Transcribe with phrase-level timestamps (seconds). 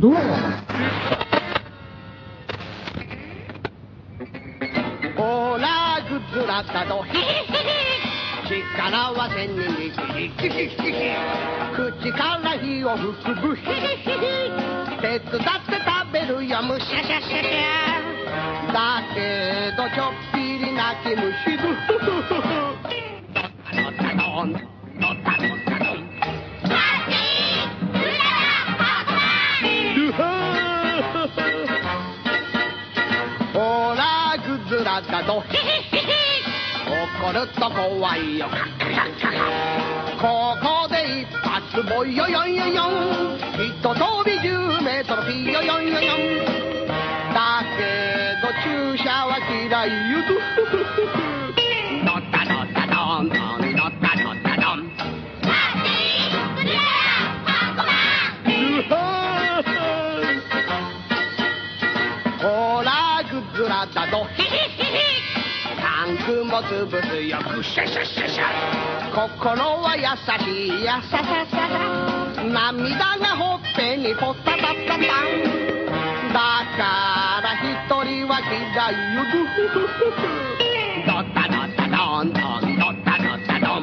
[0.00, 0.14] どう？
[5.14, 7.28] ほらグッズラッタとヒヒヒ
[8.48, 9.92] ヒ力は千人力。
[10.16, 10.92] ヒヒヒヒ
[11.76, 14.16] 口から火を吹くブヒヒヒヒ
[15.02, 19.18] 手伝って食べるよむしゃしゃしゃしゃだけ
[19.76, 21.20] どちょっぴり泣き虫。
[21.60, 21.76] ブ
[35.30, 35.40] と。
[35.42, 35.62] ヒヒ
[35.96, 36.10] ヒヒ
[36.90, 43.38] 怒ると怖いよカッカカッカッここで一発ボイヨヨンヨヨン。
[43.38, 46.18] ひと飛び10メートルピヨヨンヨヨン。
[47.32, 49.88] だけど注射は嫌い。
[50.10, 51.29] よド
[66.30, 68.44] タンクも潰すよくシャシャシャシャ。
[69.10, 70.04] 心は優
[70.44, 71.24] しいやささ。
[71.50, 75.00] ささ涙がほっぺにポタタタタン。
[76.32, 76.38] だ
[76.78, 77.66] から一
[78.04, 78.54] 人は嫌
[78.90, 80.22] いよグフフフフ
[81.04, 83.82] ドッタドッタドンドンドッタドッタドン。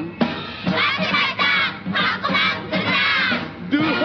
[3.70, 4.04] ドゥハ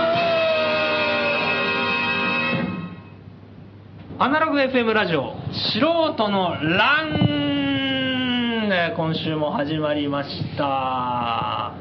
[4.19, 7.05] アナログ FM ラジオ素人のラ
[8.73, 11.75] ンえー今週も始まりました、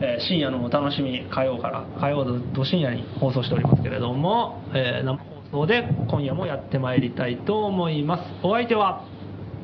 [0.00, 9.04] えー深夜のお楽しみ火曜から火曜ど深夜に放送しておりますけれども、えー生放送で今夜もやってまいりたいと思いますお相手は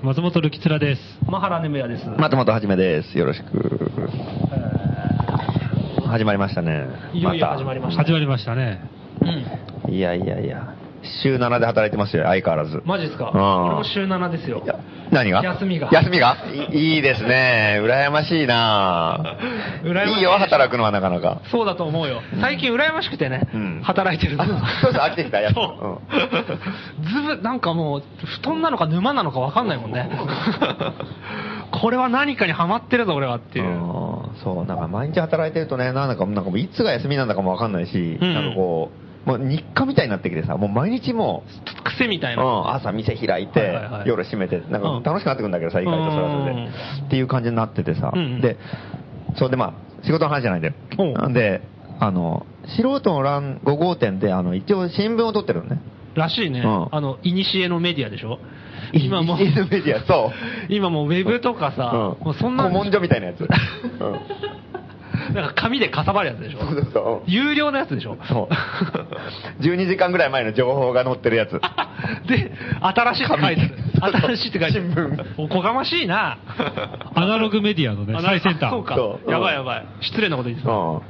[0.03, 1.01] 松本るきつらです。
[1.27, 3.17] マハラネムヤです、松本はじめです。
[3.17, 3.91] よろしく。
[6.07, 6.87] 始まりましたね。
[7.15, 8.81] いよいよ始まりました、始まりましたね。
[9.23, 10.82] うんいやいやいや。
[11.23, 12.83] 週7で働いてますよ、相変わらず。
[12.85, 13.31] マジですか？
[13.35, 13.65] うん。
[13.67, 14.63] 俺も週7ですよ。
[15.11, 15.43] 何が？
[15.43, 15.89] 休みが。
[15.93, 16.37] 休みが？
[16.73, 17.81] いいいですね。
[17.83, 19.37] 羨ましいな。
[19.83, 21.43] 羨ましいいいよ、働くのはなかなか。
[21.51, 22.23] そうだと思うよ。
[22.41, 23.81] 最近羨ましくてね、うん。
[23.83, 25.41] 働いてるそうそう飽きてきた。
[25.41, 26.01] やつそう。
[27.09, 30.09] ずぶなんかもう布団なのか沼なのか分かんないもんね。
[31.73, 33.73] これは何かにはまってるぞ俺はっていう、うん。
[34.45, 38.35] そう、なんか毎日働いてるとね、なんだか、なんかもういつが休みなんだかもわかんないし、うん。
[38.35, 44.09] なんかこう、もう日課みたいになってきてさ、もう毎日もう、癖みたいな、うん、朝店開いて、はいはいはい。
[44.09, 45.03] 夜閉めて、なんうん。
[45.03, 47.07] か楽しくなってくるんだけどさ、意外とそれはそれで。
[47.07, 48.21] っていう感じになっててさ、うん。
[48.21, 48.57] うんで、
[49.37, 49.73] そうでまあ、
[50.05, 50.75] 仕事の話じゃないんだよ。
[51.15, 51.33] なん。
[51.33, 51.63] で、
[52.01, 52.47] あの、
[52.77, 55.81] 素人の欄5号店で、あの、一応新聞を撮ってるのね。
[56.15, 56.89] らしいね、うん。
[56.91, 58.39] あのいにしえのメディアでしょ。
[58.93, 60.33] 今もメディア、そう。
[60.69, 62.25] 今もうウェブとかさ、うん。
[62.25, 62.65] もうそんな。
[62.65, 63.41] 古文書みたいなやつ。
[63.45, 63.49] うん
[65.35, 66.61] なんか紙でかさばるやつでしょ？
[66.61, 68.17] そうそうそう有料のやつでしょ？
[68.29, 69.63] そう。
[69.63, 71.61] 12時間ぐらい前の情報が載ってるやつ。
[72.29, 73.63] で、新しいって書いて
[74.01, 74.19] ある。
[74.19, 74.91] 新しいって書いてある。
[74.95, 76.39] 新聞おこがましいな。
[77.15, 78.71] アナログメディアのねあ、最先端。
[78.71, 79.31] そうかそう。
[79.31, 79.85] やばいやばい。
[80.01, 80.73] 失礼なこと言ってた。
[80.73, 81.01] うん。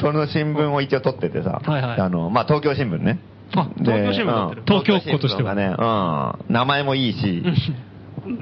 [0.00, 3.18] その新聞を一応撮っててさ、はいはいあの、まあ、東京新聞ね。
[3.54, 6.52] あで東京新聞東京っ子としてはね、うん。
[6.54, 7.42] 名前もいいし、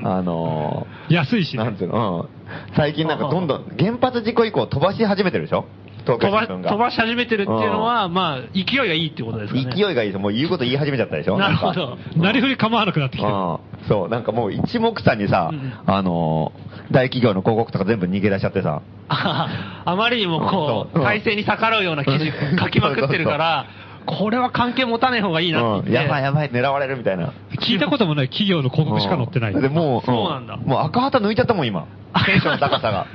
[0.04, 1.64] あの安いしね。
[1.64, 1.76] なん。
[1.76, 2.28] つうの、
[2.70, 2.74] うん。
[2.76, 5.64] 最近なんかどんどん、原発事故以降飛ばし始めてるでしょ？
[6.06, 6.46] 飛ば。
[6.46, 9.70] 飛ばし始めてるっていうのは、まあ、勢いがいいってことですかね。
[9.74, 11.36] 勢いがいいですもう言うこと言い始めちゃったでしょ？
[11.38, 11.98] なるほど。
[12.16, 13.32] なりふり構わなくなってきてる。
[13.32, 13.58] うん。
[13.88, 21.04] そう、なんかもう一目散にさ、うんあのー大企業の広告とか全部逃げ出しちゃってさ、あ あまりにもこう、うん。
[21.04, 23.66] 体制に逆らうような記事書きまくってるから、
[24.06, 25.94] これは関係持たない方がいいなってうん。
[25.94, 27.32] やばいやばい、狙われるみたいな。
[27.60, 29.60] 聞いたこともない企業の広告しか載ってない。
[29.60, 31.86] で、もう、そうなんだもう赤旗抜いちゃったもん、今。
[32.26, 33.06] テンションの高さが。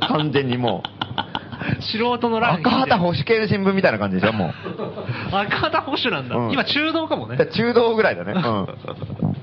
[0.00, 0.82] 完全にも
[1.80, 2.40] 素人のう。
[2.40, 4.52] ラン赤旗保守系の新聞みたいな感じでしょ、も
[5.32, 6.36] 赤旗保守なんだ。
[6.36, 7.30] うん今中道かもう。
[7.30, 8.32] ね中道ぐらいだね。
[8.32, 8.66] うん。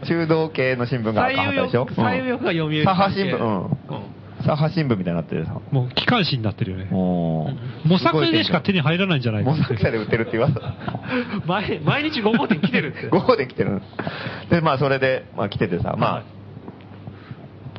[0.07, 4.22] 中道系の新聞が最赤旗でしょ最右翼が読売左派新聞、うん。
[4.44, 5.59] うん左派新聞みたいになってるさ。
[5.72, 6.86] もう機関紙になってるよね。
[6.86, 7.54] も
[7.86, 7.88] う。
[7.88, 10.62] 模索でしか手に入らないんじゃないか模索者で売ってるって言われた。
[11.46, 13.09] 毎毎日5号店来てるって。
[13.09, 13.82] 5号で来てる。
[14.50, 16.42] で、まあ、それで、まあ、来ててさ、まあ、はい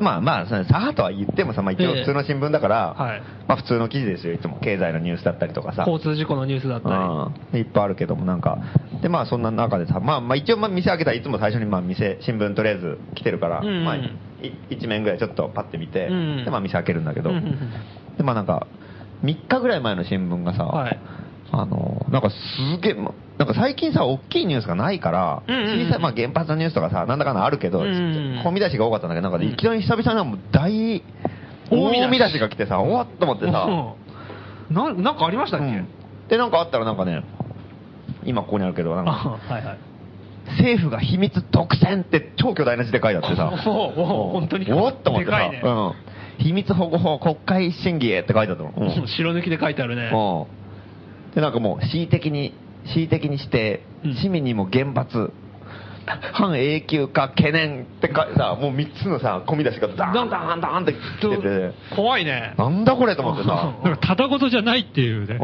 [0.00, 4.58] まあまあ、左派とは言ってもさ、まあ一応ええ普通の新聞だから、はいまあ普通の記事ですよ、いつも。
[4.60, 5.84] 経済のニュースだったりとかさ。
[5.86, 6.94] 交通事故のニュースだったり。
[6.94, 7.58] うん。
[7.58, 8.58] いっぱいあるけども、なんか。
[9.02, 14.10] で、まあそんな中でさ、まあまあ一応まあ店開けたらいつも最初にまあ店、新聞とりあえず来てるから、うんうんまあい
[14.68, 17.58] 一面ぐらいちょっとパッて見て、うんうんでまあ店開けるんだけど、うんうんうん
[18.16, 18.66] でまあなんか、
[19.24, 21.00] 3日ぐらい前の新聞がさ、はい
[21.50, 22.36] あの、なんかす
[22.80, 31.02] げえ、まなんか最近さ、大きいニュースがないから、小さい、まあ原発のニュースとかさ、なんだかんだあるけど、込み出しが多かったんだけど、なんかいきなり久々にもう大、
[31.70, 35.86] 大見出しが来てさ、おわっと思ってさ、うんななんかありましたっけ、うん
[36.28, 37.22] で、なんかあったらなんかね、
[38.24, 39.78] 今ここにあるけど、なんか、あはいはい。
[40.58, 43.52] 政府が秘密独占って超巨大な字で書いてあってさ。
[43.66, 45.92] おおお本当におっと思ってさ、ねうん。
[46.38, 48.72] 秘密保護法国会審議へって書いてあったの。
[48.76, 49.08] うん。
[49.08, 50.10] 白抜きで書いてあるね。
[50.12, 51.34] うん。
[51.34, 52.54] で、なんかもう、恣意的に、
[52.86, 55.32] 恣意的にしてうん、市民にも厳罰、
[56.32, 60.96] 反永久化懸念ってかさ、もう3つのさ、込み出しがダーンダーンダーンって来
[61.30, 62.54] てて、怖いね。
[62.58, 63.74] なんだこれと思ってさ。
[63.82, 65.34] なんかただごとじゃないっていうね。
[65.34, 65.38] うん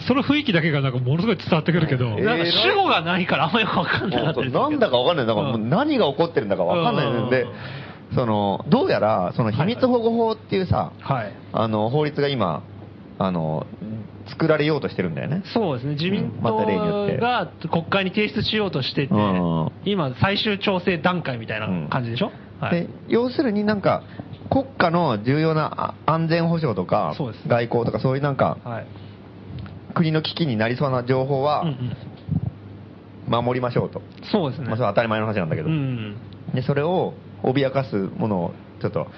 [0.00, 2.06] その雰囲気だけがなんかものすごい伝わってくるけど。
[2.18, 5.26] えなんか主語がないからあんまよくわかんなかったりするけどなんだかわかんない。
[5.26, 11.32] だからもううん何が起こってるんだかわかんないんでうん、その、どうやら、その秘密保護法っていうさ、はい。
[11.52, 12.62] あの、法律が今、
[13.18, 13.66] あの、
[14.28, 15.42] 作られようとしてるんだよね。
[15.54, 16.56] そうですね、自民党
[17.18, 24.02] が国会に提出しようとしててうん、今、最終調整段階みたいな感じでしょ、はいで、要するになんか、
[24.50, 27.14] 国家の重要なあ安全保障とか
[27.48, 28.86] 外交とかそういうなんか、はい
[29.94, 31.96] 国の危機になりそうな情報はうんうん
[33.28, 34.02] 守りましょうと。
[34.30, 34.68] そうですね。
[34.68, 35.72] まあそれは当たり前の話なんだけどう。
[35.72, 36.16] ん
[36.54, 39.08] で、それを脅かすものをちょっと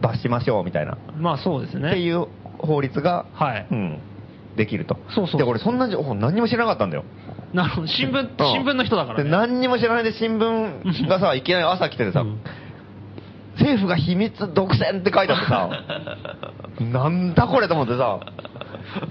[0.00, 0.96] 罰しましょうみたいな。
[1.18, 1.88] まあそうですね。
[1.90, 2.28] っていう
[2.58, 3.98] 法律が、はいうん、
[4.56, 4.96] できると。
[5.14, 7.04] そうそうで、俺そんな情報何にも知らなかったんだよ。
[7.52, 9.30] なるほど、新聞、うん新聞の人だからでね。
[9.30, 12.40] 何にも知らないで新聞がさ、いきなり朝来ててさ、うん
[13.58, 15.68] 政府が秘密独占って書いてあってさ、
[16.80, 18.20] なんだこれと思ってさ、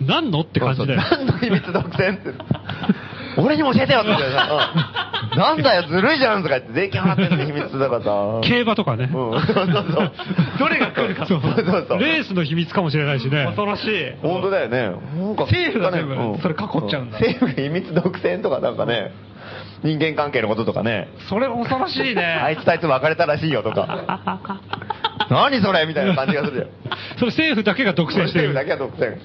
[0.02, 1.02] 何のって感じだよ。
[1.02, 2.34] 何の秘密独占って。
[3.38, 5.08] 俺にも教えてよって言ってさ、うん
[5.38, 8.42] なんだよ、ずるいじゃんとか言って、税金払ってんの秘密だからさ。
[8.44, 9.06] 競馬とかね。
[9.06, 10.12] うん、そうそうそう。
[10.58, 11.28] どれが来るか。
[11.28, 13.46] そうそうそうレースの秘密かもしれないしね。
[13.46, 14.12] 恐ろしい。
[14.22, 14.82] 本当だよね。
[14.82, 19.12] なんか政府が全部うんそれ囲っちゃうんだ政府が秘密独占とかなんかね、
[19.84, 22.24] 人間関係のこととかね、それ恐ろしいね。
[22.24, 24.62] あいつとあいつ別れたらしいよとか。
[25.30, 26.68] 何それみたいな感じがするよ。
[27.18, 28.54] それ政府だけが独占してる政府。
[28.56, 29.18] だけは独占。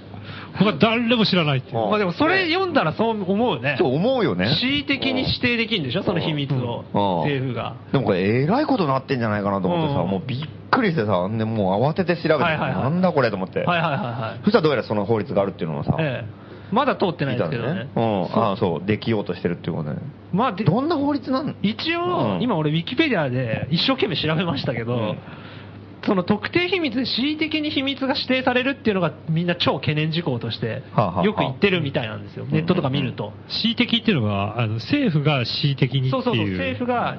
[0.58, 1.78] 他誰も知らないっていう。
[1.78, 3.76] うんまあでもそれ読んだらそう思うね。
[3.78, 4.46] そう思うよね。
[4.46, 6.84] 恣意的に指定できるんでしょ、その秘密を。
[6.92, 7.74] うん政府が。
[7.92, 10.38] でもこれ、えらいことになってんじゃないかなと思ってさ、うんもうびっ
[10.70, 13.60] くりしてさ、でもう慌てて調べて、なんだこれと思って。
[13.60, 14.40] はいはいはいはい。
[14.44, 16.74] そしたらどうやらその法律があるっていうのをさ、ええ。
[16.74, 17.88] まだ通ってないですけどね。
[17.94, 19.98] うん、そうああ、そう、できようとしてるっていうことね。
[20.32, 21.54] まあで、どんな法律なん？
[21.62, 25.18] 一応、うん今俺ウィキペディアで一生懸命調べましたけど、うん
[26.04, 30.82] その特定秘密で恣意的に秘密が指定されるっていうのがみんな超懸念事項として
[31.24, 32.44] よく言ってるみたいなんですよ。
[32.46, 33.32] ネットとか見ると。
[33.48, 36.10] 恣意的っていうのは、あの政府が恣意的にっていう。
[36.10, 37.18] そうそうそう、政府が、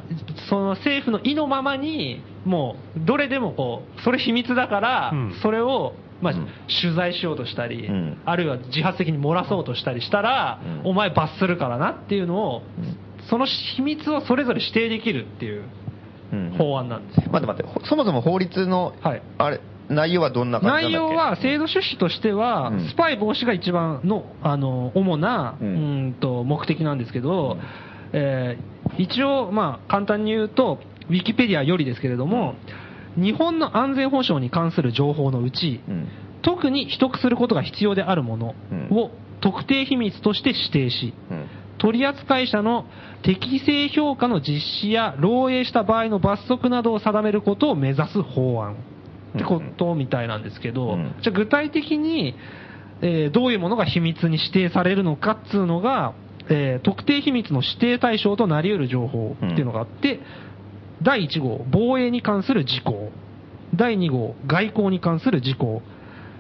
[0.49, 5.33] その政府の意のままに、もう、どれでもこう、それ秘密だから、うん。
[5.41, 6.47] それを、まあうん。
[6.81, 8.17] 取材しようとしたり、うん。
[8.25, 10.89] あるいは自発的に漏らそうとしたりしたら、うん。
[10.89, 12.97] お前罰するからなっていうのを、うん。
[13.29, 15.61] その秘密をそれぞれ指定できるっていう。
[15.61, 15.82] うん
[16.57, 17.31] 法案なんですよ。
[17.31, 19.21] 待って待って、ほそもそも法律の、はい。
[19.37, 22.87] あれ、内容はどんな感じなんだっけ内容は、制度趣旨としては、うん。
[22.89, 27.59] スパイ防止が一番の、あの、主な、ううんん、と目的なんですけど、うん。
[28.13, 32.55] えー一応、まあ、簡単に言うと、ウィキペディアよりですけれども、
[33.15, 36.07] 日本の安全保障に関する情報のうち、うん。
[36.43, 38.87] 特に取得することが必要であるものうん。
[38.91, 41.47] を特定秘密として指定し、うん
[41.83, 42.85] 取扱者の
[43.23, 48.75] 適正評価の実施や漏洩した場合の罰則などを定めることを目指す法案
[49.35, 52.35] ってことみたいなんですけど、うんじゃあ具体的に、
[53.01, 56.13] えーどういうものが秘密に指定されるのかっつうのが、
[56.49, 60.21] えー特定秘密の指定対象となり得る情報っていうのがあって、
[61.01, 63.11] 第1号、防衛に関する事項。
[63.75, 65.81] 第2号、外交に関する事項。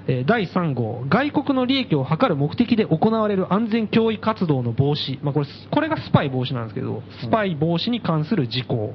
[0.07, 5.19] えー第3号、外国の利益を図る目的で行われる安全脅威活動の防止。
[5.23, 8.93] まあ、これ、これがスパイ防止なんですけど、スパイ防止に関する事項。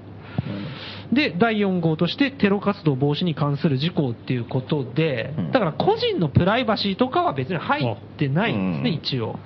[1.13, 9.39] で、第4号としてテロ活動防止に関する事項っていうことでうん、だから個人のプライバシーとかは別に入ってないんですね、うん一応。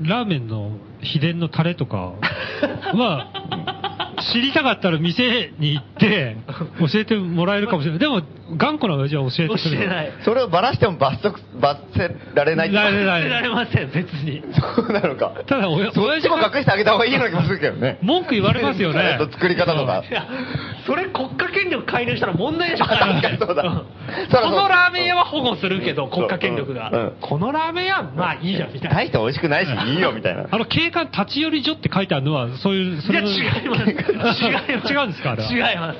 [0.00, 2.12] ラーメンの秘伝のタレとか
[2.94, 3.28] は、
[4.32, 7.98] 知りたかったら店に行って、教えてもらえるかもしれない。
[7.98, 8.22] でも、
[8.56, 10.12] 頑固な親父は教えてくれない。
[10.24, 14.42] それをばらしても罰則、罰せられないってられない捨てられません、別に。
[14.76, 15.32] そうなのか。
[15.46, 17.98] ただ、親そっ親父も隠してあげた方がいいような気もするけどね。
[18.02, 20.04] 文句言われますよねえっと作り方とか。
[20.08, 20.26] いや、
[20.86, 27.12] それ国家権力介入したら問題でしょ、あ 確かにそうだこのラーメン屋は保護するけど、うん国家権力がうんうん。
[27.20, 28.96] このラーメン屋はまあいいじゃん、みたいな。
[28.96, 30.44] 大して美味しくないし、いいよ、みたいな。
[30.50, 33.28] あの、警官立ち寄り所って書いてあるのは、そういう、そいや、違い
[33.68, 33.90] ます。
[33.90, 34.92] 違います。
[34.92, 35.32] 違うんですか？
[35.32, 35.95] あれは違います。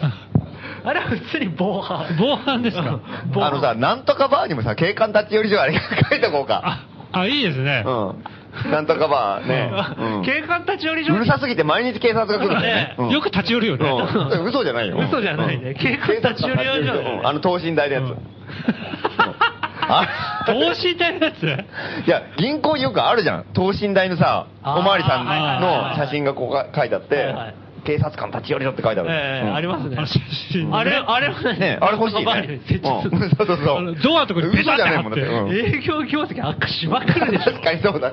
[0.84, 2.06] あれは普通に防犯。
[2.18, 2.82] 防犯ですか？
[2.82, 3.00] うん
[3.34, 5.74] 防犯あのさ、なんとかバーにもさ、警官立ち寄り所あれ
[6.10, 6.86] 書いとこうか。
[7.12, 7.82] あ、あ、いいですね。
[7.84, 8.24] うん。
[8.70, 9.70] なんとかバーね。
[9.98, 12.96] うん警官立ち寄り所うるさすぎて毎日警察が来るんだよねね。
[12.98, 13.86] うんよく立ち寄るよね。
[13.86, 14.96] うん嘘じゃないよ。
[14.98, 18.18] 嘘じゃないね警官立ち寄り所あの等身大のやつ。
[19.88, 21.42] あ等身大のやつ？
[21.44, 23.44] いや、銀行によくあるじゃん。
[23.52, 27.54] 等身大のさ、あーおまわりさんの写真がこうか書いてあって、はいはい
[27.86, 29.10] 警察官立ち寄りろって書いてある。
[29.10, 29.54] ええうん。
[29.54, 29.96] ありますね。
[30.72, 32.60] あれ、あれはねねあれ欲しいね。
[32.82, 33.96] そうそうそう。
[34.02, 35.22] ドアのとこに嘘じゃねえもんだって。
[35.22, 35.52] うん。
[35.52, 37.52] 営業業績悪化しまくるでしょ。
[37.52, 38.12] 確かにそうだ。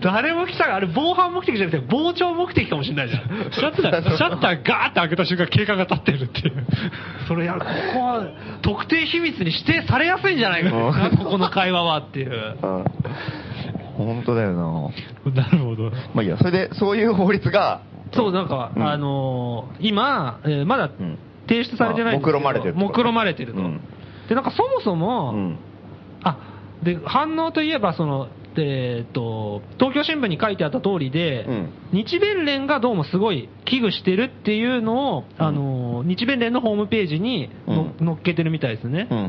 [0.00, 3.52] 誰も来たがあれ防犯目的じゃなくて傍聴目的かもしれないじゃん。
[3.52, 6.40] シャッター、シャッターガーって開けた瞬間警官が立ってるって。
[6.40, 6.66] いう。
[7.26, 7.60] それやこ
[7.94, 8.26] こは
[8.62, 10.70] 特定秘密に指定されやすいんじゃないか。
[11.18, 12.56] ここの会話はっていう。
[12.62, 12.84] うん。
[13.96, 15.42] 本当だよな。
[15.42, 15.90] なるほど。
[16.14, 17.82] まあいいや、それで、そういう法律が、
[18.12, 18.82] そうなんか、うん。
[18.86, 21.18] あのー今、えーまだん。
[21.48, 23.80] 提出されてないんですけどまあ目論まれてると目論まれてると、うん。
[24.28, 25.58] でなんかそもそも、うん。
[26.22, 26.38] あ
[26.82, 31.72] で反応といえばその、えー、と東京新聞に書いてあった通りで、うん。
[31.92, 35.44] 日弁連がどうもすごい危惧してるっていうのを、うん。
[35.44, 38.06] あの日弁連のホームページにの、うん。
[38.06, 39.08] 載っけてるみたいですね。
[39.10, 39.20] うんう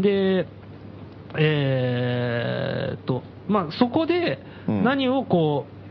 [0.00, 0.02] ん。
[0.02, 0.46] で、
[1.38, 4.84] えーっと、まあ、そこでうん。
[4.84, 5.81] 何をこう、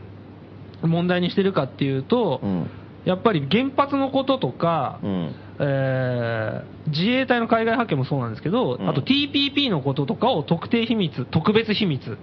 [0.82, 2.70] 問題にしてるかっていうと、うん
[3.04, 5.34] やっぱり原発のこととか、うん。
[5.58, 12.18] えー自衛隊の海外派遣もそうなんですけど、うんあと TPP のこととかを特定秘密、特別秘密。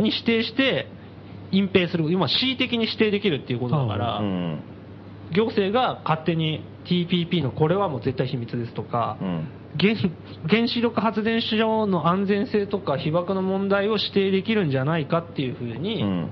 [0.00, 0.86] に指定して、
[1.50, 4.60] 隠蔽する、今、恣意的に指定できるっていうことだから、うん。
[5.32, 9.48] 行政が勝手に TPP のこれはもう絶対秘密ですとか、うん。
[9.78, 9.94] 原
[10.48, 16.30] 原子力発電所の安全性とか被爆の問題を指定できるんじゃないかっていうふうに、うん。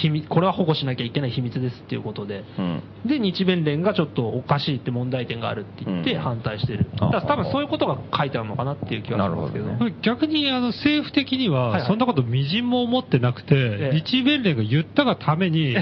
[0.00, 2.82] 秘密これは保護しなきゃいけない秘密ですっていうことで、うん。
[3.06, 6.20] で日弁連がちょっとおかしいって問題点があるって言ってうん。
[6.20, 9.64] 反対してる、あだから多分そういうことが書いてあるのかなっていう気がするんですけど。
[9.66, 11.86] なるほど逆にあの政府的にはいははい。
[11.86, 15.76] そんなことみじんも思ってなくて、ええ日弁連が言ったがために、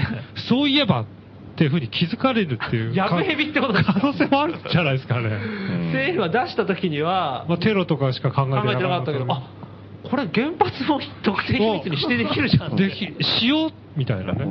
[0.49, 1.05] そういえば
[1.59, 5.29] っていうふうに気づかれるっていうやぶへびってこと可能性もあるんじゃないですかね。
[5.91, 9.68] 政府は出した時にはまあ、テロとかしか考えてなかった考えてなかったけど、あ
[10.09, 14.45] これ原発も特定秘密に指定できるじゃんできしようみたいなね。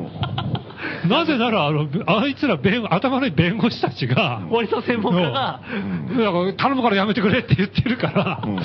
[1.09, 8.59] なぜなら、あの、あいつら弁、頭のいい弁護士たちが、法律の専門家が、うんだから頼むからやめてくれって言ってるから、うんうん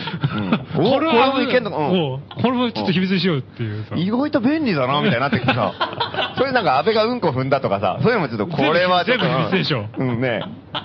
[0.74, 3.96] これはおこれもいけんのかこれもちょっと秘密にしようっていうさ。
[3.96, 5.74] 意外と便利だな、みたいになってきてさ。
[6.36, 9.24] それなんか安倍がうんこ踏んだとかさ、そういうのもちょっとこれはちょっと。
[9.26, 10.42] 全部秘密でしょうんね。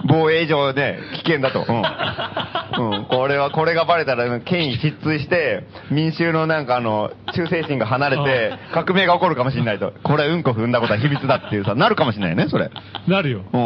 [0.06, 1.64] 防衛上ね、危険だと。
[1.66, 2.94] うん。
[2.94, 3.04] うん。
[3.04, 9.87] これは、これがバレたら権威失墜して、民衆のなんかあの、忠誠心が離れて、革命が起こるかもしれないと。
[10.02, 12.70] これうんこ踏んだことは秘密だっていうさ、なるかもしれないよね、それ。
[13.06, 13.44] なるよ。
[13.52, 13.58] う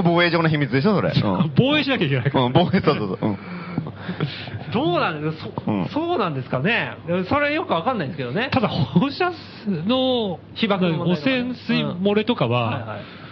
[0.00, 0.02] ん。
[0.04, 1.10] 防衛上の秘密でしょ、それ。
[1.14, 1.52] うん。
[1.56, 2.44] 防衛しなきゃいけないから。
[2.44, 3.30] うん、防衛、そうそうそう。
[3.30, 3.38] うん。
[4.72, 6.92] どうなんですか、そうんそうなんですかね、
[7.28, 8.48] それよくわかんないんですけどね。
[8.52, 9.32] ただ、放射
[9.66, 13.25] の被爆汚染水漏れとかはいは、はい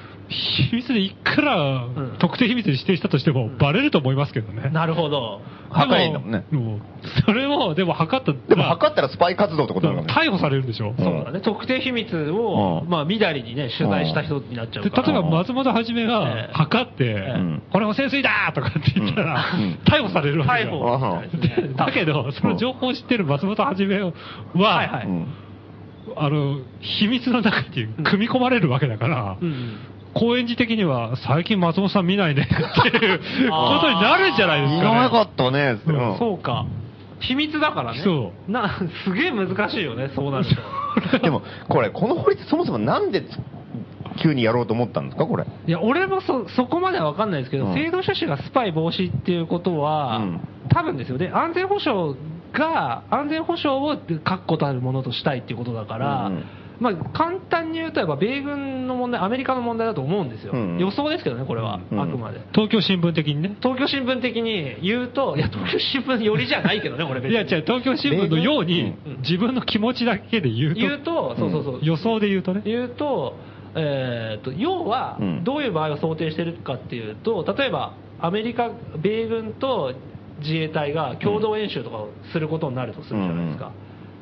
[0.70, 4.70] 秘密でいくらん特定秘密に指定したとしても、バレると思いますけどね。
[4.70, 5.40] なるほど。
[5.70, 6.44] 測れいいんだもんね。
[6.50, 6.78] でも
[7.26, 10.28] それも、でも測ったでもまあ測ったらスパイ活動ってことなのかね。
[10.28, 10.94] 逮捕されるんでしょ？
[10.98, 15.06] そうだね、特定秘密を、うんまあ、みだりにね、取材した人になっちゃうから。
[15.06, 19.44] で例えば松本はじめえがえ測って、んこれ汚染水だとかって言ったら、
[19.86, 20.98] 逮捕されるわけ逮よ。
[20.98, 24.12] 捕ですねだけど、その情報を知ってる松本はじめは、
[24.54, 25.26] はいはいうん
[26.16, 29.78] あの、秘密の中に組み込まれるわけだから、うん
[30.14, 32.54] 高円寺的には、最近松本さん見ないねって
[32.98, 33.18] いう
[33.50, 34.90] ことになるんじゃないですか、ね。
[34.90, 35.78] 意外かったね。
[35.86, 36.66] うんそうか。
[37.20, 38.00] 秘密だからね。
[38.00, 40.44] そな、すげえ難しいよね、そうなる
[41.10, 41.18] と。
[41.20, 43.22] でも、これ、この法律そもそもなんで
[44.22, 45.44] 急にやろうと思ったんですか、これ？
[45.66, 52.16] いや、俺もそ、そこまでは分かんないですけど、うん制度趣旨がスパイ防止っていうことは、うん多分ですよね、安全保障
[52.52, 56.44] が、安全保障を確固たるものとしたいっていうことだから、うんうん
[56.80, 60.52] まあ、簡単に言うと、やっぱ米軍の問題、アメリカの問題だと思うんですよ。
[60.52, 62.40] うん予想ですけどね、これは、うんあくまで。
[62.52, 63.56] 東京新聞的にね。
[63.62, 67.32] 東京新聞的に言うと、いや、東京新聞よりじゃないけどね、これ別に。
[67.32, 71.78] いや、違う、東京新聞のようにうん、自分の気持ちだけで言うと、言うと、そうそうそう。
[71.82, 72.62] 予想で言うとね。
[72.64, 73.36] 言うと、
[73.76, 79.94] えーと要はうんどういう場合を想定しているかっていうと、例えばアメリカ、米軍と
[80.40, 83.72] 自衛隊が共同演習とかをすることになるとするじゃないですか。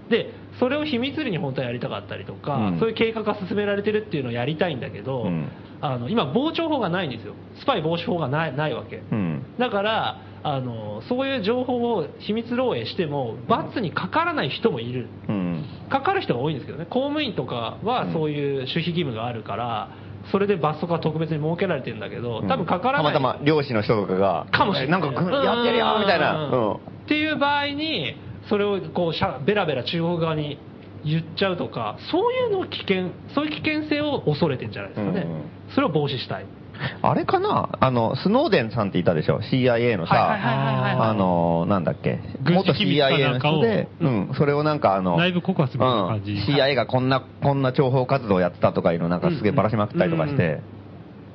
[0.09, 2.79] でそれを秘密裏に本当はやりたかったりとか、うん。
[2.79, 5.49] そういう計画が進められてるっていうのをやりたいんだけど、うん。
[5.81, 9.43] あの今、防潮法がないんですよ、スパイ防止法がないないわけ、うん。
[9.59, 15.65] だからあの、そういう情報を秘密漏洩しても、罰にかからない人もいる、うん。
[15.89, 19.91] かかる人が多いんですけどね、公務員とかはそういう守秘義務があるから、
[20.31, 23.13] それで罰則が特別に設けられてるんだけど、多分かからない。
[23.13, 25.01] たまたま漁師の人とかが、かもしれない。
[25.01, 26.47] なんか、やってるよみたいな。
[26.47, 26.73] うん。
[26.75, 26.79] っ
[27.09, 28.17] ていう場合に、
[28.49, 30.59] それをこうしゃベラベラ中国側に
[31.05, 35.21] 言っちゃうとか、そういうのを危険、そういう危険性を恐れてんじゃないですかね。
[35.21, 35.43] うん
[35.75, 36.45] それを防止したい。
[37.01, 37.71] あれかな？
[37.81, 42.19] あの、スノーデンさんっていたでしょ ?CIA のはいはいはいはいはいさ、あの、なんだっけ？
[42.45, 46.33] 元 CIA の人で、うん、それをなんかあの、内部告発みたいな感じ。
[46.33, 46.39] うん。
[46.39, 50.61] CIA がこんな、こんな諜報活動をやってたとかいうのなんかすげえばらしまくったりとかしうんて、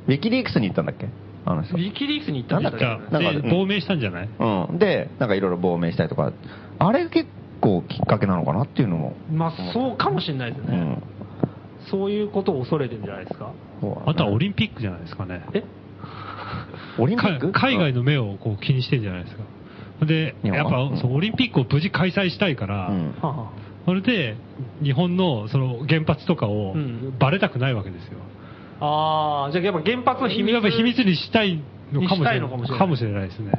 [0.07, 1.07] ウィキリークスに行ったんだっけ？
[1.45, 1.75] あの人。
[1.75, 1.77] ウ。
[1.79, 2.77] ィキリークスに行ったんだけ？
[2.77, 4.29] どなんかなんかうんで亡命したんじゃない？
[4.39, 4.77] うん。
[4.77, 6.31] で、なんかいろいろ亡命したりとか、
[6.79, 7.27] あれ結
[7.62, 9.13] 構きっかけなのかなっていうのも。
[9.31, 10.77] まあ、そうかもしれないですね。
[10.77, 11.03] うん。
[11.89, 13.51] そういうことを恐れてるんじゃないですか。
[14.05, 15.41] あとはオリンピックじゃないですかね。
[15.53, 15.63] え？
[17.00, 17.51] オリンピック？
[17.51, 19.43] か海外の目をこう気にしてんじゃないですか。
[20.05, 23.13] で、やっはぱそうオリンピックを無事開催したいから、うん。
[23.86, 24.36] それで
[24.84, 28.19] 日本のその原発とかをうんバレたくないわけですよ。
[28.79, 31.60] ああ、じゃあやっぱ原発の秘密やっぱ秘密にしたい
[31.91, 33.51] のかもしれないにしたいのかもしれないかもしれないですね。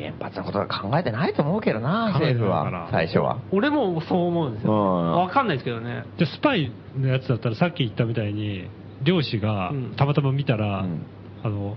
[0.00, 3.38] 原発のことは考えてないと思うけどな、政府は、最初は。
[3.52, 4.72] 俺もそう思うんですよ。
[4.72, 5.12] うん。
[5.12, 6.04] わかんないですけどね。
[6.18, 8.68] じゃあスパイのやつだったらさっき言ったみたいに
[9.02, 9.94] 漁師がうん。
[9.96, 11.02] たまたま見たら、うん。
[11.42, 11.76] あの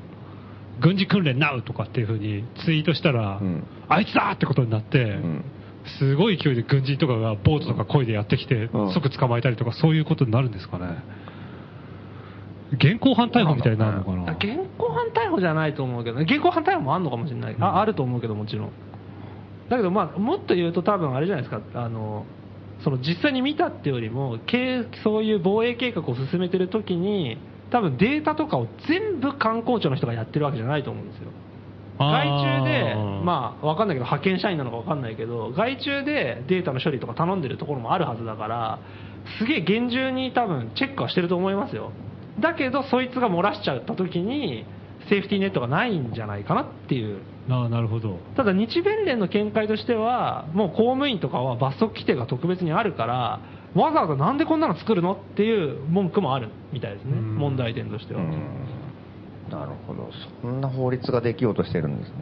[0.82, 3.64] 軍事訓練ナウとかっていうふうにツイートしたら、うん。
[3.90, 5.46] あいつだってことになって、うん。
[6.00, 8.94] すごい勢いで軍人とかがボートとか漕いでやってきて、うん。
[8.94, 10.86] 即捕まえたりとかそういうことになるんですかね
[12.74, 14.32] 現行犯逮捕みたいになるのかな？
[14.34, 16.24] 現行犯逮捕じゃないと思うけどね。
[16.24, 17.56] 現行犯逮捕もあるのかもしれない。
[17.60, 18.72] あ、あると思うけどもちろん。
[19.70, 21.62] だけどまあ、もっと言うと多分あれじゃないですか。
[21.74, 22.26] あの、
[22.84, 27.38] その実際に見たってよりも、計そういう防衛計画を進めてる時に、
[27.70, 31.30] 多分データとかを全部観光庁の人がやってるわけじゃないと思うんですよ。
[32.00, 38.80] 外注で、まあ、わかんないけど、派遣社員なのかわかんないけど、外注でデータの処理とか頼んでるところもあるはずだから、
[39.40, 41.92] すげえ厳重に多分チェックはしてると思いますよ。
[42.40, 44.66] だけど、そいつが漏らしちゃった時に、
[45.10, 47.20] セーフティーネットがないんじゃないかなっていう。
[47.50, 53.40] ああなるほどただ、日弁連の見解としては、もう公務員とかは罰則規定が特別にあるから、
[53.76, 58.22] わざわざなんでこんなの作るのっていう文句もあるみたいですね、うん問題点としては。
[58.22, 58.30] うん
[59.50, 60.10] なるほど。
[60.42, 62.16] そんな法律ができようとしてるんですね。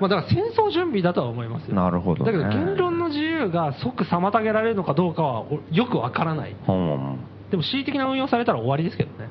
[0.00, 1.74] まあ、だから戦争準備だとは思いますよ。
[1.74, 6.56] なるほどねだけど言論の自由が即妨げられるのかどうかはおよくわからない。
[6.66, 7.18] うん。
[7.50, 9.28] でも恣意的な運用されたら終わりですけどね。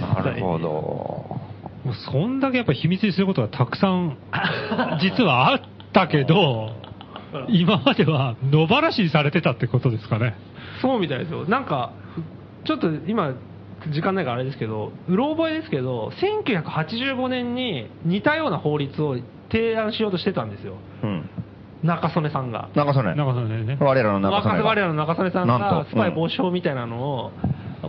[0.00, 0.68] なるほど。
[0.68, 4.18] もうそんだけやっぱ秘密にすることがたくさん
[5.00, 5.60] 実はあっ
[5.92, 6.72] たけど
[7.48, 10.34] 今までは野放しにされてたってことですかね
[10.80, 11.44] そうみたいですよ。
[11.46, 11.92] なんか、
[12.64, 13.34] ちょっと今、
[13.92, 16.12] 時間ないからあれですけど、うろ覚えですけど、
[16.44, 19.16] 1985年に似たような法律を
[19.50, 20.74] 提案しようとしてたんですよ。
[21.02, 21.30] うん。
[21.82, 22.68] 中曽根さんが。
[22.74, 23.14] 中曽根。
[23.14, 24.64] なんかそれね我らの中曽根が。
[24.64, 27.32] 我らの中曽根さんがとスパイ防止法みたいなのを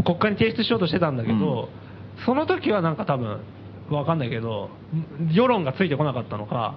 [0.03, 1.69] 国会に提出しようとしてたんだけど、
[2.25, 3.39] その時はなんか多分、
[3.89, 4.69] わかんないけど、
[5.31, 6.75] 世論がついてこなかったのか、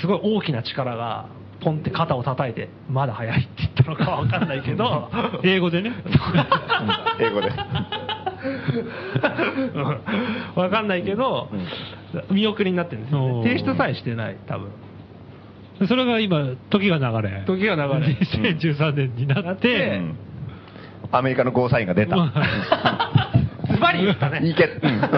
[0.00, 1.26] すごい大きな力が、
[1.60, 5.10] ポンって肩を叩いて、まだ早いって言ったのかわかんないけど、
[5.44, 5.92] 英語でね
[7.20, 7.52] 英語で。
[9.74, 10.00] うん
[10.56, 11.48] わかんないけど、
[12.30, 13.42] 見送りになってるんですよね。
[13.44, 14.70] 提出さえしてない、多分。
[15.88, 17.88] それが今時が流れ時が流れ。
[18.20, 20.18] 2013年になっててうん
[21.14, 22.16] アメリカのゴーサインが出た。
[23.70, 24.40] ズバリ言ったね。
[24.48, 24.92] いけ、うん。
[24.92, 24.98] うん。
[24.98, 25.08] フ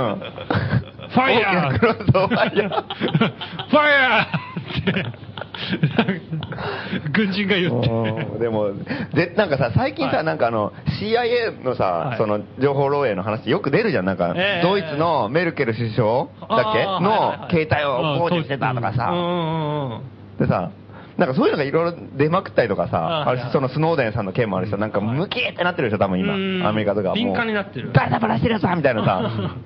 [1.10, 2.82] ファイヤーファイヤー。
[3.70, 5.06] ファイヤーって
[7.12, 8.72] 軍人が言ってうんでも、
[9.14, 14.04] で、なんかさ、最近さ、はいなんかあの、CIA のさ、はいその、情報漏洩の話よく出るじゃん。
[14.04, 16.84] なんか、ええドイツのメルケル首相だっけ？
[16.84, 20.00] のはい携帯を傍受してたとかさ、うんうんうんうん。
[20.38, 20.70] でさ、
[21.16, 26.34] なんかそういうのがいろいろ出まくったりとかさ、あれそのスノーデンさんの件もあるしさ、なんかムキーってなってるでしょ、多分今。
[26.34, 27.12] うん、アメリカとか。
[27.12, 27.92] 敏感になってる。
[27.92, 29.56] 誰だバラしてるやつだみたいなさ。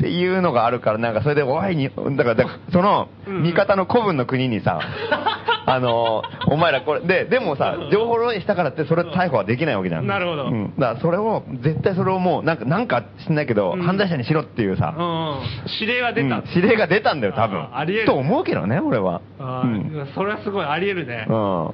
[0.00, 4.80] っていうのがあるから、なんかそれで、おいに、だから、だからその、味方の古文の国にさ、
[5.66, 10.06] あの、お前らこれ、で、でもさ、情報漏洩したからって、それ逮捕はできないわけじゃん。
[10.06, 10.72] なるほどうん。
[10.78, 15.36] だから、それを、絶対それをもう、なんか、なんか知んないけど、うん犯罪者にしろっていうさ、うんうん
[15.80, 17.68] 指令が出た、うん指令が出たんだよ、多分あ。
[17.74, 19.20] ありえると思うけどね、俺は。
[19.38, 19.80] あうん。
[19.92, 21.70] ーそれはすごいあり得るね、うん。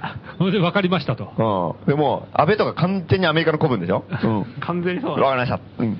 [0.38, 1.86] それで分かりましたとうん。
[1.86, 4.04] でも、安倍とか完全にアメリカの古文でしょ？
[4.22, 4.44] うん。
[4.60, 5.82] 完全にそうだわかりました。
[5.82, 5.98] うん。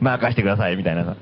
[0.00, 1.16] 任してください、みたいなさ。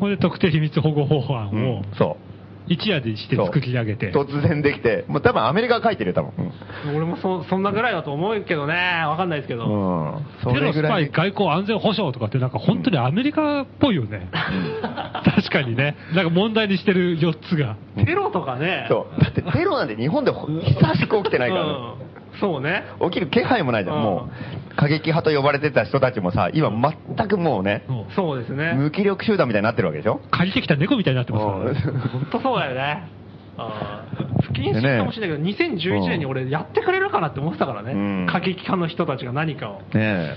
[0.00, 1.82] これで特定秘密保護法案うんを。
[1.96, 2.31] そう。
[2.72, 6.52] 一夜でして作り上げて突然できて、もう多分アメリカが書いてるよ、多分。
[6.96, 8.74] 俺もそそんなぐらいだと思うけどね
[9.06, 10.52] わかんないですけど、うん。
[10.54, 11.10] テロスパイ。
[11.10, 14.28] 外交安全保障とかってなんか本当にアメリカっぽいよね。
[14.32, 15.96] 確かにね。
[16.14, 17.76] なんか問題にしてる4つが。
[17.96, 19.20] テロとかねそう。
[19.20, 22.01] だってテロなんて日本でほ久しく起きてないからね。
[22.34, 24.28] うんそうね起きる気配もないじゃん、うんも
[24.72, 24.76] う。
[24.76, 26.70] 過激派と呼ばれてた人たちもさ、今
[27.16, 27.84] 全くもうね、
[28.16, 30.20] そうですね無気力集団みたいになってるわけでしょ？
[30.30, 32.08] 借りてきた猫みたいになってますからね。
[32.12, 33.08] 本当そうだよね
[33.56, 39.82] 不謹慎かもしれないけど、2011年に俺やってくれるかなって思ってたからね、うん過激派の人たちが何かを。
[39.94, 40.30] ね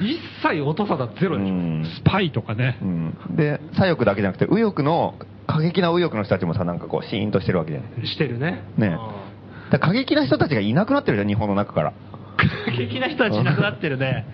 [0.00, 1.28] 一切音沙汰ゼえ。
[1.28, 1.54] ロでしょ。
[1.54, 2.84] うんスパイとかねう。
[2.84, 5.14] んで、左翼だけじゃなくて、右翼の、
[5.46, 8.06] 過激な右翼の人たちもさ、なんかこう、シーンとしてるわけじゃない？
[8.06, 8.62] してるね。
[8.78, 8.98] ねうん
[9.70, 11.92] だ過激な人たちがいなくなってるじゃん、日本の中から。
[12.36, 14.26] 過激な人たちいなくなってるね。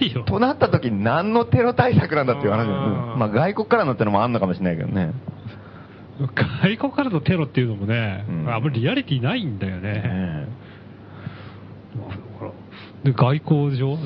[0.00, 0.24] いないよ。
[0.24, 5.12] となった時に何のテロ対策なんだっていう話だようんうんまあ外国からのってのもあんのかもしれないけどね。
[6.62, 9.92] 外国からのテロっていうのもね、うんあんまりリアリティないんだよね。
[9.92, 10.48] ね
[13.04, 13.96] で外交上？
[13.96, 14.02] で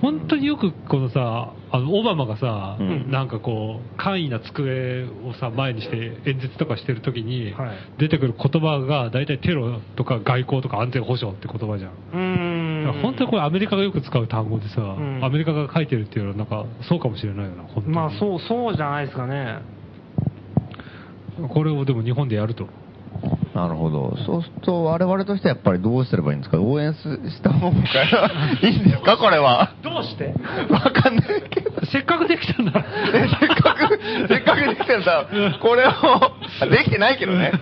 [0.00, 5.96] 本当によくこのさ、あのオバマがさ、うんなんかこう、簡易な机をさ、前にして
[6.30, 11.90] 演説とかしてるときに、はい出てくる言葉が大体テロとか外交とか安全保障って言葉じゃん。
[11.90, 17.96] うーん本当にこれアメリカがよく使う単語でさ、んアメリカが書いてるっていうのはなんかそうかもしれないよな、本当に。
[17.96, 19.58] まあそう、そうじゃないですかね。
[21.52, 22.68] これをでも日本でやると。
[23.54, 24.16] なるほど。
[24.26, 26.60] そうすると我々としてはやっぱりどうすればいいんですか？
[26.60, 27.00] 応援す
[27.30, 27.76] した方が
[28.62, 29.16] いいんですか？
[29.16, 29.74] これは。
[29.82, 30.34] どうして？
[30.70, 31.70] わかんないけど。
[31.90, 32.72] せっかくできたんだ。
[32.72, 32.84] ね
[33.40, 33.98] せっかく、
[34.28, 35.26] せっかくできてさ、
[35.62, 35.90] これを、
[36.70, 37.52] できてないけどね。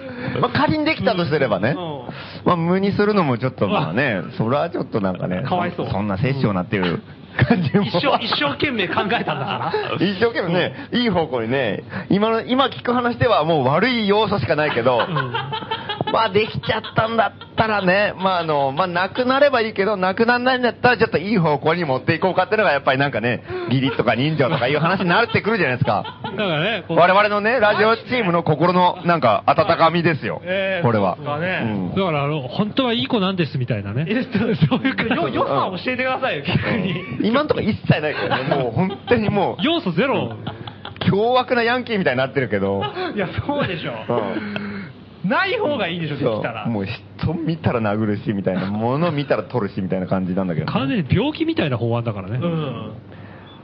[0.41, 1.71] まあ、仮にできたとすればね。
[1.71, 2.05] うん
[2.45, 5.45] まあ、無にするのもちょっとまあね、それはちょっとなんかね。
[5.47, 7.03] かわいそうそんな殺生なっていう
[7.35, 7.85] 感じも。
[7.85, 9.97] 一生、一生懸命考えたんだから。
[10.01, 15.01] 一生懸命ね、いい方向にね、今の、今聞く話ではもう悪い要素しかないけど、
[16.15, 26.05] まあできちゃったんだったらね、まああの、まあなくなればいいけど、なくならないんだったらちょっといい方向に持っていこうかっていうのがやっぱりなんかね、義理とか人情とかいう話になってくるじゃないですか。
[26.23, 30.41] だからね、我々のね、ラジオチームの心のなんか温かみですよ。
[30.45, 31.17] ええこれは。
[31.17, 34.07] そうですかねうんだからあの、本当はいい子なんですみたいなね。
[34.09, 34.23] え
[34.69, 37.29] そういうか、よ、良さを教えてくださいよ、逆に。
[37.29, 40.37] 今んとこ一切ないけどね、もう本当にもう、要素ゼロ。
[41.11, 42.83] 凶悪なヤンキーみたいになってるけど、
[43.15, 43.93] いや、そうでしょ。
[44.09, 44.74] うん
[45.25, 46.67] ない方がいいでしょ、できたら。
[46.67, 52.39] もう人見たら殴るしみたいな、物見たら取るしみたいな感じなんだけどね、完全に病気みたいな法案だからね。
[52.41, 52.93] うん。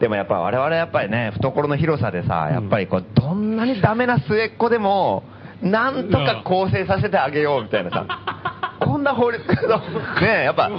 [0.01, 5.25] でもやっぱ我々やっぱりね、懐の広さでさ、やっぱりこう、どんなにダメな末っ子でも、
[5.63, 8.07] なんとか構成させてあげようみたいなさ。
[8.81, 9.55] こんな法律、ね
[10.23, 10.71] え、やっぱ、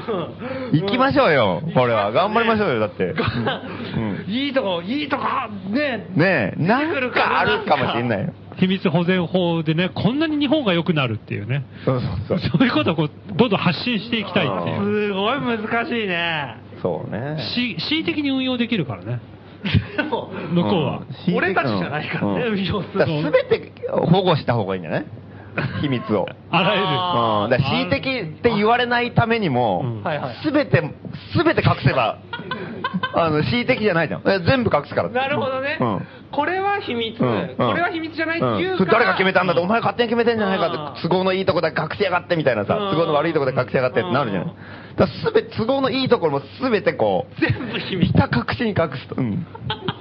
[0.72, 2.12] 行きましょうよ、これは。
[2.12, 3.14] 頑張りましょうよ、だって。
[3.96, 5.24] うんいいとこ、いいとこ、
[5.70, 8.34] ねねえ、なんかあるかもしんないよ。
[8.58, 11.64] 秘密保全法でね、こんなに日本が良くなるっていうね。
[11.86, 12.50] そうそうそう。
[12.58, 15.08] そういうことをこう、どんどん発信していきたいっていう。
[15.10, 16.58] すごい難しいね。
[16.82, 17.38] そうね。
[17.56, 19.20] し恣意的に運用できるからね。
[19.96, 21.04] でも、向こうは。
[21.28, 25.06] うん俺たちじゃないからねうん運用するだから全て保護した方がいいんじゃない？
[25.82, 26.28] 秘密を。
[26.50, 26.86] あらゆる。
[26.88, 30.02] あうん、だ恣意的って言われないためにも
[30.44, 30.84] すべて、
[31.34, 32.18] すべて隠せば、
[33.14, 34.22] あの、恣意的じゃないじゃん。
[34.26, 35.10] え全部隠すから。
[35.10, 35.78] なるほどね。
[35.80, 44.44] うんこれは秘密、うんこれは秘密じゃないっていう誰が決めたんだって、お前勝手に決めてんじゃないかうんって、都合のいいとこで隠しやがってみたいなさ、うん都合の悪いとこで隠しやがってってなるじゃん。
[44.44, 44.52] うん
[44.96, 48.12] だすべて、都合のいいところもすべてこう、全部秘密。
[48.14, 49.16] 下隠しに隠すと。
[49.18, 49.46] うん。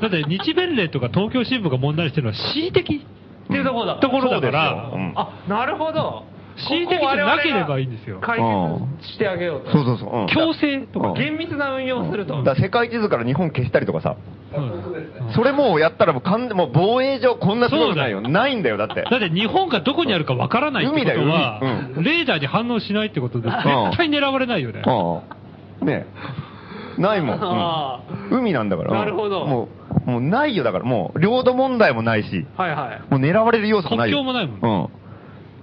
[0.01, 3.07] だって日弁連とか東京新聞が問題にしてるのは恣意的
[3.51, 6.25] っていうところだからところだからようん、あ、なるほど。
[6.69, 9.73] 恣意的じゃなければいいんですよ解決してあげようと。
[9.73, 10.21] そうそうそう。
[10.21, 12.37] うん強制とかうん厳密な運用をすると。
[12.43, 14.17] だから世界地図から日本消したりとかさ、
[14.55, 18.19] うんそれもうやったらもう完全、もう防衛上こんなすごくないよ。
[18.19, 19.03] そうだよないんだよ、だって。
[19.03, 23.63] だって日本がどこにあるかわからないってことは、海だよ海レーダーに反応しないってことで、絶
[23.97, 24.83] 対狙われないよね。
[25.81, 25.87] うん。
[25.87, 26.50] ねえ。
[27.01, 27.39] ないもん。
[27.41, 28.93] あうん海なんだから。
[28.93, 29.69] なるほども
[30.07, 33.13] う、もうないよ、だからもう、領土問題もないし、はいはい。
[33.13, 34.19] もう狙われる要素もないよ。
[34.19, 34.89] 国境もないもんうん。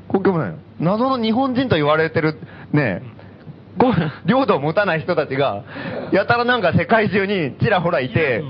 [0.09, 0.55] 国境もないよ。
[0.79, 2.39] 謎の日本人と言われてる、
[2.71, 3.16] ねう
[4.25, 5.63] 領土を持たない人たちが、
[6.11, 8.43] やたらなんか世界中にちらほらいて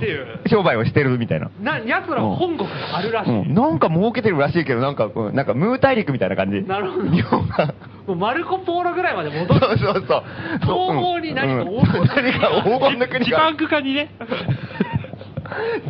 [0.47, 1.49] 商売をしてるみたいな。
[1.61, 3.31] な、奴らは本国があるらしい。
[3.31, 6.63] うん、なんか儲けてるらしいけど、なんか、うんなんかムー大陸みたいな感じ。
[6.63, 7.73] なるほど日本が。
[8.07, 9.77] もうマルコ・ポーロぐらいまで戻そうる。
[9.79, 10.23] そうそう。
[10.61, 13.57] 東方に何かうん黄金の国何か黄金の国がジパン。
[13.57, 14.09] ク化にね。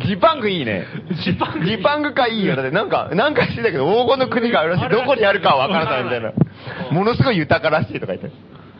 [0.06, 0.86] ジパングいいね。
[1.24, 2.56] ジパングジパングかいいよ。
[2.56, 4.88] だってなんか、なんかしてたけど、黄金の国があるらしい。
[4.88, 6.32] どこにあるかはわからないみたいな。
[6.90, 8.30] ものすごい豊からしいとか言って。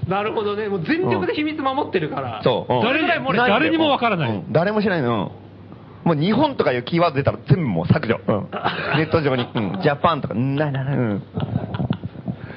[0.08, 0.68] なるほどね。
[0.68, 2.40] もう全力で秘密守ってるから。
[2.42, 2.74] そう。
[2.74, 5.32] うん誰ぐらい漏れてる誰にもわからないうん誰も知らないの。
[5.42, 5.48] うん
[6.04, 8.20] もう日本とかいうキーワード出たら全部もう削除。
[8.26, 8.48] うん
[8.96, 9.46] ネット上に。
[9.54, 11.22] うんジャパンとか、うんなななうん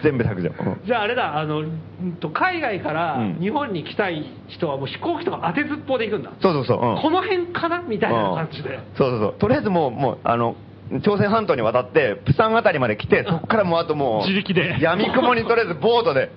[0.04, 0.50] 全部削除。
[0.50, 6.32] うんじゃああれだ、あの、うんと海外からうん日本に来たい人はもう飛行機とか当てずっぽうで行くんだ。
[6.42, 6.78] そうそうそう。
[6.78, 8.80] うんこの辺かなみたいな感じで。
[8.96, 9.34] そうそうそう。
[9.38, 10.56] とりあえずもう、もう、あの、
[11.04, 16.32] 朝鮮半島に渡って、プサンあたりまで来て、そっからもうあともう、自力で闇雲にとりあえずボートで、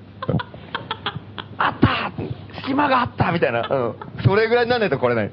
[2.64, 3.60] 隙間があったみたいな。
[3.68, 3.94] うん。
[4.24, 5.30] それぐらいになんないと来れない。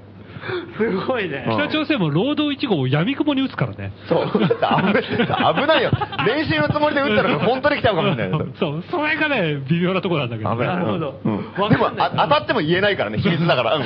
[0.77, 1.45] すごいね。
[1.47, 3.91] うん北朝鮮も労働1号を闇雲に打つからね。
[4.09, 4.25] そう。
[4.25, 5.91] だって危危ないよ。
[6.25, 8.39] 練習のつもりで打ったら本当に来ちゃうかもしれない。
[8.59, 10.49] そう、それがね、微妙なところなんだけど。
[10.51, 10.67] 危ない。
[10.67, 11.95] なるほどうんわでも当
[12.27, 13.75] たっても言えないからね、秘密だから。
[13.75, 13.83] うん。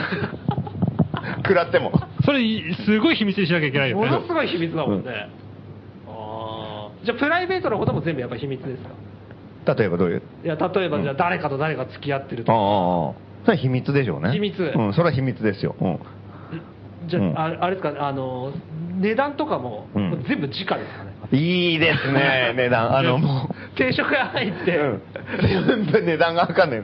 [1.44, 1.92] 食らっても。
[2.24, 2.40] それ、
[2.86, 4.06] すごい秘密にしなきゃいけないよね。
[4.06, 5.28] ものすごい秘密だもんね。
[6.08, 8.84] あーじゃあプライベートのことも全部やっぱ秘密です
[9.66, 9.74] か？
[9.76, 10.22] 例えばどういう？
[10.44, 12.64] いや、例えばじゃあ誰かと誰か付き合ってるとああか。
[12.64, 13.25] ああ。
[13.46, 14.32] それは秘密でしょうね。
[14.32, 15.76] 秘密うん、それは秘密ですよ。
[15.80, 16.00] うん。
[17.08, 18.52] じゃあ、うんああれですか、あの、
[18.98, 19.88] 値段とかも、
[20.28, 21.14] 全部時価ですかね。
[21.32, 22.98] いいですね、 値段。
[22.98, 24.84] あの、も定食が入って、う。
[24.84, 25.02] うん。
[25.68, 26.84] 全部値段がわかんない。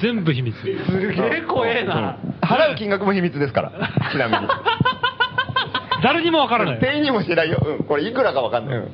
[0.00, 0.56] 全部秘密。
[0.56, 2.18] すげえ怖えな。
[2.24, 3.72] うん払う金額も秘密ですから。
[4.10, 4.48] ちなみに。
[6.02, 6.78] 誰にもわからない。
[6.80, 7.58] 店員にも知らんよ。
[7.78, 7.84] うん。
[7.84, 8.78] これいくらかわかんない。
[8.78, 8.88] うん。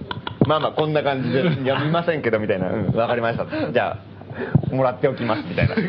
[0.46, 2.68] まあまあ、こんな感じで、いや、見ませんけど、みたいな。
[2.68, 2.92] うん。
[2.92, 3.72] わかりました。
[3.72, 4.15] じゃあ、
[4.70, 5.74] もらっておきます、みたいな。
[5.74, 5.88] すご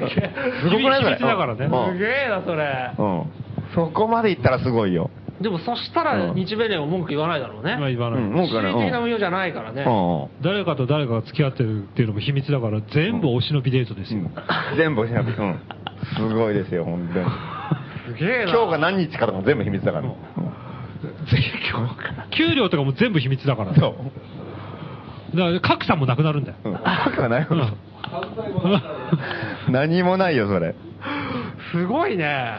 [0.78, 1.18] くないそれ？
[1.18, 2.92] 秘密だからねうんすげえな、それ。
[2.98, 3.24] うん。
[3.76, 5.10] そこまで行ったらすごいよ。
[5.42, 7.78] でもそしたらうん日米連は文句言わないだろうね。
[7.78, 8.22] まあ言わない。
[8.22, 8.70] うん、文句がね。
[8.70, 9.86] 恣意的な運用じゃないからね。
[10.42, 14.22] 誰かと誰かが付き合ってるっていうのも秘密だから、全部お忍びデートですよ。
[14.78, 15.60] 全部調べて、うん。
[16.16, 17.26] すごいですよ、本当に。
[18.18, 18.52] すげえな。
[18.52, 20.06] 今日が何日かとかも全部秘密だから。
[20.06, 20.14] うん
[22.32, 23.76] 給料とかも全部秘密だから。
[23.76, 23.96] そ
[25.34, 25.38] う。
[25.38, 26.58] だから格差もなくなるんだよ。
[26.64, 26.74] うん。
[26.74, 26.80] バ
[27.16, 27.60] カないようん
[29.70, 30.76] 何もないよ、それ。
[31.72, 32.56] すごいね。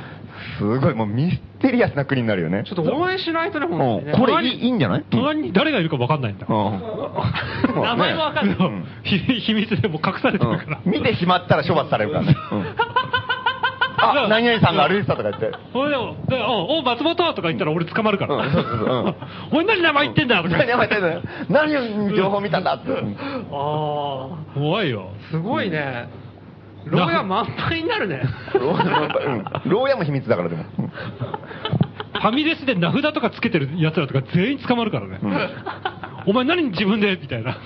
[0.58, 2.62] すごい、もうミステリアスな国になるよね。
[2.64, 4.12] ちょっと応援しないとね、うん本当にね。
[4.18, 5.04] これいいいいんじゃない？
[5.10, 6.46] 隣に誰がいるか分かんないんだ。
[6.48, 6.54] うん。
[7.82, 8.56] 名前もわかんない
[9.40, 10.80] 秘密でもう隠されてるから。
[10.84, 12.36] うん見てしまったら処罰されるからね。
[14.00, 15.50] うんあ、何々さんが歩いてたとか言って。
[15.72, 18.36] ほいでも、でおお、松本とか言ったら俺捕まるから。
[18.36, 19.14] うんそうそうそううん
[19.52, 22.90] お前何名前言ってんだとか何やめてんのよ何を情報見たんだって。
[22.92, 23.16] うん
[23.50, 25.10] あ怖いよ。
[25.28, 26.08] あ、すごいね。
[26.86, 28.22] 牢屋満杯になるね。
[28.54, 28.74] 牢屋
[29.64, 30.64] うん牢屋も秘密だからでも。
[30.78, 30.92] うん
[32.18, 35.20] ファミレスで名札とかつけてる奴らとか全員捕まるからね。
[36.26, 37.16] お前何自分で？
[37.20, 37.56] みたいな。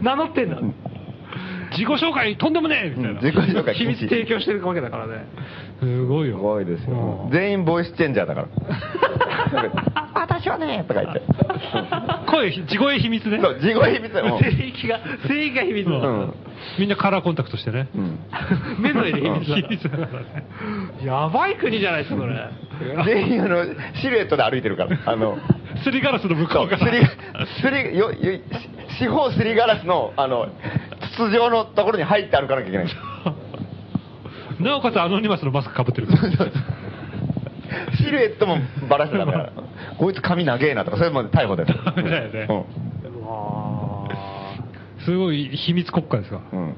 [0.00, 0.56] 名乗ってんだ。
[1.70, 3.20] 自己紹介とんでもねえみたいな。
[3.20, 5.24] 自己紹介秘密提供してるわけだからね。
[5.80, 6.36] すごいよ。
[6.36, 7.28] すごいですよ。
[7.32, 8.48] 全員ボイスチェンジャーだから。
[10.14, 11.22] 私はね、とか言って。
[12.30, 13.40] 声、地声秘密ね。
[13.42, 14.28] そう、地声秘密だよ。
[14.28, 15.96] もう聖域が、聖域が秘密だ。
[15.96, 16.34] うん。
[16.78, 17.88] みんなカラーコンタクトしてね。
[17.94, 18.18] うん。
[18.80, 20.44] 目の入れ秘密秘だ密だからね。
[21.04, 22.48] やばい国じゃないですか、それ。
[23.04, 24.96] 全員あの、シルエットで歩いてるから。
[25.06, 25.38] あの、
[25.82, 26.86] すりガラスの向こそうう、から。
[26.86, 27.06] すり、
[27.60, 28.40] すり、よ、よ、
[28.98, 30.48] 四方すりガラスの、あの、
[31.14, 32.86] 筒状のところに入って歩かなきゃいけない。
[34.60, 36.08] なおかつアノニマスのマスクかぶってる。
[37.96, 39.52] シルエットもバラしてたから。
[39.98, 41.68] こいつ髪長えなとか、それまで逮捕だよ。
[41.68, 42.64] だよねうん。
[45.04, 46.40] すごい秘密国家ですが。
[46.52, 46.74] うん。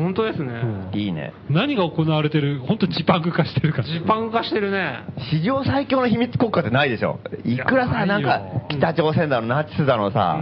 [0.00, 0.52] 本当ですね。
[0.94, 1.32] いいね。
[1.50, 3.84] 何が行われてる、本当ジパング化してるから。
[3.84, 5.04] ジパン化してるね。
[5.30, 7.18] 史上最強の秘密国家ってないでしょ。
[7.44, 10.40] いくらさ、なんか、北朝鮮だの、ナチスだのさ、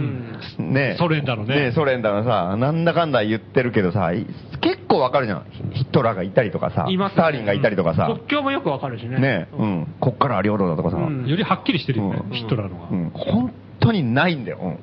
[0.57, 4.25] ねソ連だのねソ連だのさ、なんだかんだ言ってるけどさ、い
[4.61, 5.45] 結構わかるじゃん。
[5.73, 9.19] ヒヒトラーがいたりとかさ、いますねスターリンがいたりとかさ、国境もよくわかるしね。
[9.19, 9.95] ねうん。
[9.99, 12.89] こっからは領土だとかさ、うんよりはっきりしてるよね、うんヒトラーのが。
[12.89, 14.59] うん本当にないんだよ。
[14.61, 14.77] うん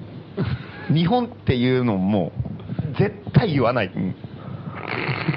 [0.93, 2.33] 日本っていうのも、
[2.99, 3.91] 絶対言わない。
[4.97, 5.33] うん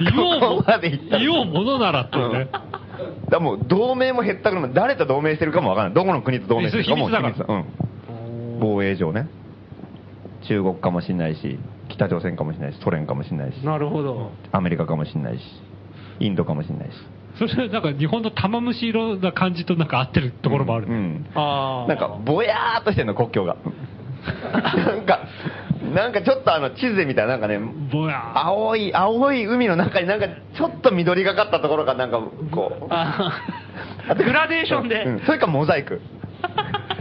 [0.00, 2.44] 言おうここまで言ったら言おうものならっていうね。
[2.46, 2.64] だか
[3.30, 5.94] らもう同盟も減ったくれも誰と同盟してるかもわからない。
[5.94, 7.64] どこの国と同盟してるかも秘密だからうん。
[8.60, 9.28] 防衛上ね。
[10.48, 14.30] 中国かもしれないし、北朝鮮かもしれないし、ソ連かもしれないし、なるほど。
[14.52, 15.42] アメリカかもしれないし、
[16.20, 16.94] インドかもしれないし。
[17.38, 20.86] それなんか日本の玉虫色な感じとなんか合ってるところもある。
[20.86, 21.26] うん。
[21.34, 21.88] ああ。
[21.88, 23.56] なんか、ぼやーっとしてんの、国境が。
[24.52, 25.20] なんか、
[25.82, 27.58] なんかちょっとあの、地図で見たらなんかね、
[27.92, 32.18] ぼやー青い、青い海の中になんかちょっと緑がかったところがなんか
[32.50, 35.04] こう、グラデーションで。
[35.04, 36.00] うんそれかモザイク。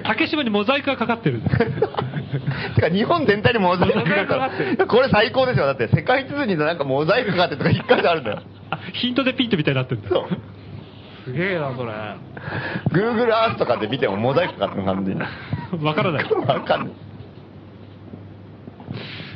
[0.04, 1.42] 竹島にモザイクがかかってる。
[2.76, 4.88] てか日本全体にモザイクがかかかってる。
[4.88, 5.66] これ最高ですよ。
[5.66, 8.42] だって世界地図になんかモザイクかかってるとか一回であるんだよ。
[8.94, 10.28] ヒントでピントみたいになってるんだそう。
[11.26, 11.92] すげえな、それ。
[12.92, 15.84] Google Earth とかで見てもモザイクかかってる感じ。
[15.84, 16.24] わからない。
[16.24, 16.92] わかんない。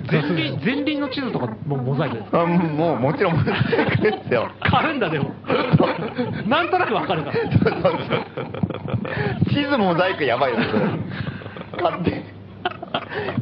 [0.09, 4.49] 前輪、前輪の地図とかもモザイクですかあもうもちろんモザイクですよ。
[4.61, 5.31] 買うんだ、でも。
[6.47, 7.37] なんとなくわかるから。
[9.49, 11.89] 地図モザイクやばいよ、それ。
[11.89, 12.41] 買って。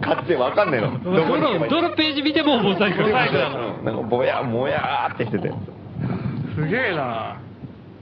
[0.01, 1.03] 買ってわかんねえの。
[1.03, 3.49] どどこにどのページ見てもモザイクモザイクだ
[3.83, 5.49] なんかぼや、もやーってしてて。
[5.49, 5.59] も
[6.55, 7.37] すげえな。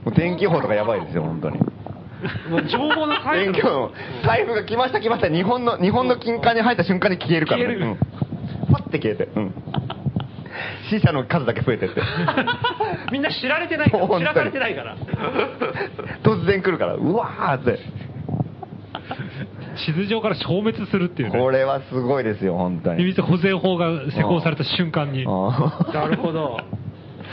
[0.06, 1.58] う天気予報とかやばいですよ、本当に。
[2.50, 3.90] もう情報の回天気予報、
[4.24, 7.64] 台風が来ました来ました、日本の、日本の近海に入った瞬間に消えるからね。
[7.66, 7.98] 消えるうん。
[8.70, 9.28] パッて消えて。
[9.34, 9.54] うん。
[10.90, 12.00] 死者の数だけ増えてって。
[13.12, 14.96] みんな知られてないから、知らされてないから。
[16.22, 17.78] 突然来るから、うわーって。
[19.86, 21.38] 地図上から消滅するっていうね。
[21.38, 22.98] これはすごいですよ、本当に。
[22.98, 25.24] 秘密保全法が施行された瞬間に。
[25.26, 26.58] あなるほど。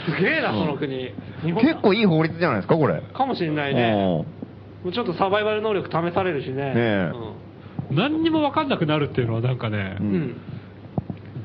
[0.06, 1.12] すげえな、その国。
[1.42, 3.00] 日本ー結構いい法律じゃないですか、これ。
[3.00, 3.92] かもしれないね。
[3.92, 6.72] もうちょっとサバイバル能力試されるしね。
[6.76, 7.12] え
[7.90, 10.36] 何にも分かんなくなるっていうのはなんかねう、うん。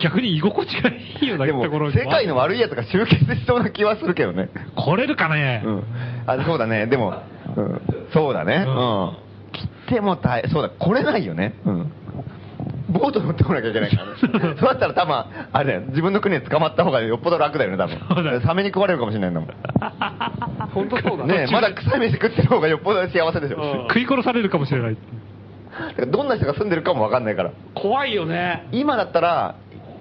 [0.01, 0.09] うん。
[0.09, 4.49] 逆に居心地がいいようなでところ世界の悪い奴が集結しそうな気はするけどね。
[4.75, 5.83] 来れるかね、うん。
[6.25, 6.87] あ、そうだね。
[6.87, 7.21] でも、
[7.55, 7.81] うん、
[8.13, 8.65] そうだね。
[8.67, 9.17] ううんん。
[9.87, 11.55] 来ても大そうだ、来れないよね。
[11.65, 11.91] うん。
[12.91, 14.13] ボート乗ってこなきゃいけないからね。
[14.19, 15.15] そうだったら多分、
[15.51, 18.47] あれだよ、自分の国で捕まった方がよっぽど楽だよね、多そうだよ分。
[18.47, 19.49] サメに食われるかもしれないんだもん。
[20.73, 21.47] 本当そうだね。
[21.51, 23.57] まだ臭い飯食ってる方がよっぽど幸せでしょ。
[23.57, 24.95] うん食い殺されるかもしれない。
[24.95, 24.99] だ
[25.95, 27.51] からどんな人が住んでるかもわかんないから。
[27.75, 28.67] 怖いよね。
[28.71, 29.55] 今だったら、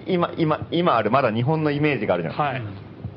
[0.07, 2.35] 今、今、今ある、まだ日本のイメージがあるじゃん。
[2.35, 2.61] はい。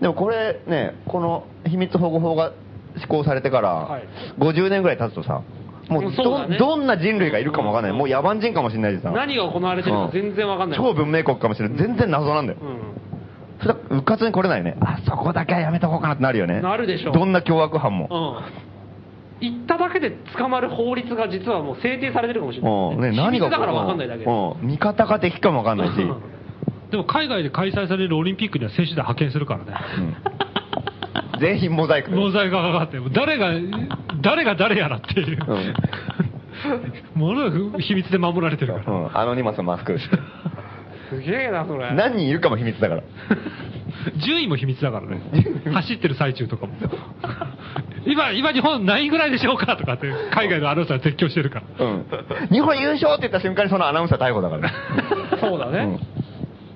[0.00, 2.52] でもこれね、この秘密保護法が
[2.98, 5.42] 施行されてからはい、50年ぐらい経つとさ、
[5.88, 7.98] もうどねどんな人類がいるかもわかんない。
[7.98, 9.10] もう野蛮人かもしれないしさ。
[9.10, 10.78] 何が行われてるか全然わかんない。
[10.78, 11.78] 超文明国かもしれない。
[11.78, 12.58] 全然謎なんだよ。
[12.60, 14.76] うそれはうかつに来れないよね。
[14.80, 16.60] あそこだけはやめとこうかなってなるよね。
[16.60, 18.06] なるでしょどんな凶悪犯も。
[18.06, 18.08] ん。
[18.08, 18.74] うん。
[19.40, 22.72] 行っただけで捕まる法律が実はもう制定されてるかもしれない。
[22.72, 24.30] うんね、何がだからわかんないだけで。
[24.30, 25.94] うん味方か敵かもわかんないし。
[26.94, 29.74] うんでも海外で開催されるオリンピックには選手団派遣するからね。
[29.98, 30.16] うん
[31.40, 32.16] 全員モザイクで。
[32.16, 33.50] モザイクがかかって、誰が、
[34.22, 35.38] 誰が誰やらっていう。
[37.14, 38.92] ものすごく秘密で守られてるから。
[38.92, 39.98] うん、アノニマスのマスク。
[41.10, 41.92] すげえな、それ。
[41.92, 43.02] 何人いるかも秘密だから。
[44.24, 45.20] 順位も秘密だからね。
[45.72, 46.72] 走ってる最中とかも。
[48.06, 51.84] 今、今日本何位ぐらいでしょうかとかって海外のアナウンサーが絶叫してるから。
[51.84, 52.06] うん。
[52.50, 54.72] 日本優勝って言った瞬間にそのアナウンサー逮捕だからね。
[55.40, 55.98] そうだね。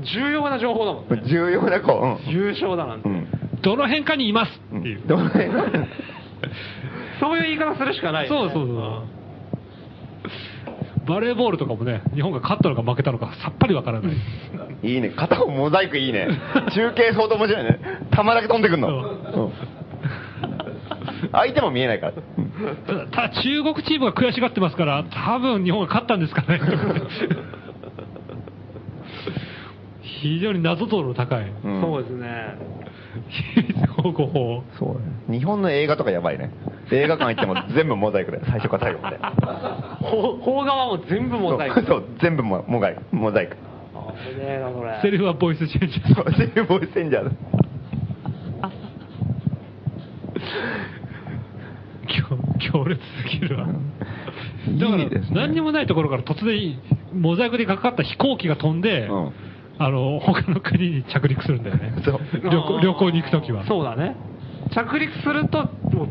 [0.02, 1.08] 重要な情報だもんね。
[1.22, 2.18] うん重要な子。
[2.28, 3.12] 優勝だなんてう。
[3.12, 3.26] ん。
[3.62, 4.80] どの辺かにいますうん。
[4.80, 5.02] っていう。
[5.06, 5.48] どの辺？
[7.20, 8.50] そういう言い方するしかないよね。
[8.52, 9.02] そうそうそ
[11.04, 11.08] う。
[11.08, 14.12] バレーボールとかもね、日本が勝ったのか負けたのかさっぱりわからない。
[14.82, 15.08] いいね。
[15.08, 16.28] 片方モザイクいいね。
[16.74, 17.78] 中継相当面白いね。
[18.10, 18.88] 玉だけ飛んでくんの。
[18.88, 19.02] う
[19.46, 19.52] ん
[21.32, 22.12] 相手も見えないから。
[22.86, 26.60] ただ、ただ中国チームが悔しがってますから、多分日本が勝ったんですかね。
[30.20, 31.52] 非常に謎度の高い。
[31.64, 32.56] うんそうですね。
[33.54, 34.62] 秘密保護法。
[34.78, 35.38] そうね。
[35.38, 36.50] 日本の映画とかやばいね。
[36.90, 39.18] 映画館行っても全部モザイクで、最初から最後まで。
[40.00, 41.74] ほ法側も全部モザイク。
[41.74, 43.02] そうそう、全部モモザイク。
[43.12, 43.56] モザイク。
[43.56, 44.98] 危ねえな、これ。
[45.02, 46.14] セリフはボイスチェンジャー。
[46.14, 47.30] そう、セーボイスチェンジャーだ。
[52.08, 53.66] 強強烈すぎるわ。
[53.66, 53.72] だ
[54.86, 56.78] からいいですね何にもないところから突然、
[57.12, 59.32] モザイクでかかった飛行機が飛んで、うん
[59.78, 61.94] あの、他の国に着陸するんだよね。
[62.04, 63.64] そう旅行旅行に行くときは。
[63.64, 64.16] そうだね。
[64.72, 65.58] 着陸すると、
[65.92, 66.08] もう、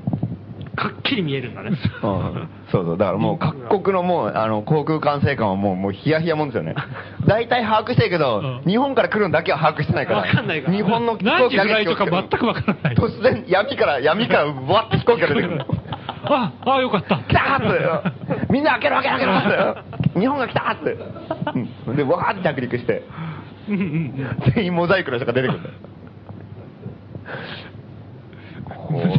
[0.75, 1.69] かっきり見えるんだね。
[1.69, 6.75] うんそうそう、だからもう各国のもう、あの、航空管制官はもう、もうヒヤヒヤもんですよね。
[7.25, 10.19] 大体把握してるけど、うん日本から来るのだけは把握してないから。
[10.19, 12.95] わかんないから日本の飛何行機だ時ぐらいとけ気をつけてか全くわからない。
[12.95, 15.65] 突然、闇から、闇から、わって飛行機が出てくる。
[16.29, 17.17] あ、あ、よかった。
[17.17, 19.75] 来たーって、みんな開けろ開けろ開けろっ
[20.13, 20.97] て、日本が来たーって。
[21.87, 23.03] うんで、わーって着陸して、
[23.67, 25.75] うんうんうん全員モザイクの人が出てくるんだよ。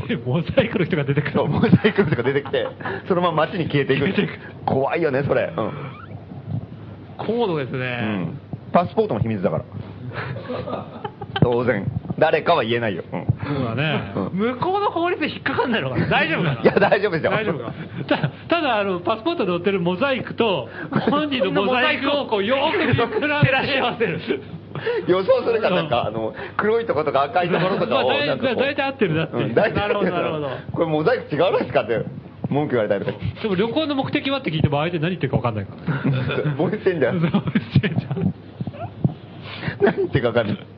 [0.08, 1.44] で モザイクの人が出てくる。
[1.46, 2.66] モザイクの人が出てきて、
[3.06, 4.28] そのまま街に消えていくんだよ。
[4.64, 5.52] 怖いよね、それ。
[5.56, 5.72] うん。
[7.18, 7.96] 高度ですうね。
[7.96, 8.38] ん。
[8.72, 9.64] パスポートも秘密だから。
[11.40, 11.86] 当然。
[12.18, 13.04] 誰かは言えないよ。
[13.12, 13.26] うん。
[13.56, 14.12] そうだね。
[14.16, 17.30] うん向こうの法律で引っかかんないのかな大丈夫かないや、大丈夫ですよ。
[17.30, 17.72] 大丈夫か
[18.08, 20.68] たただあの、パスポートに載ってるモザイクと、
[21.10, 24.20] 本人のモザイクをこうよーく見比べらし合わせる。
[25.06, 32.04] 予想するから、なんか、あの、黒いとことか赤いところとかを、まあ大体合ってるなって大体合ってるなるほどなるほどこれモザイク違うんですかって、
[32.48, 33.18] 文句言われたりとか。
[33.42, 35.72] でも旅行の目的はって聞いても相手何言ってるか分かんないか
[36.42, 36.50] ら。
[36.52, 37.30] ボイスチェンジャー。
[37.30, 37.42] そう
[39.82, 40.77] 何言ってるか分かんない。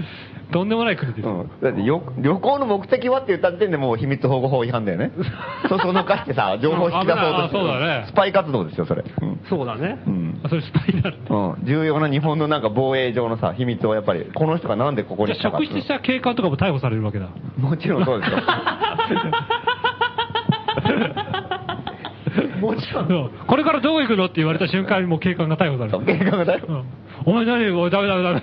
[0.52, 1.28] とんでもない国です。
[1.28, 5.10] うん、だってよ旅行の目的はって言った時点でもう秘密保護法違反だよね。
[5.68, 9.02] そうそのかしてさ、情報を引き出そうとしてそうだねスパイ活動ですよ、それ。
[9.22, 9.40] うん。
[9.48, 9.98] そうだね。
[10.06, 11.16] うんあそれスパイになる。
[11.28, 17.28] うん、重要な日本のなんか防衛上のさ、秘密をやっぱり、この人がなんでここに来たか職質した警官とかも逮捕されるわけだ。
[17.58, 18.38] もちろんそうですよ。
[22.60, 23.30] もちろん。
[23.46, 26.18] これからどこ行くのって言われた瞬間にもう警官が逮捕される。
[26.18, 26.72] 警官がだよう。
[26.72, 26.84] ん
[27.24, 27.70] お前何？
[27.70, 28.42] おいダメダメダメ。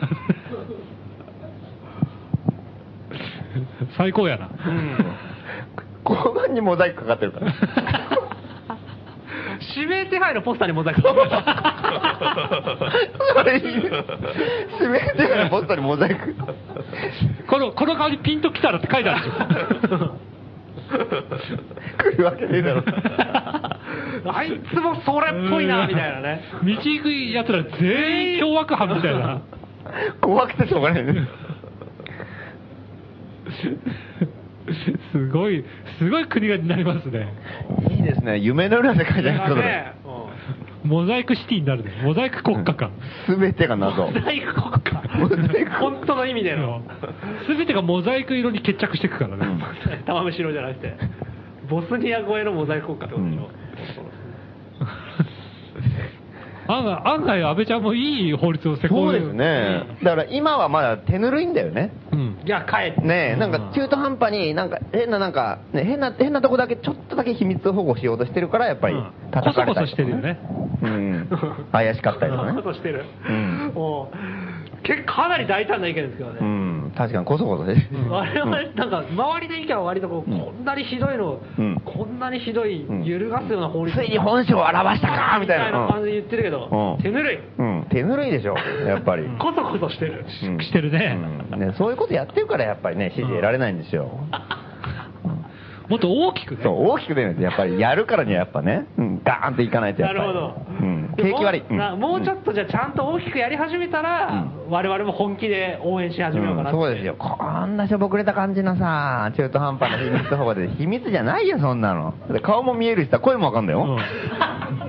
[3.97, 4.49] 最高やな。
[4.65, 4.97] うん。
[6.05, 7.53] 交番にモザイクかかってるから。
[9.75, 11.01] 指名手配のポスターにモザイク。
[11.01, 11.07] そ
[13.43, 13.83] れいいね。
[14.79, 16.35] 指名手配のポスターにモザイク。
[17.47, 20.17] この、この顔にピンときたらって書いてあるでしょ。
[21.97, 22.83] 来るわけねえだろ。
[24.35, 26.41] あいつもそれっぽいな、みたいなね。
[26.63, 29.41] 道行く奴ら全員凶悪犯みたいな。
[30.21, 31.27] 怖くてしょうがないね。
[35.11, 35.63] すごい、
[35.99, 37.33] すごい国がになりますね。
[37.89, 38.37] いいですね。
[38.37, 39.93] 夢のような世界じゃないですか、ね
[40.83, 41.91] モザイクシティになるね。
[42.03, 42.91] モザイク国家か。
[43.25, 44.05] すべてが謎。
[44.05, 45.01] モザイク国家。
[45.79, 46.81] 本当の意味での。
[47.47, 49.45] すべてがモザイク色に決着していくからね。
[50.05, 50.93] 玉虫色じゃなくて。
[51.69, 53.49] ボスニア越えのモザイク国家ってことでしょ。
[56.67, 59.83] 案外、案外安倍ちゃんもいい法律を施行そうですね。
[60.03, 61.91] だから今はまだ手ぬるいんだよね。
[62.11, 62.39] うん。
[62.45, 63.01] いや、帰って。
[63.01, 70.39] ねえ、なんか中途半端に、なんか変な、なんか、ね、変な、変なとこだけ、ちょっとだけ秘密保護しようとしてるから、やっぱりうん、叩かれたりとかこそこそしてるよね。
[70.81, 71.29] うん。
[71.71, 73.05] 怪しかったりとかそんなねことしてる。
[73.27, 76.39] うんもう、結構かなり大胆な意見ですけどね。
[76.41, 76.93] うん。
[76.95, 77.75] 確かにこそこそで。
[78.09, 83.97] 我々、なんか、周りの意見は割とこう、うんこんなにひどいの、うんこんなにひどい、ん揺るがすような法律。
[83.97, 85.65] ついに本性を表したかみたいな。
[85.65, 87.39] みたいな感じで言ってるけど、うん手ぬるい。
[87.57, 87.87] うん。
[87.89, 88.55] 手ぬるいでしょ、
[88.85, 89.23] やっぱり。
[89.39, 90.25] こそこそしてる。
[90.43, 91.17] うんしてるね
[91.51, 91.73] うんね。
[91.77, 94.09] そういうことやってるから、やっぱりね、支持得られないんですよ。
[95.89, 96.61] もっと大きくね。
[96.63, 100.27] そう、大きく出るんですやっぱり、やるからにはやっぱね、うん、ガーンといかないとやっぱり。
[100.27, 100.55] なるほど。
[100.81, 101.15] うん。
[101.15, 101.63] で景気悪い。
[101.97, 107.15] もうちょっとじゃあちゃんと大きくやり始めたら、我々も本気で応援し始めようかなって、そうですよ。
[107.15, 112.13] こんなしょぼくれた感じのさ、中途半端な秘密保護で、秘密じゃないよ、そんなの。
[112.41, 113.83] 顔も見えるしさ、声もわかんだよ。
[113.83, 113.97] うん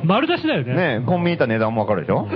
[0.04, 0.98] 丸出しだよね。
[0.98, 2.28] ねコンビニ行ったら値段もわかるでしょ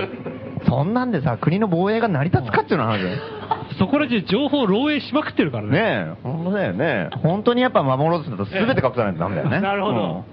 [0.66, 3.37] そんなんでさ、国の防衛が成り立つかっていうの話だよ。
[3.78, 5.70] そこら中情報漏洩しまくってるからね。
[5.70, 7.10] ねえ、本当だよね。
[7.22, 9.60] 本当にやっぱ守ろうとすると全て隠さないとダメだよね。
[9.62, 10.24] なるほど。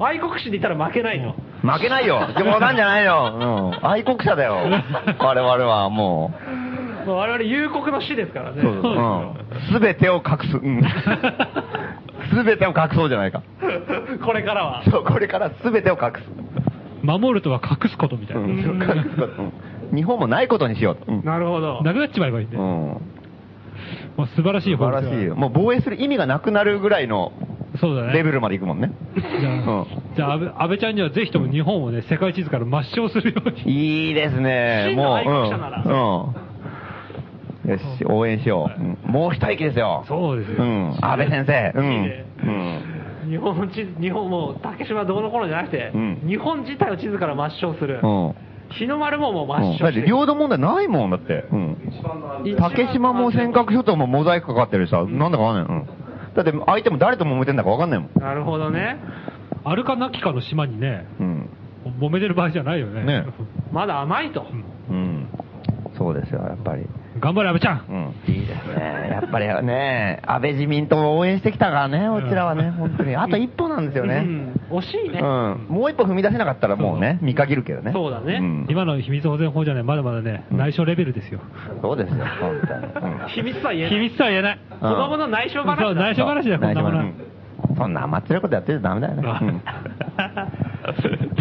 [0.00, 1.34] 愛国心で言ったら負けないと。
[1.62, 1.70] うん。
[1.70, 2.28] 負けないよ。
[2.36, 3.72] 冗談じゃないよ。
[3.82, 3.88] うん。
[3.88, 4.56] 愛国者だよ。
[5.18, 6.32] 我々はも
[7.04, 7.06] う。
[7.06, 8.62] まあ我々夕刻の死ですからね。
[8.62, 8.92] そうそう。
[8.92, 9.34] うん。
[9.72, 10.56] すべてを隠す。
[10.56, 10.82] うん。
[12.34, 13.42] すべてを隠そうじゃないか。
[14.24, 14.82] これからは。
[14.90, 16.54] そう、これからすべてを隠す。
[17.04, 18.42] 守るとは隠すことみたいな。
[18.42, 18.50] うん。
[18.50, 19.73] 隠すこと。
[19.90, 21.12] うん日本もないことにしようと。
[21.12, 21.24] うん。
[21.24, 21.82] なるほど。
[21.82, 22.56] なくなっちまえばいいんで。
[22.56, 22.62] うん。
[22.62, 23.00] も
[24.24, 25.34] う素晴らしい素法律だ晴らしいよ。
[25.36, 27.32] もう防衛する意味がなくなるぐらいの
[27.80, 28.12] そうだね。
[28.12, 28.92] レベルまでいくもんね。
[29.16, 34.08] じゃあ、うんじゃあ安倍、安倍ちゃんにはぜひとも日本をね、世界地図から抹消するように。
[34.08, 34.94] いいですね。
[34.96, 35.42] もう、うん。
[37.64, 37.70] うん。
[37.72, 38.80] よし、応援しよう。
[38.80, 40.04] うんもう一息ですよ。
[40.06, 40.98] そうですようん。
[41.00, 41.72] 安倍先生。
[41.74, 43.30] うん。
[43.30, 48.34] 日本地日本もう竹島どうのこうのじゃなくて、うん日本自体を地図から抹消する、うん。
[48.70, 51.46] 日の丸ももう抹うんだって消して、領土問題ないもんだって。
[51.52, 51.76] うん。
[52.58, 55.78] 竹島も尖閣諸島もモザイクかかってるしさ、なんだかわかんない。
[55.78, 55.86] うん。
[56.34, 58.10] だって相手も誰と揉めてんだかわかんないもん。
[58.20, 58.98] なるほどね
[59.64, 61.50] あるかなきかの島にね、うん。
[62.00, 63.04] 揉めてる場合じゃないよね。
[63.04, 63.26] ね
[63.72, 64.46] まだ甘いと、
[64.90, 65.28] うん。
[65.96, 66.86] そうですよ、やっぱり。
[67.18, 68.14] 頑張れ安倍ちゃん。
[68.26, 68.34] うん。
[68.34, 69.08] いいですね。
[69.10, 73.16] やっぱりね、安倍自民党を応援してきたからね、こちらはね、本当に。
[73.16, 74.24] あと一歩なんですよね。
[74.26, 75.66] うん惜しいね、うん。
[75.68, 77.92] もう一歩踏み出せなかったらもうね、見限るけどね。
[77.92, 81.40] そうだねん今の秘密保全法じゃね、まだまだね、内緒レベルですよ。
[81.82, 83.12] そうですよ、本当に。
[83.12, 84.58] うん秘密とは言えない秘密とは言えない。
[84.80, 87.12] 子供の内緒話だそう、内緒話だよ、こんなもの
[87.76, 89.22] そんな甘っちょろいことやってるとダメだよね。
[89.22, 89.62] うん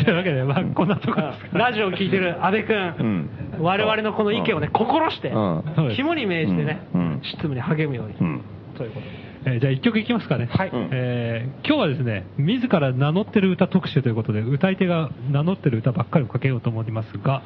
[0.04, 1.58] というわけで、まあ、こんなとこですか。
[1.58, 3.30] ラジオを聞いてる安倍君、うん
[3.60, 5.64] 我々のこの意見をね、心して、うん
[5.96, 6.88] 肝に銘じてね、
[7.24, 8.42] 執務に励むように、うん
[8.78, 9.12] ということで。
[9.46, 10.48] えーじゃあ一曲いきますかね。
[10.50, 17.42] はいうんえー今日はですね、自ら名乗ってる歌特集ということで、歌い手が名乗ってる歌ばっかりをかけようと思いますが、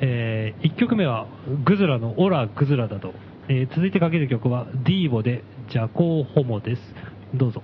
[0.00, 1.26] え1曲目は、
[1.64, 3.14] グズラのオラ・グズラだと。
[3.48, 6.94] えー続いてかける曲は、ディーボで、ジャコーホモです。
[7.34, 7.62] どうぞ。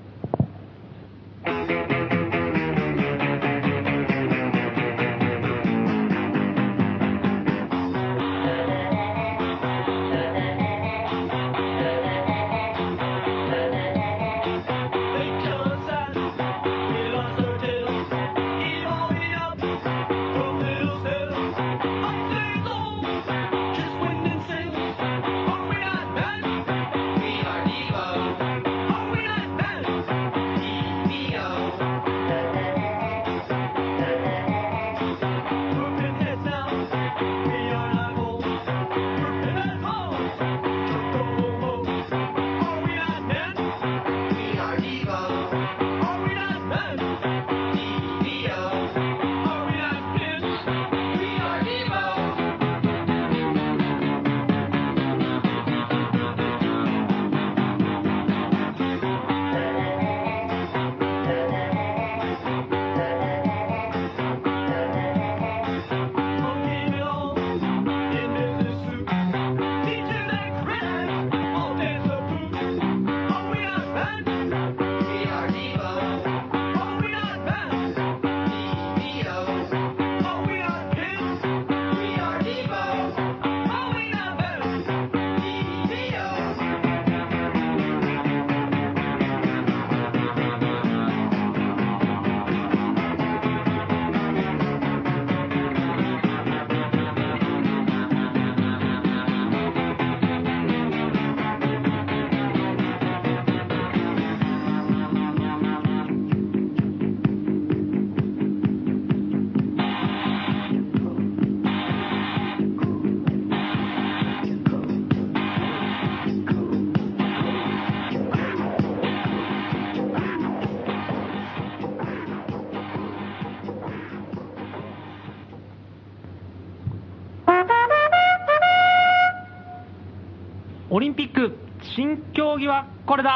[130.97, 131.55] オリンピック
[131.95, 133.31] 新競技はこれだ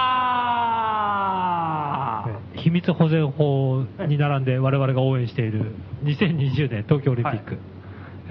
[2.57, 7.59] 秘密保全法に並んで我々が応援している2020年東京オリンピック、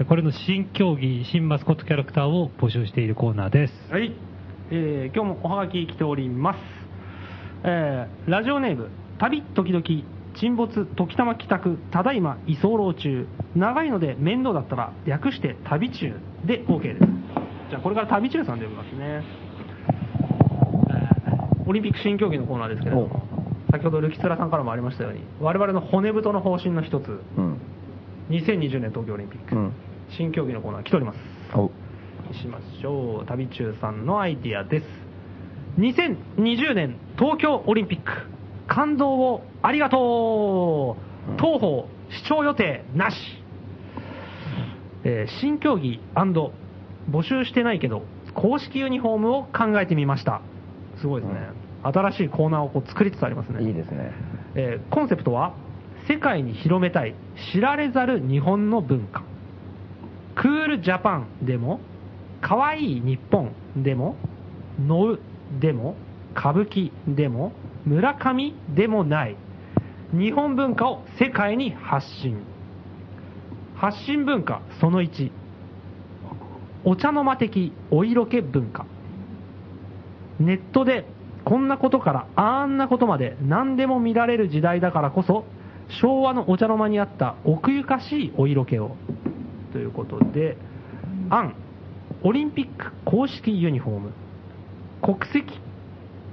[0.04, 3.72] これの新競技、新マスコットキャラクターを募集しているコーナーです。
[3.92, 4.12] はい、
[4.72, 6.58] えー今日もおはがき来ております、
[7.62, 8.88] えーラジオネーム
[9.20, 9.84] 旅時々
[10.40, 13.28] 沈没時たま帰宅ただいま居候中。
[13.54, 16.14] 長いので面倒だったら略して旅中
[16.44, 17.19] で OK です
[17.70, 19.40] じゃあこれから旅中さんで呼びますね、えー
[21.66, 23.22] オリンピック新競技のコーナーですけれども
[23.70, 27.06] 先ほどルキツラさんからもありましたように我々の骨太の方針の一つ
[27.36, 27.60] うん。
[28.30, 29.72] 2020年東京オリンピック、うん。
[30.16, 31.18] 新競技のコーナー来ております。
[32.28, 33.26] おしましょう。
[33.26, 34.86] 旅中さんのアイディアです。
[35.78, 38.10] 2020年東京オリンピック
[38.66, 40.96] 感動をありがと
[41.28, 41.36] う。
[41.38, 43.16] 東方視聴予定なし、
[45.04, 46.00] えー新競技
[47.10, 48.02] 募集してないけど
[48.34, 50.40] 公式ユニフォームを考えてみました。
[51.00, 51.40] すごいですね、
[51.82, 53.62] 新しいコーナーをこう作りつつありますね。
[53.62, 54.12] いいですね。
[54.54, 55.54] えーコンセプトは
[56.08, 57.14] 世界に広めたい
[57.52, 59.22] 知られざる日本の文化。
[60.34, 61.80] クールジャパンでも
[62.40, 64.16] かわいい日本でも
[64.78, 65.20] ノウ
[65.60, 65.96] でも
[66.36, 67.52] 歌舞伎でも
[67.84, 69.36] 村上でもない
[70.12, 72.42] 日本文化を世界に発信。
[73.76, 75.30] 発信文化その1
[76.84, 78.86] お茶の間的お色気文化。
[80.38, 81.06] ネットで
[81.44, 85.44] こんなことからあんなことまで何でも見られる時代だからこそ
[86.00, 88.96] 昭和のお茶の間にあった奥ゆかしいお色気を。
[89.72, 90.56] ということで
[91.28, 91.54] 案
[92.22, 94.12] オリンピック公式ユニフォーム。
[95.02, 95.60] 国籍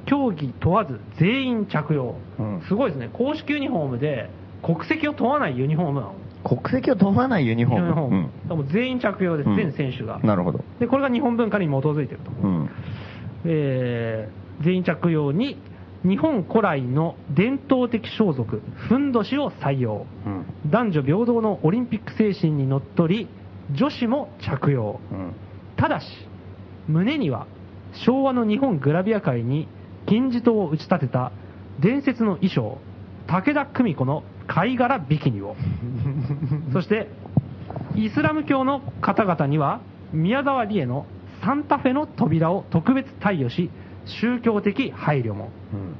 [0.05, 2.61] 競技問わず全員着用、うん。
[2.67, 3.09] すごいですね。
[3.11, 4.29] 公式ユニフォームで
[4.63, 7.85] 国籍を問わないユニフォームなの国籍を問わないユニフォーム。
[7.85, 10.27] ユニフォームでも全員着用です、うん全選手がうん。
[10.27, 10.63] なるほど。
[10.79, 12.69] でこれが日本文化に基づいているとうん。
[13.45, 15.55] えー全員着用に
[16.03, 18.57] 日本古来の伝統的装束
[18.87, 20.45] ふんどしを採用うん。
[20.69, 23.27] 男女平等のオリンピック精神にのっとり
[23.71, 25.33] 女子も着用うん。
[25.75, 26.07] ただし
[26.87, 27.45] 胸には
[28.05, 29.67] 昭和の日本グラビア界に
[30.07, 31.31] 金字塔を打ち立てた
[31.79, 32.79] 伝説の衣装
[33.27, 35.55] 武田久美子の貝殻ビキニを。
[36.73, 37.09] そして
[37.95, 39.81] イスラム教の方々には
[40.13, 41.05] 宮沢りえの
[41.41, 43.69] サンタフェの扉を特別貸与し
[44.05, 45.49] 宗教的配慮も。
[45.73, 45.95] うん。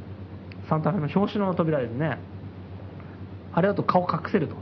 [0.69, 2.17] サンタフェの表紙の扉ですね。
[3.53, 4.55] あれだと顔隠せると。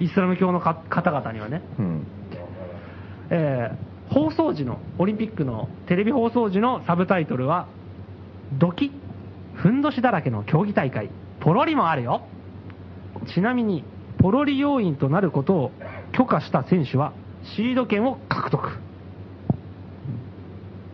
[0.00, 1.62] イスラム教のか方々にはね。
[1.78, 2.06] うん。
[3.30, 7.66] えー放送時のオリンピックのテレビ放送時のサブタイトルは
[8.58, 8.90] 「ドキ
[9.54, 11.10] ふんどしだらけの競技大会
[11.40, 12.22] ポロリもあるよ」
[13.26, 13.84] ちなみに
[14.18, 15.72] ポロリ要員となることを
[16.12, 17.12] 許可した選手は
[17.42, 18.78] シード権を獲得。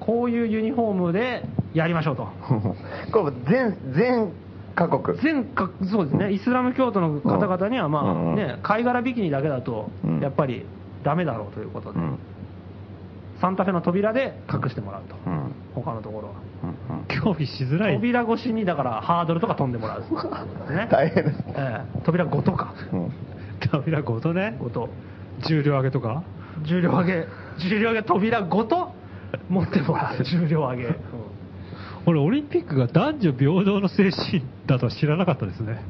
[0.01, 1.45] こういうユニフォームで
[1.75, 2.29] やりましょうと。
[3.13, 4.33] これ全、全
[4.77, 5.19] 各国。
[5.19, 6.33] 全かそうですね。
[6.33, 8.35] イスラム教徒の方々にはまあうんうん。
[8.37, 10.21] ね貝殻ビキニだけだとうん。
[10.21, 10.65] やっぱり
[11.03, 12.19] ダメだろうということで、うん。
[13.41, 15.36] サンタフェの扉で隠してもらうと、うん。
[15.83, 16.35] 他のところは。
[16.91, 17.07] うん。
[17.09, 17.97] 競技しづらい。
[17.97, 20.03] 扉越しに、だからハードルとか飛んでもらう。
[20.73, 21.45] ね大変です。
[21.49, 22.75] ええ扉ごとか。
[22.93, 23.13] うん。
[23.71, 24.57] 扉ごとね。
[24.59, 24.89] ごと。
[25.47, 26.23] 重量上げとか？
[26.63, 27.27] 重量上げ、
[27.59, 28.93] 重量上げ扉ごと？
[29.49, 30.23] 持ってもらう。
[30.25, 30.85] 重量上げ。
[30.85, 30.95] うん
[32.09, 35.83] 俺、オリンピックが男女平等の精神だとは知らなかったですね。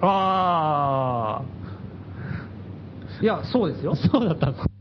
[0.00, 3.22] ああ。
[3.22, 3.94] いや、そうですよ。
[4.10, 4.73] そうだったんです。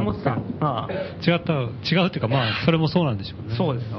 [0.00, 0.32] 思ってた。
[0.60, 0.88] ああ。
[0.90, 3.56] 違った、違うっていうか、まあ、それもそうなんでしょうね。
[3.56, 3.90] そうです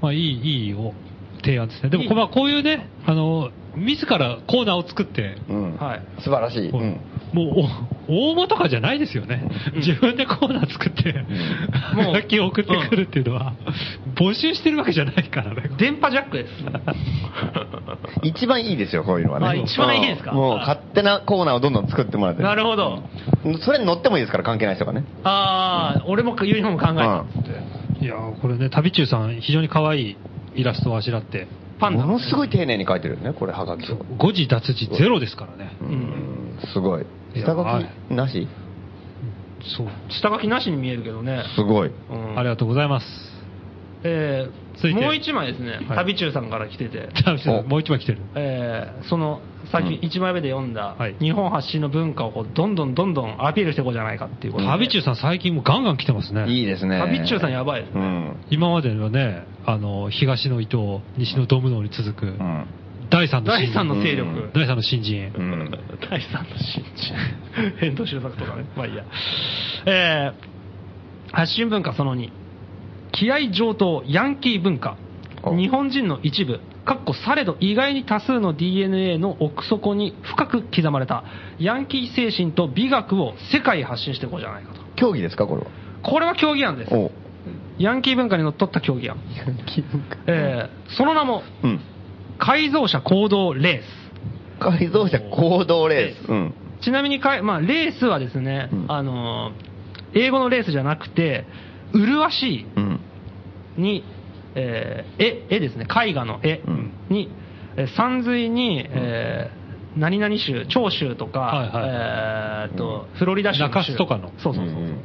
[0.00, 0.94] まあ、いい、いいお
[1.40, 1.90] 提案ですね。
[1.90, 5.76] でも、まあ、こういうね、あの、自らコーナーを作って、うん。
[5.76, 6.02] はい。
[6.22, 6.68] 素晴らしい。
[6.70, 7.00] うん。
[7.32, 9.48] もう、お応募とかじゃないですよね。
[9.76, 11.12] 自分でコーナー作って、
[11.94, 13.52] もうもう、楽器を送ってくるっていうのは、
[14.16, 15.70] 募集してるわけじゃないからね。
[15.78, 16.50] 電波ジャックです。
[18.22, 19.46] 一番いいですよ、こういうのはね。
[19.46, 20.32] あ一番いいですか？
[20.32, 22.42] うんもう勝手なコーナーをどんどん作ってもらって。
[22.42, 23.02] なるほど。
[23.60, 25.04] それに乗ってもいいですから、関係ない人がね。
[25.22, 27.24] ああ、俺もユニフォーム考えたっ
[28.00, 28.04] て。
[28.04, 30.16] いやーこれね、旅中さん、非常に可愛い
[30.54, 31.46] イラストをあしらって、
[31.78, 32.04] パンダ。
[32.04, 33.96] ものすごい丁寧に書いてるよね、これ、はがきを。
[34.18, 35.76] 誤字脱字ゼロですからね。
[35.80, 36.58] うん。
[36.72, 37.06] すごい。
[37.34, 38.48] 下書はいきなし？
[39.76, 39.88] そう。
[40.08, 41.44] 下書きなしに見えるけどね。
[41.54, 41.88] すごい。
[41.88, 43.06] うんありがとうございます。
[44.02, 44.52] えー、
[44.94, 47.08] もう一枚ですね、はい旅中さんから来てて、
[47.68, 48.18] もう一枚来てる。
[48.34, 49.40] えー、その、
[49.70, 54.70] さっきうん一枚目で読んだはい、日本発信の文化をこうどんどんどんどんアピールしていこうじゃないかっていうことで。
[54.70, 56.48] 旅中さん最近もうガンガン来てますね。
[56.48, 56.98] いいですね。
[56.98, 58.00] 旅中さんやばいですね。
[58.00, 58.36] うん。
[58.50, 62.66] 今までのね、あの、東の伊東、西のドムノに続く、うん。
[63.10, 64.50] 第三の新第三の勢力。
[64.54, 65.32] 第三の新人。
[65.36, 65.70] うん。
[66.08, 67.14] 第三の新人。
[67.78, 68.64] 変動修作とかね。
[68.76, 69.04] まあいいや。
[69.84, 72.30] えー、発信文化その2。
[73.12, 74.96] 気合上等、ヤンキー文化。
[75.42, 81.24] お日本人の一部、かっこされど意外に多数の DNA の奥底に深く刻まれた、
[81.58, 84.80] ヤンキー精神と美学を世界へ発信していこうじゃないかと。
[84.96, 85.68] 競技ですか、これは？
[86.02, 86.94] これは競技案です。
[86.94, 87.10] お
[87.78, 89.16] ヤンキー文化にのっとった競技案。
[90.26, 91.80] えー、その名も、うん。
[92.38, 94.60] 改造車行動レース。
[94.60, 96.28] 改造車行動レース。
[96.30, 96.54] うん。
[96.82, 99.70] ちなみにかい、まあ、レースはですね、うんあのー
[100.12, 101.44] 英語のレースじゃなくて、
[101.92, 102.99] 麗しうん。
[103.80, 104.04] いに、
[104.54, 107.28] えー絵、絵ですね、絵画の絵うんに、
[107.76, 109.60] えー山水に、えー
[109.98, 114.74] 何々州、長州とか、はいはいえーっと、フロリダ州中洲とかのそうそうそう。
[114.76, 114.96] うん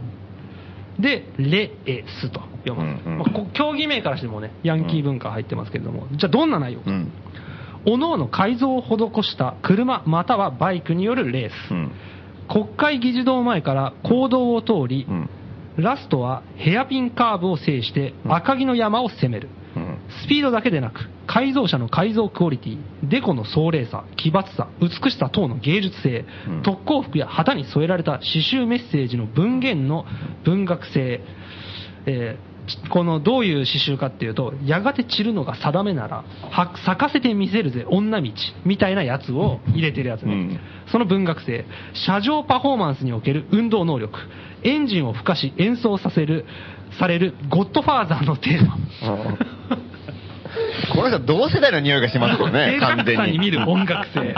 [0.99, 3.05] で、レエスと読ます。
[3.05, 6.79] うんうんまあこ競技名からしてもね、ヤンキー文化入ってますけれども、じゃあどんな内容？
[6.81, 6.91] か。
[6.91, 7.11] うん。
[7.85, 11.53] おのおの改造を施した車またはバイクによるレース。
[11.71, 11.91] うん。
[12.47, 15.29] 国会議事堂前から公道を通り、うん。
[15.77, 19.49] ラストはヘアピンカーブを制して赤城の山を攻める。
[19.75, 19.97] うん。
[20.23, 30.05] スピードだけでなく、改造車の改造クオリティ、デコの壮麗さ、奇抜さ、美しさ等の芸術性、うん特攻服や旗に添えられた刺繍メッセージの文言の
[30.45, 31.21] 文学性、
[32.05, 32.54] えーち
[32.89, 38.31] このどういう刺繍かっていうと、やがて散るのが定めなら、は咲かせてみせるぜ、女道、
[38.65, 40.33] みたいなやつを入れてるやつね。
[40.33, 40.59] うん
[40.91, 41.65] その文学性、
[42.05, 44.19] 車上パフォーマンスにおける運動能力、
[44.63, 46.45] エンジンを付加し演奏させる、
[46.99, 48.77] されるゴッドファーザーのテーマ。
[50.93, 54.35] この人同世代の匂いがしますよね、 完全に見る音楽性。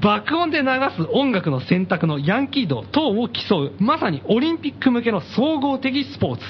[0.00, 0.66] 爆音で流
[0.96, 6.44] す音楽の選択のヤンキー度等を競う、まさにオリンピック向けの総合的スポーツ。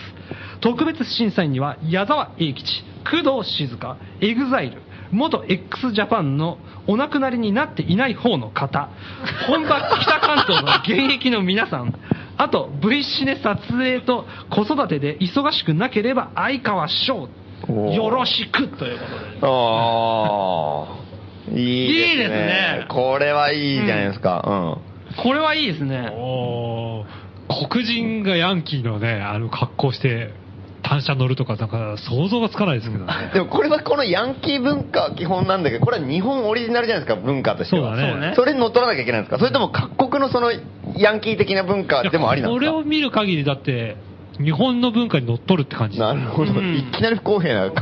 [0.65, 4.81] 特別審査員には矢沢永吉、工藤静香、エグザイル、
[5.13, 6.57] 元 x ジャパンの
[6.87, 8.89] お亡くなりになっていない方の方、
[9.47, 11.95] 本場北関東の現役の皆さん、
[12.39, 17.29] あと V シネ撮影と子育てで忙しくなければ哀川翔、
[17.69, 19.39] よろしくということで。
[19.43, 21.05] ああ。
[21.51, 22.13] いいですね。
[22.13, 24.79] いいですねこれはいいじゃないですか。
[25.23, 26.09] これはいいですね。
[26.11, 27.25] おー
[27.69, 30.33] 黒人がヤンキーのね、あの格好して、
[30.85, 33.33] 単車乗るとか、なんか想像がつかないですけどねうん。
[33.35, 37.97] でもこれはこのヤンキー文化は基本なんだけど、これは日本オリジナルじゃないですか、文化としては。
[37.97, 38.33] そうだね。
[38.37, 39.39] それに乗っ取らなきゃいけないんですか？
[39.39, 40.53] それとも各国のその
[40.97, 43.97] ヤンキー的な文化でもありなんこですかれを見る限りだって、
[44.39, 45.99] 日本の文化に乗っ取るって感じ。
[45.99, 47.73] なるほど、うんいきなり不公平な、ね、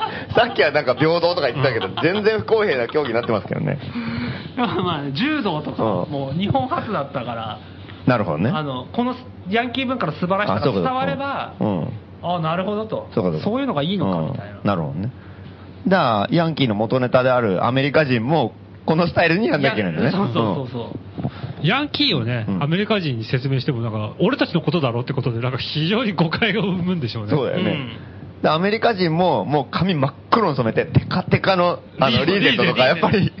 [0.34, 3.78] さっきはなんか平等とか言ってたけど、全然不公平な競技になってますけどね。
[4.56, 7.58] まあ、柔道とか、うんもう日本初だったから、
[8.06, 8.50] なるほどね。
[8.52, 9.14] あの、この
[9.48, 11.88] ヤンキー文化の素晴らしさが伝われば、うん。
[12.22, 13.08] ああ、なるほどと。
[13.14, 14.58] そうかそうかいうのがいいのかみたいな。
[14.58, 15.10] うんなるほどね。
[15.86, 18.54] だから、ヤンキーの元ネタであるアメリカ人も、
[18.86, 20.10] このスタイルにやんなきゃいけないんだね。
[20.10, 20.80] そうそうそうそ
[21.62, 21.66] う。
[21.66, 27.30] ヤンキーをね、うんアメリカ人に説明しても、なんか、俺たちのことだろうってことで、なんか非常に誤解を生むんでしょうね。
[27.30, 27.70] そうだよね。
[27.70, 28.12] うん
[28.42, 33.32] でアメリカ人も、もう髪真っ黒に染めて、テカテカの、あの、リーゼントとか、やっぱり、うんね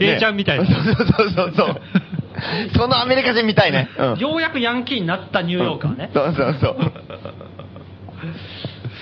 [0.00, 1.80] A ちゃんみたいなそうそうそうそう。
[2.76, 3.88] そのアメリカ人みたいね。
[3.98, 6.10] うんようやくヤンキーになったニューヨーカーね。
[6.12, 6.76] そうそうそう。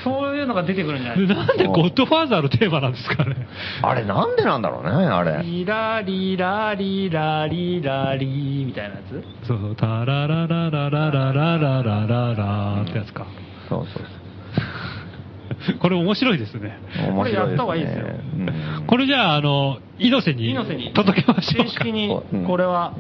[0.05, 1.27] そういうのが出てくるんじゃない？
[1.27, 3.37] でなんでゴッドファーザーのテーマなんですかね？
[3.83, 5.43] あれなんでなんだろうね、あれ。
[5.45, 9.47] リラリラリラリラリみたいなやつ？
[9.47, 13.27] そうそう、タラララララララララララってやつか。
[13.69, 14.03] そうそう
[15.81, 16.77] これ面白いですね。
[17.15, 18.09] これやった方がいいですよう
[18.83, 21.71] んこれじゃあ、あの、猪瀬に猪瀬に届けましょうか。
[21.71, 22.97] 正式にうん、これは、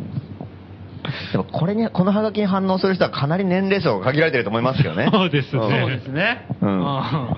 [1.32, 5.09] でもこれに、このハガキに反応する人はかなり年齢層が限られてると思いますけどね。
[5.12, 6.46] そうですねんそうですね。
[6.61, 7.36] うんあ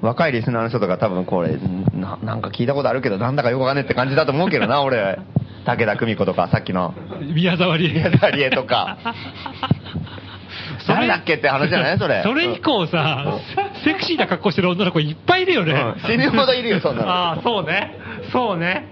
[0.00, 1.56] 若いリスナーの人とか多分これ、
[1.94, 5.18] ななんか聞いたことあるけど、なんだかよくわかんねえって感じだと思うけどな、俺。
[5.64, 6.92] 武田久美子とか、さっきの
[7.32, 8.98] 宮沢り宮沢りえとか。
[10.88, 11.98] 誰だっけって話じゃない？
[11.98, 12.22] それ。
[12.24, 13.38] それ以降さ、
[13.84, 15.72] セクシーな格好してる女の子いっぱいいるよね。
[15.72, 17.08] うん死ぬほどいるよ、そんなの。
[17.08, 17.96] あー、そうね。
[18.32, 18.88] そうね。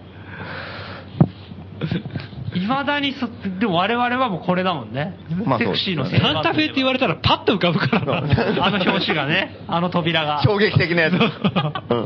[2.54, 3.28] いまだにそ、
[3.58, 5.16] でも我々はもうこれだもんね。
[5.44, 8.66] まあセクシーのそうですサンタフェって言われたらパッと浮かぶからな。
[8.66, 10.42] あの表紙がね、あの扉が。
[10.42, 11.14] 衝撃的なやつ。
[11.14, 12.04] うん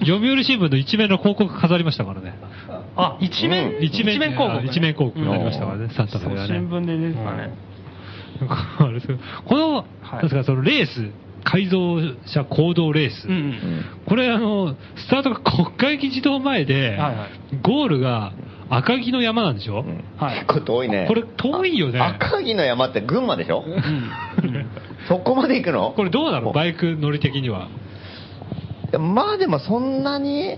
[0.00, 2.34] 読売新聞の一面の広告飾りましたからね。
[2.96, 4.68] あ、一面、うん一面広告、ね。
[4.70, 7.52] 一面広告になりましたからねうんサンタフェはねそう新聞で出てたね。
[8.40, 11.10] なんかあれですけどこの、はいなんですか、そのレース、
[11.44, 13.28] 改造車行動レース。
[13.28, 13.84] うんうん。
[14.06, 18.32] これあの、スタートが国会議事堂前で、はいはいゴールが
[18.70, 21.04] 赤城の山なんでしょ、うんはい結構遠いね。
[21.06, 22.00] これ遠いよね。
[22.00, 23.62] 赤城の山って群馬でしょ？
[23.66, 24.66] うんうん
[25.08, 25.92] そこまで行くの？
[25.94, 26.50] これどうなの？
[26.52, 27.68] バイク乗り的には。
[28.98, 30.56] まあでもそんなに、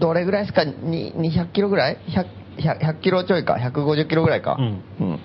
[0.00, 2.26] どれぐらいですか、に200キロぐらい？100,
[2.58, 4.56] 100, 100キロちょいか、150キロぐらいか？
[4.58, 5.18] うんうん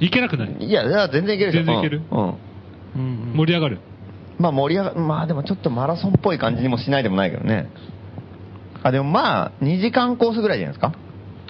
[0.00, 0.56] いけなくない？
[0.64, 1.64] いや、いや全然いけるでしょ。
[1.64, 2.02] 全然いける？
[2.10, 2.18] うん。
[2.18, 2.34] うん
[2.96, 3.78] うん盛り上がる？
[4.38, 7.68] まあ盛り上がまあでもちょっとマラソンっぽい感じにもしないでもないけどね。
[8.82, 10.92] あ、でもまあ、2時間コースぐらいじゃないですか？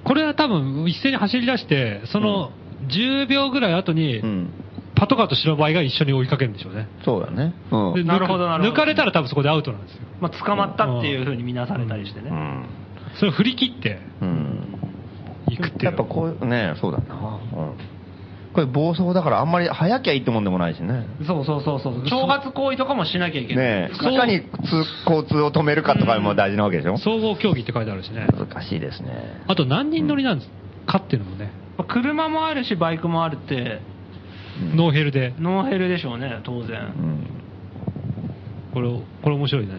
[0.05, 2.51] これは多分一斉に走り出して、その
[2.89, 4.51] 10秒ぐらい後にう、ん。
[4.99, 6.89] パトカーと白バイが一緒に追いかけるんでしょうね。
[7.05, 7.53] そうだね。
[7.70, 8.07] うでん。
[8.07, 10.01] なるほどなるほど抜かれたら多分そこでアウトなんですよ。
[10.22, 12.30] まあ、捕まったっていうふうに見なされたりしてね。
[12.30, 12.64] うん。
[13.18, 14.78] それを振り切ってうん。
[15.51, 17.05] いくっていうやっぱこう、ね、そうだな。
[17.14, 17.74] うん。
[18.57, 21.07] これ暴走だからあんまり早きゃいいってもんでもないしね。
[21.27, 22.03] そうそうそうそう。
[22.05, 23.65] 挑発行為とかもしなきゃいけない。
[23.67, 24.47] ねえ、いかに通
[25.07, 26.97] 交通を止めるかとかも大事なわけでしょ？
[26.97, 28.27] 総合競技って書いてあるしね。
[28.33, 29.43] 難しいですね。
[29.47, 30.51] あと何人乗りなんです
[30.87, 30.97] か？
[31.05, 33.81] っていうのもね、まあ車もあるし、バイクもあるって、
[34.75, 35.35] ノーヘルで。
[35.39, 36.81] ノーヘルでしょうね、当然。
[36.81, 37.27] うん。
[38.73, 38.89] これ、
[39.23, 39.73] これ面白いね。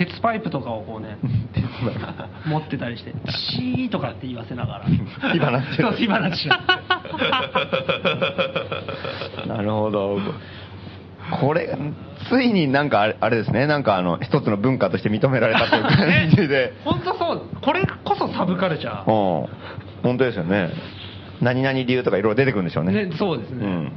[0.00, 1.18] 鉄パイプとかをこうね、
[2.46, 4.86] 持ってたりして、シーとかって言わせながら。
[4.86, 6.48] 火花って 火花し
[9.46, 10.18] ななるほど。
[11.38, 11.76] これ、
[12.30, 16.72] ついになんかあれあれですね、なんかあの、一つの文化として認められたという感じで。
[16.82, 19.44] 本当そう、これこそサブカルチャうん。
[19.44, 19.48] ー。
[20.02, 20.70] 本当ですよね。
[21.42, 23.04] 何々理由とかいろいろ出てくるんでしょうね。
[23.04, 23.66] ね、そうですね。
[23.66, 23.92] うん。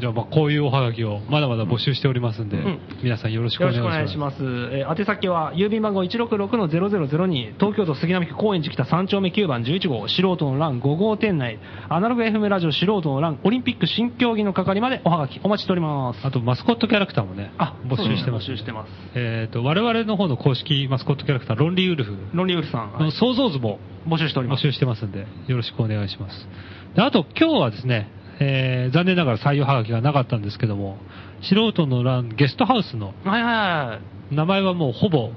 [0.00, 3.90] じゃあ、まあ、こういうおはがきをまだまだ募集しておりますんで、うん皆さんよろしくお願いしま。
[3.90, 4.42] しくお願いしますす。
[4.42, 16.26] えー宛先は、郵便番号166-0002、東京都杉並区高円寺北3丁目9番11号、素人の欄5号店内、アナログ FM ラジオ素人の欄、オリンピック新競技の係までおはがきお待ちしております。
[16.26, 18.48] あと、マスコットキャラクターもね、あ募集してます。
[18.48, 23.78] ね募集してますえっ、と、我々の方の公式マスコットキャラクター、ロンリーウルフロンリーウルフさん、はいの想像図も
[24.08, 24.60] 募集しております。
[24.60, 26.48] 募集してますんで、よろしくお願いします。
[26.94, 28.08] であと、今日はですね、
[28.40, 30.98] えー残念ながら採用はがきがなかったんですけども、
[31.42, 34.34] 素人の欄ゲストハウスのはいはいはい。
[34.34, 35.30] 名前はもうほぼ、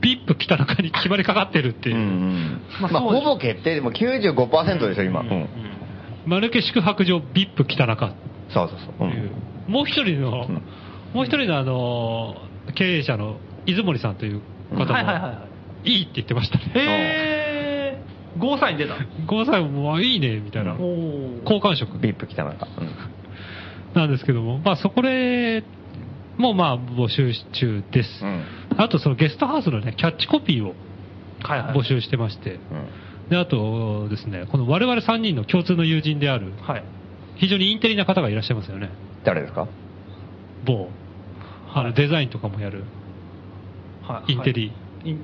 [0.00, 2.60] ビップ北中に決まりかかってるっていうう、んうん。
[2.82, 5.20] ままあ、ほぼ決定でも95%でしょ、今。
[5.20, 5.48] うん。
[6.26, 8.16] マルケ宿泊場ビップ北中って
[8.52, 9.08] そうそうそう。
[9.08, 9.72] うん。
[9.72, 10.62] もう一人の、うん
[11.14, 12.36] もう一人のあの、
[12.74, 13.36] 経営者の
[13.66, 14.40] 出森さんという
[14.70, 15.46] 方も、はいはいは
[15.84, 15.90] い。
[15.90, 16.72] いいって言ってましたね。
[16.74, 17.41] へー、
[18.38, 18.94] ゴーサイン出た。
[19.26, 20.74] ゴーサインもいいね、みたいな。
[20.74, 22.66] 好感触ビップ来たなんか。
[22.78, 22.88] うん
[23.94, 25.64] なんですけども、まあそこで、
[26.38, 28.24] もうまあ募集中です。
[28.24, 28.42] うん
[28.78, 30.74] あとそのゲストハウスのね、キャッチコピーを
[31.42, 31.76] はいはい。
[31.76, 32.58] 募集してまして、うん
[33.28, 36.84] で、あとですね、この我々3人の共通の友人である、はい。
[37.36, 38.88] 非常にインテリな方がいらっしゃいますよね。
[39.24, 39.68] 誰ですか？
[40.64, 40.88] 某、
[41.74, 42.84] あのデザインとかもやる、
[44.02, 44.32] はい。
[44.32, 44.72] インテリ、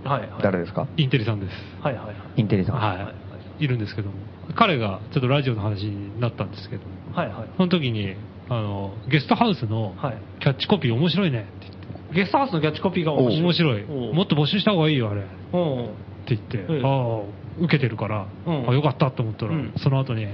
[0.05, 0.43] はいはい。
[0.43, 0.87] 誰ですか？
[0.97, 1.53] インテリさんです。
[1.83, 2.17] はいはいはい。
[2.37, 2.77] インテリさん。
[2.77, 3.13] は
[3.61, 3.65] い。
[3.65, 4.15] いるんですけども、
[4.57, 7.49] 彼がちょっとラジオの話になったんですけども、はいはい。
[7.57, 8.15] その時に、
[8.49, 11.73] あの、ゲストハウスのはいキャッチコピー面白いねって言っ
[12.09, 13.43] て、ゲストハウスのキャッチコピーが面白い。
[13.43, 13.85] 面白い。
[13.89, 15.23] おうもっと募集した方がいいよ、あれ。
[15.23, 17.23] って言って、ええああ、
[17.61, 20.27] 受けてるから、うんあよかったと思ったら、うんその後に、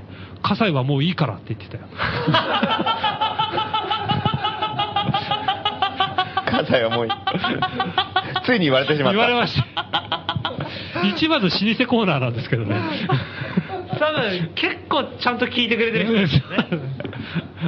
[0.43, 1.89] 葛西はもういいからって言ってたよ。
[6.51, 7.13] 関西はもういい。
[8.45, 9.19] ついに言われてしまった。
[9.19, 9.67] 言われました。
[11.17, 12.77] 一番の老舗コーナーなんですけどね。
[13.99, 16.69] 多分、結構ちゃんと聞いてくれてる人ですよね。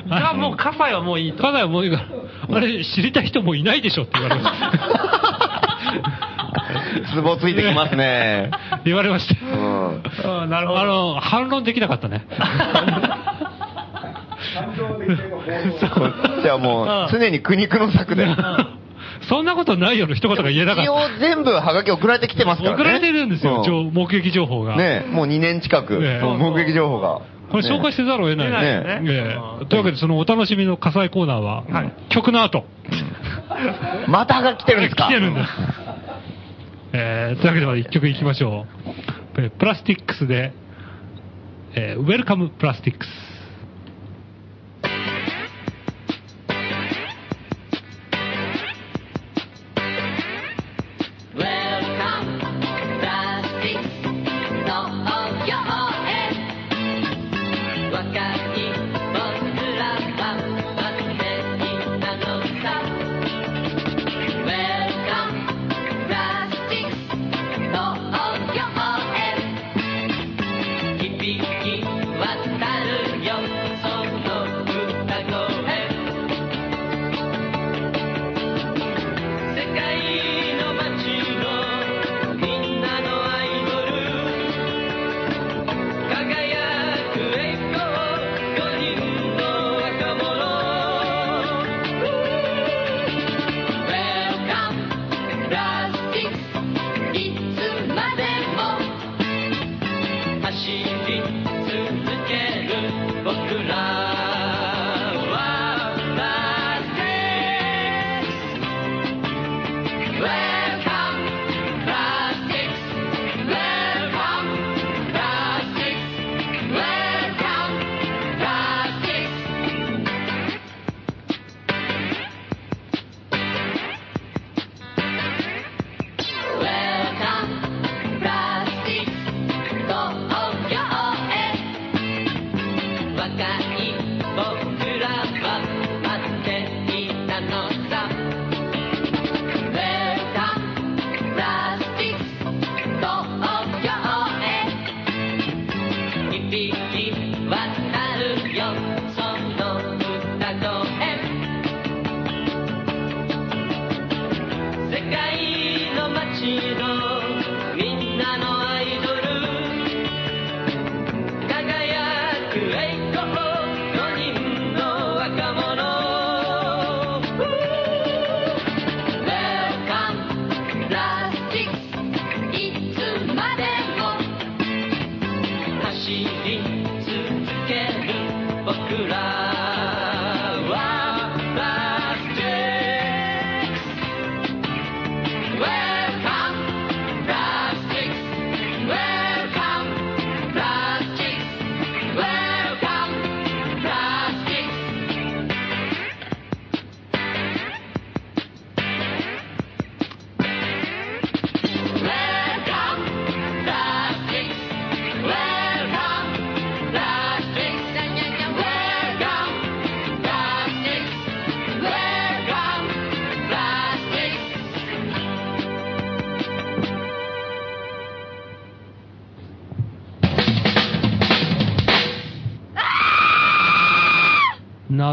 [0.11, 1.39] が、もう、葛西はもういいと。
[1.43, 2.05] 葛西はもういいか
[2.51, 4.73] ら、あれ知りたい人もいないでしょって言われました。
[7.15, 8.51] ツボついてきますね。
[8.85, 9.47] 言われました。
[9.47, 10.03] うん。
[10.43, 10.81] うんなるほど。
[10.81, 12.27] あの、反論できなかったね。
[15.95, 18.27] こっちはもう、常に苦肉の策で。
[19.23, 22.71] そんなことないよの一言が言えなかっ一応全部ハガキ送られてきてますた。
[22.71, 22.83] からね。
[22.83, 24.77] 送られてるんですよ、う情目撃情報が。
[24.77, 27.21] ねもう2年近く、ね目撃情報が。
[27.51, 28.57] これ紹介せざるを得ないね。
[28.59, 32.65] ええうんというわけで、そのお楽しみの火災コーナーは、はい曲の後。
[34.09, 35.05] またハガキ来てるんですか？
[35.05, 35.51] 来てるんです。
[36.93, 38.67] えーというわけで、まず一曲いきましょ
[39.37, 39.41] う。
[39.43, 40.53] えープラスティックスで、
[41.75, 43.11] えー、ウェルカムプラスティックス。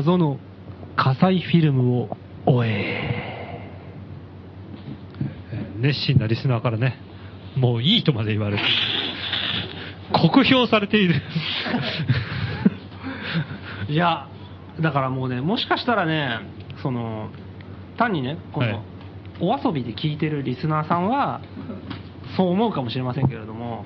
[0.04, 0.38] 謎の
[0.98, 2.10] 火災フィルムを
[2.46, 3.62] 終え。
[5.80, 6.98] 熱心なリスナーからね、
[7.56, 8.64] もういいとまで言われて、
[10.12, 11.22] 酷評されている。
[13.88, 14.28] いや、
[14.82, 16.40] だからもうね、もしかしたらね、
[16.82, 17.30] その、
[17.96, 18.80] 単にね、この、はい
[19.40, 21.42] お遊びで聞いてるリスナーさんは、
[22.38, 23.84] そう思うかもしれませんけれども、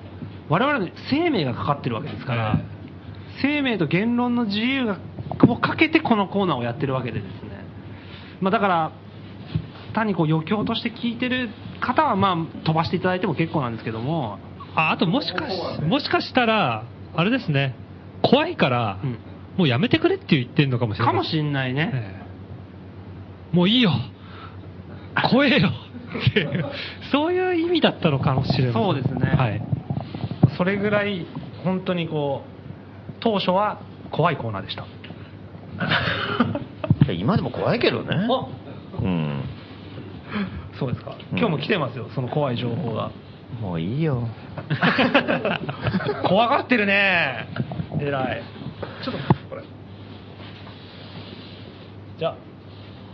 [0.50, 2.66] 我々の生命がかかってるわけですから、はい
[3.42, 5.00] 生命と言論の自由が
[5.48, 7.66] をかけてこのコーナーをやってるわけでですね、
[8.42, 8.92] まあ、だから、
[9.94, 11.50] 単にこう余興として聞いてる
[11.82, 14.40] 方は、まあ、飛ばしていただいても結構なんですけども、
[14.76, 16.86] ああともしかし、もしかしたら、
[17.16, 17.76] あれですね、
[18.22, 19.20] 怖いから、うん
[19.58, 21.16] もうやめてくれって言ってんのかもしれない。
[21.16, 21.92] かもしんないね。
[21.92, 23.92] ええもういいよ。
[25.32, 25.72] 怖えよ。
[27.12, 28.74] そういう意味だったのかもしれない。
[28.74, 29.62] そうですねはい。
[30.58, 31.26] それぐらい
[31.64, 32.57] 本当にこう
[33.20, 34.84] 当初は怖いコーナーでした。
[37.06, 38.28] いや今でも怖いけどね。
[39.02, 39.44] うん。
[40.80, 41.16] そうですか。
[41.32, 41.38] うん。
[41.38, 43.12] 今日も来てますよその怖い情報が。
[43.62, 44.28] もういいよ。
[46.28, 47.48] 怖がってるね。
[48.00, 48.42] えらい。
[49.04, 49.64] ちょっとこれ。
[52.20, 52.36] じゃあ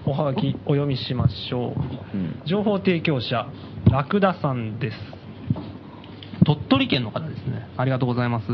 [0.05, 1.73] おはがきお読みしましょ
[2.13, 2.41] う、うん。
[2.45, 3.47] 情報提供者
[3.89, 4.97] ラクダさんです。
[6.45, 7.67] 鳥取県の方ですね。
[7.77, 8.47] ありがとうございます、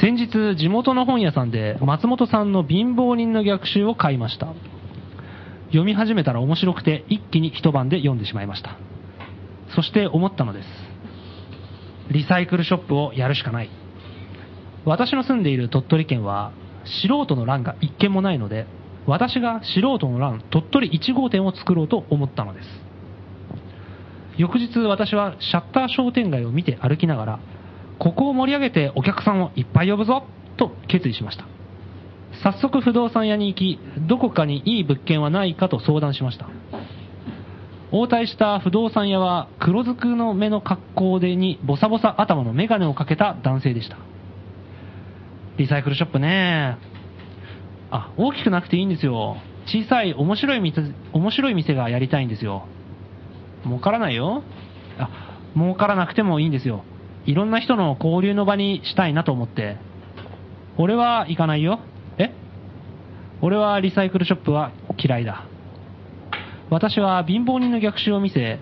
[0.00, 4.54] 先日地元の本屋さんで松本さんの貧乏人の逆襲を買いました。
[5.68, 8.78] 読み始めたら面白くて一気に一晩で読んでしまいました。
[9.74, 10.68] そして思ったのです。
[12.12, 13.70] リサイクルショップをやるしかない。
[14.84, 16.52] 私の住んでいる鳥取県は
[16.84, 18.66] 素人の欄が一軒もないので
[19.06, 22.66] 私が素人の欄鳥取1号店を作ろうと思ったのです。
[24.36, 27.40] 翌日私はシャッター商店街を見て歩きながら
[27.98, 30.24] ここを盛り上げてお客さんをいっぱい呼ぶぞ。
[30.58, 31.46] と決意しました。
[32.42, 36.48] 早速不動産屋に行きどこかにいい物件はないかと相談しました。
[37.90, 43.96] 応対した不動産屋は黒ずくの目の格好でにボサボサ頭のメガネをかけた男性でした。
[45.56, 46.76] リサイクルショップね。
[47.90, 49.36] あ大きくなくていいんですよ。
[49.66, 52.66] 小さい面白い店面白い店がやりたいんですよ。
[53.64, 54.42] 儲からないよ。
[54.98, 56.84] あ儲からなくてもいいんですよ。
[57.28, 59.76] いろんな人の交流の場にしたいなと思って。
[60.78, 61.80] 俺は行かないよ。
[62.16, 62.32] え？
[63.42, 65.44] 俺はリサイクルショップは嫌いだ。
[66.70, 68.58] 私は貧乏人の逆襲を見せ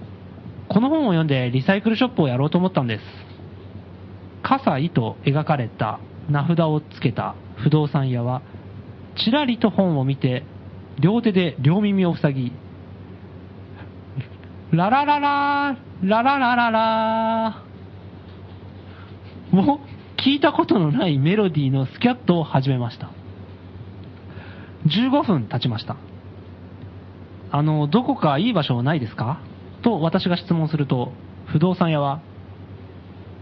[0.68, 3.02] この本を読んでリサイクルショップをやろうと思ったんです。
[4.42, 8.42] 葛西と描かれた名札をつけた不動産屋は
[9.14, 10.42] ちらりと本を見て
[10.98, 12.52] 両手で両耳を塞ぎ
[14.72, 17.75] ララララーラララララー。
[19.62, 19.80] も
[20.16, 23.10] 聞いたことのないメロディーのスキャットを始めました。
[24.86, 25.96] 15分経ちました。
[27.50, 29.40] あのどこかいい場所ないですか？
[29.82, 31.12] と私が質問すると
[31.46, 32.20] 不動産屋は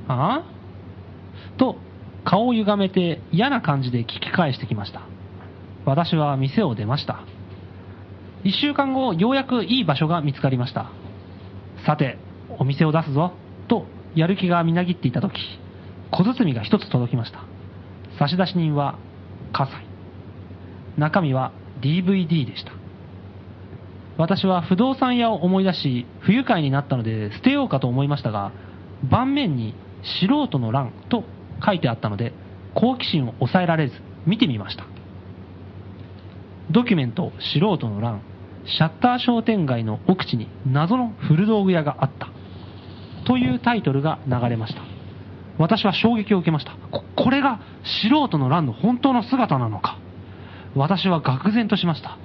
[0.09, 0.43] あ？
[0.43, 1.77] あと
[2.25, 5.03] 顔を歪めて嫌な感じで聞き返してきました。
[5.85, 7.25] 私は店を出ました。
[8.45, 10.91] 1週間後ようやくいい場所が見つかりました。
[11.87, 12.19] さて
[12.59, 13.33] お店を出すぞ。
[13.69, 15.33] とやる気がみなぎっていた時、
[16.17, 17.41] 小包が一つ届きました。
[18.21, 18.99] 差出人は、
[19.53, 19.85] 葛西。
[20.97, 21.51] 中身は
[21.81, 22.71] DVD でした。
[24.17, 28.53] 私は不動産屋を思い出し、不愉快になったので捨てようかと思いましたが、
[29.11, 29.75] 盤面に
[30.21, 31.25] 素人の欄と
[31.65, 32.33] 書いてあったので、
[32.77, 33.95] 好奇心を抑えられず、
[34.25, 34.87] 見てみました。
[36.71, 38.21] ドキュメント素人の欄、
[38.67, 42.29] シャッター商店街の奥地に謎の古道具屋があった。
[43.27, 44.94] というタイトルが流れました。
[45.59, 46.73] 私は衝撃を受けました。
[46.91, 47.61] ここれが
[48.03, 49.99] 素人の欄の本当の姿なのか。
[50.75, 52.19] 私は愕然としました。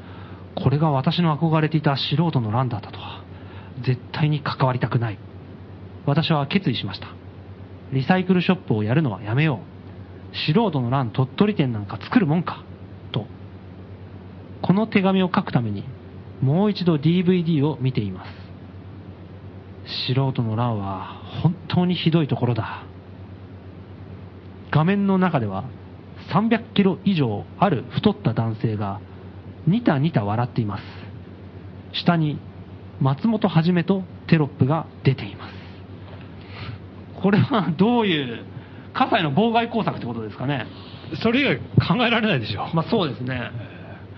[0.56, 3.24] これが私の憧れていた素人の欄だったとは。
[3.86, 5.20] 絶対に関わりたくない。
[6.06, 7.08] 私は決意しました。
[7.94, 9.60] リサイクルショップをやるのはやめよ
[10.34, 10.36] う。
[10.54, 12.64] 素人の欄鳥取店なんか作るもんか。
[13.12, 13.26] と。
[14.62, 15.86] この手紙を書くために、
[16.42, 18.32] もう一度 DVD を見ています。
[20.08, 22.84] 素人の欄は本当にひどいところだ。
[24.80, 25.66] 画面の中では
[26.34, 29.02] 300キロ以上ある太った男性が
[29.68, 30.84] ニタニタ笑っています。
[31.92, 32.40] 下に
[33.02, 35.54] 松本はじめとテロップが出ています。
[37.22, 38.46] これはどういう、
[38.94, 40.66] 葛西の妨害工作ってことですかね。
[41.22, 42.70] それ以外考えられないでしょ。
[42.74, 43.52] まあそうですね。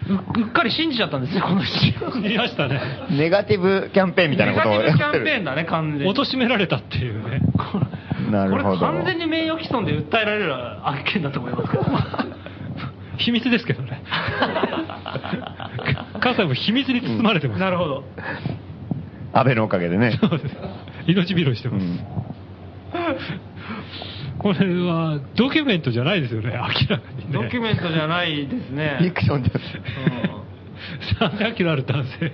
[0.08, 2.20] ううっかり信じちゃったんですね、この人。
[2.22, 2.80] 見ましたね。
[3.10, 5.22] ネガティブキャンペーンみたいなことをやネガティブキャ。
[5.22, 6.14] ンペーンだね、完全に。
[6.14, 7.42] 貶められたっていうね。
[8.32, 8.80] これなるほど。
[8.80, 10.56] 完全に名誉毀損で訴えられる
[10.88, 11.86] 案件だと思いますけど。
[13.18, 14.02] 秘密ですけどね。
[16.20, 17.60] 関西も秘密に包まれてます。
[17.60, 18.04] なるほど。
[19.34, 20.18] 安倍のおかげでね。
[20.20, 20.58] そうです。
[21.08, 21.86] 命拾いしてます。
[21.86, 22.00] うん
[24.42, 26.58] これはドキュメントじゃないですよね、明
[26.90, 27.32] らかにね。
[27.32, 28.98] ドキュメントじゃないですね。
[29.00, 29.60] フィクションです。
[31.20, 32.32] 300キロある男性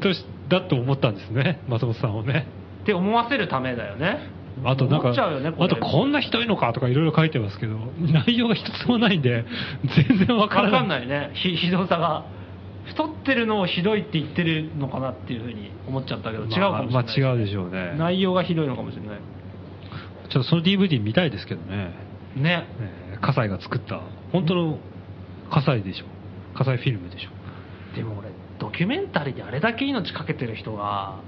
[0.00, 2.46] としだと思ったんですね、松本さんをね。
[2.82, 4.30] って思わせるためだよね。
[4.64, 9.44] あとなんか、ねあとこんなひどいのかとかいろいろ書いてますけど、内容が一つもないんで、
[10.08, 10.72] 全然わからない。
[10.72, 12.24] わかんないね、ひひどさが。
[12.86, 16.70] 太ってるのをひどいって言ってるのかなっていうふうに思っちゃったけど、違うかもしれない。
[16.70, 17.94] まあまあ違うでしょうね。
[17.96, 19.18] 内容がひどいのかもしれない。
[20.28, 21.94] ちょっとその DVD 見たいですけどね。
[22.36, 22.66] ね。
[22.80, 24.02] えー葛西が作った、
[24.32, 24.78] 本当の
[25.50, 26.04] 葛西でしょ。
[26.54, 27.30] 葛西フィルムでしょ。
[27.96, 28.28] でも俺、
[28.58, 31.20] ドキュメンタリーであれだけ命かけてる人が、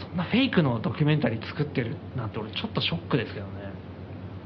[0.00, 3.52] そんなフェイクのドキュメンタリー作ってるなんて俺ちょっとショックですけどね。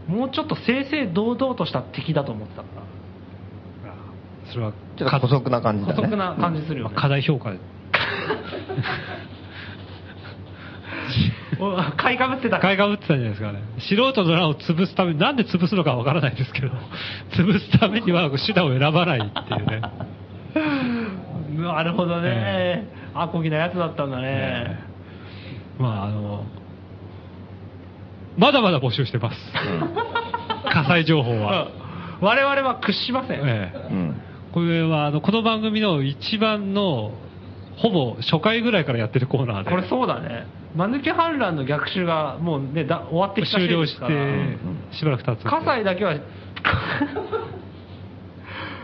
[0.08, 2.82] もうちょっと正々堂々とした敵だと思ってたから。
[4.52, 6.16] それはちょっと補足な感じだね。
[6.16, 6.94] な感じするよね。
[6.96, 7.52] 課題評価
[11.96, 13.60] 買いかぶってた買いかぶってたんじゃないですかね。
[13.78, 16.68] 素人の欄を潰すために、なんで潰すのかわからないですけど、
[17.32, 19.80] 潰すためには手段を選ばないっていうね。
[21.62, 22.84] なるほどねえ。
[23.14, 24.91] アコギなやつだったんだね。
[25.78, 26.44] まあ、あの、
[28.36, 29.36] まだまだ募集してます。
[30.72, 31.68] 火災情報は。
[32.20, 33.40] 我々は屈しません。
[33.40, 34.20] ええうん。
[34.52, 37.12] これは、あの、この番組の一番の、
[37.76, 39.70] ほぼ初回ぐらいからやってるコーナーで。
[39.70, 40.46] これそうだね。
[40.76, 44.08] 間抜け反乱の逆襲がもうね、だ終わってきた終了しですか
[44.92, 45.50] しばらく経つんで。
[45.50, 46.20] 葛西だけは、 い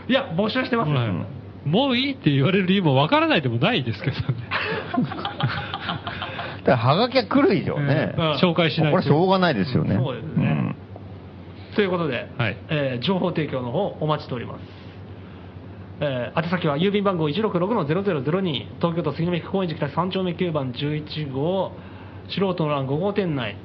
[0.07, 0.97] や、募集してますよ。
[0.97, 1.09] はい
[1.65, 4.23] もういいって言われる理由もわからないでもないですけどね。
[6.65, 8.13] だから、はがきが来る以上ね。
[8.17, 8.97] うん紹介しないと。
[8.97, 9.95] これしょうがないですよね。
[9.95, 10.75] そうですね
[11.75, 14.61] ということで、はいえー情報提供の方お待ちしております。
[16.01, 21.71] えー宛先は郵便番号166-0002東京都杉並区高円寺北3丁目9番11号
[22.29, 23.57] 素人の欄5号店内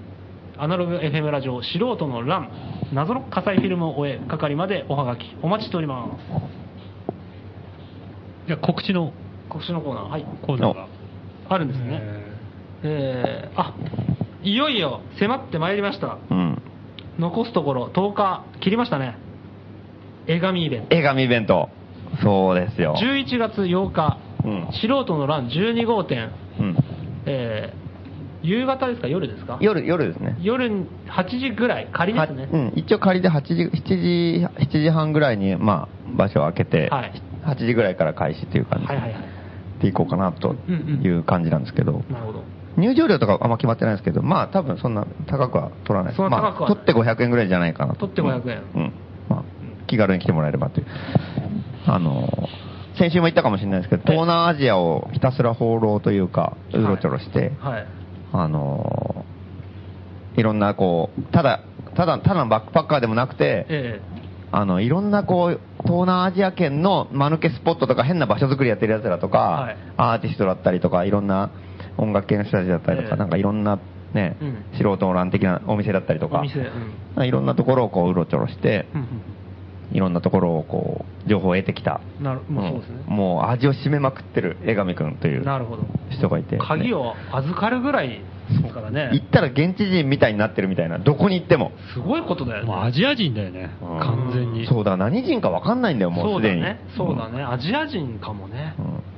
[0.57, 2.49] アナログ FM ラジオ素人の欄
[2.93, 6.11] 謎の火災フィルムを終え係までおはがきお待ちしております
[8.47, 9.13] じゃあ告知の
[9.49, 10.89] 告知のコーナーはいコーナーが。
[11.49, 12.01] あるんですね
[12.85, 13.75] えーあ
[14.43, 16.19] いよいよ迫ってまいりました。
[16.31, 16.39] うん。
[16.39, 16.63] うん。
[17.19, 19.17] 残すところ10日切りましたね。
[20.27, 20.95] 絵紙イベント。
[20.95, 21.71] 絵紙イベント。
[22.23, 22.95] そうですよ。
[22.99, 24.69] 11月8日、うん。
[24.73, 26.31] 素人の欄12号店、
[26.61, 26.77] うん。
[27.27, 27.85] えー
[28.47, 29.09] 夕方ですか？
[29.09, 29.57] 夜ですか？
[29.63, 30.37] 夜、夜ですね。
[30.43, 31.89] 夜に8時ぐらい。
[31.91, 37.13] 仮ですね、はうん、一応仮で8時、7時、7時半ぐらいに、まあ、場所を空けて、はい。
[37.47, 38.87] 8時ぐらいから開始っていう感じ。
[38.87, 39.23] はいはいはい。
[39.81, 42.43] でいこうかなという感じなんですけど、なるほど
[42.77, 46.17] 入場料とかあんま決まってないんですけど、まあ多分そんな高くは取らないです。
[46.17, 48.07] そんな高くはないまあ、取って500円ぐらいじゃないかなと。
[48.07, 48.83] 取って500円うん。
[48.83, 48.93] うん
[49.29, 49.45] まあ、
[49.87, 50.87] 気軽に来てもらえればという。
[51.87, 57.87] あのー、先週も言ったかもしれないですけど、ええ東南アジアをひたすら放浪というか、うろちょろして、はい
[58.33, 59.25] あのー
[60.37, 61.65] いろんなこう、ただ、
[61.95, 64.01] ただ、ただのバックパッカーでもなくて、え
[64.51, 71.51] あの、いろんなこう、東南アジア圏の間抜けスポットとか変な場所作りやってる奴らとか、はいアーティストだったりとか、いろんな
[71.97, 73.19] 音楽系の人たちだったりとか、ええ。
[73.19, 73.79] なんかいろんな
[74.15, 74.65] ね、うん。
[74.79, 77.27] 素人欄的なお店だったりとか、お店、うん。
[77.27, 79.07] いろんなところをこううろちょろして、うん
[79.93, 82.01] いろんなところをこう、情報を得てきた。
[82.19, 85.45] うんなるまあそうですね、んもう味を占めまくってる江上くんという。
[85.45, 85.85] なるほど。
[86.11, 89.11] 人がいて、ね鍵を預かるぐらいですからね。
[89.13, 91.73] 行ったら現地人みたいになってるみたいな、どこに行っても。
[91.93, 92.69] すごいことだよね。
[92.69, 93.99] もうアジア人だよね、うん。
[94.01, 94.67] 完全に。
[94.67, 96.63] そうだ、何人か分かんないんだよ、もそううすでに。
[96.63, 98.75] だねそうだね、アジア人かもね。
[98.79, 99.14] うん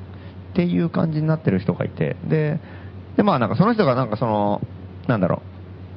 [0.56, 2.58] っていう感じになってる人がいて、で、
[3.18, 4.62] で、まあなんかその人がなんかその、
[5.06, 5.42] なんだろ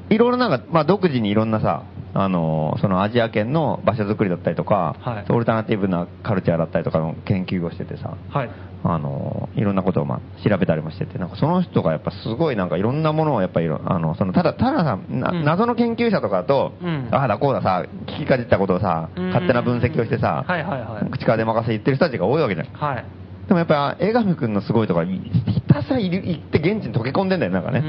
[0.09, 1.83] う、いろいろなんか、まあ独自にいろんなさ、
[2.13, 5.31] あのそのアジア圏の場所づくりだったりとか、はい。
[5.31, 8.49] オルタナティブなカルチャーだったりとかの研究をしててさ、はい。
[8.81, 15.45] あのいろんなことをまあ調べたりもしてて、なんかその人がやっぱすごいなんかいろんなものをやっぱりあの、そのただ、たださ、なうん。
[15.45, 17.07] 謎の研究者とかだと、うん。
[17.11, 19.27] ああだこうださ、聞きかじったことをさ、うん。
[19.27, 21.11] 勝手な分析をしてさ、はいはいはい。
[21.11, 22.67] 口から出任せ言ってる人たちが多いわけじゃん。
[22.67, 23.05] はい
[23.49, 27.79] でもやっぱ、江上くんのすごいところは、ひたすら行って現地に溶け込んでんだよ、なんかうね。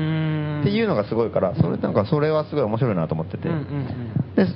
[0.62, 3.48] っていうのがすごいから、それなんかそれはすごい面白いなと思ってて。
[3.50, 4.46] うんうんうんで、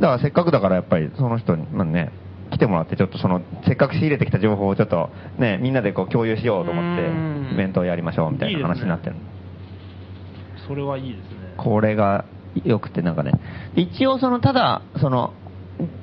[0.00, 2.10] だからせっかくだからやっぱりその人に、まあね、
[2.50, 9.16] 来てもらって、ちょっとその、せっかく仕入れてきた情報をちょっとね、みんなでこう共有しようと思ってうん、イベントをやりましょうみたいな話になってる。
[10.66, 12.24] それはいいですねこれが
[12.64, 13.32] 良くてなんかね、
[13.74, 15.34] 一応その、ただ、その、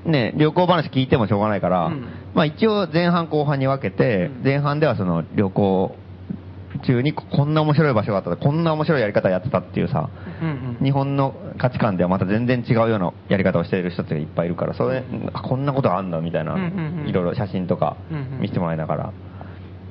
[0.06, 2.08] ね、旅行話聞いてもしょうがないから、うん。
[2.34, 4.44] まあ一応前半後半に分けて、うん。
[4.44, 5.96] 前半ではその旅行
[6.86, 10.10] 中にここんな面白い場所があったこんな面白いやり方やってたっていうさ、
[10.42, 10.52] うんう
[10.82, 10.84] ん。
[10.84, 15.04] 日本の価値観ではまた全然違うようなやり方をしている人っていっぱいいるから、それ、
[15.34, 16.56] あこんなことあんだみたいな、
[17.06, 17.98] いろいろ写真とか
[18.40, 19.14] 見せてもらいながら、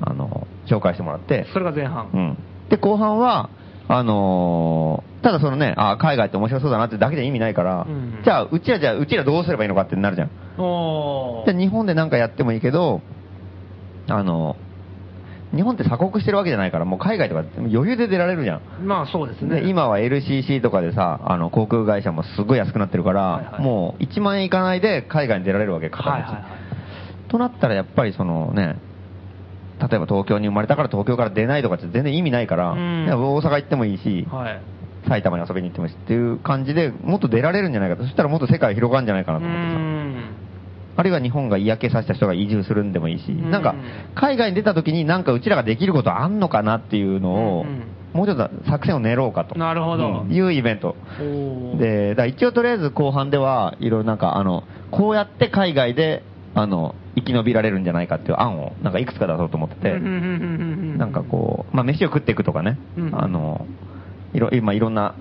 [0.00, 2.38] あの、紹介してもらって、それが前半、うん。
[2.68, 3.50] で、後半は、
[3.94, 8.22] あのーただそのね、あ海外って面白そうだなってだけで意味ないから、うん。
[8.24, 10.30] じゃあ、うちらじゃあ、うちらどうすればいいのかってなるじゃん。
[10.60, 13.02] おで、日本でなんかやってもいいけど、
[14.08, 14.56] あの
[15.54, 18.86] 日本って鎖国してるわけじゃないから、もう海外とか余裕で出られるじゃん。
[18.86, 19.60] まあそうですね。
[19.60, 27.30] で今は LCC とかでさ、あの航空会社もすごい安くなってるから、はいはいもう1万円いかないで海外に出られるわけ、片道はいはいはい。
[27.30, 28.76] となったらやっぱりそのね、
[29.88, 34.60] 例えば東京に生まれたから東京から出ないとかって全然意味ないから、うん大阪行ってもいいし、はい
[35.08, 38.04] 埼玉に遊びに行ってもいいしっていう感じでもっと出られるんじゃないかと。
[38.04, 39.78] そしたらもっと世界広がるんじゃないかなうと思ってさ。
[39.78, 40.24] ん
[40.94, 43.74] あるいは日本が嫌気させた人が移住するんでもいいし、んなんか、
[44.14, 47.82] 海外に出た時になんかうちらができることあんのかなっていうのを、うん
[48.12, 49.58] もうちょっと作戦を練ろうかと。
[49.58, 50.96] なるほどうんいうイベント。
[51.78, 56.22] で、だ一応とりあえず後半では、いろいろなんか、あの、こうやって海外で、
[56.54, 63.14] あの、生き延びられるんじゃないかっていう案を、なんかいくつか出そうと思ってて、なんかこう、まあ飯を食っていくとかね、うん。
[63.14, 63.66] あの、
[64.34, 65.14] いろ、今いろんな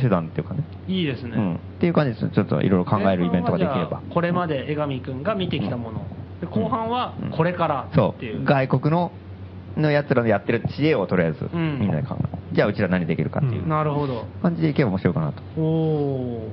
[0.00, 1.54] 手段っていうかね、いいですね、うん。
[1.56, 2.34] っていう感じです。
[2.34, 4.02] ちょっといろいろ考えるイベントができれば。
[4.10, 6.06] これまで江上くんが見てきたもの、
[6.40, 7.30] で後半はうん。
[7.30, 8.44] これからそっていう、う。
[8.44, 9.12] 外国の、
[9.76, 11.78] のやつらのやってる知恵をとりあえず、うん。
[11.80, 13.68] みんなで考えじゃあうちら何できるかっていううん。
[13.68, 14.24] なるほど。
[14.42, 15.42] 感じでいけば面白いかなと。
[15.60, 16.50] おお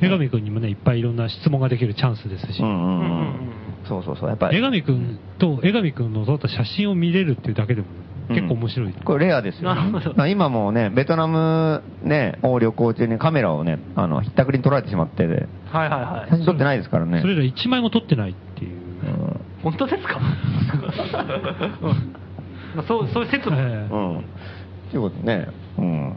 [0.00, 3.50] 江上君にもね、いっぱいいろんな質問ができるチャンスですし、うんうんうんうんうんうん
[3.88, 4.28] そうそうそう。
[4.28, 4.58] やっぱり。
[4.58, 7.88] 江上君と江上君の撮った写真を見れるっていうだけでも
[8.28, 8.94] 結構面白い。
[9.04, 15.86] これレアですよ、なるほどまあ今もね、ベトナムね、を旅行中にカメラをね、あの、ひったくりに撮られてしまってで、は。
[15.86, 15.98] いは。
[15.98, 16.26] いは。
[16.28, 17.20] い写真撮ってないですからね。
[17.20, 18.70] それら1枚も撮ってないっていう。
[18.70, 20.18] うん本当ですか
[22.74, 24.24] まあそうそういう説も、ええうん。
[24.90, 26.14] ということでね、うん。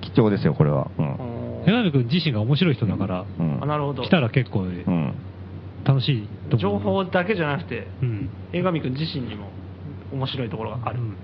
[0.00, 0.88] 貴重ですよ、これは。
[0.96, 1.33] うん。
[1.66, 5.14] 江上君自身が面白い人だから、うんあなるほど来たら結構うん。
[5.84, 7.04] 楽しいと情思う。
[7.04, 8.30] 報だけじゃなくてうん。
[8.52, 9.48] 江上くん自身にも
[10.12, 11.16] 面白いところがある、うんうん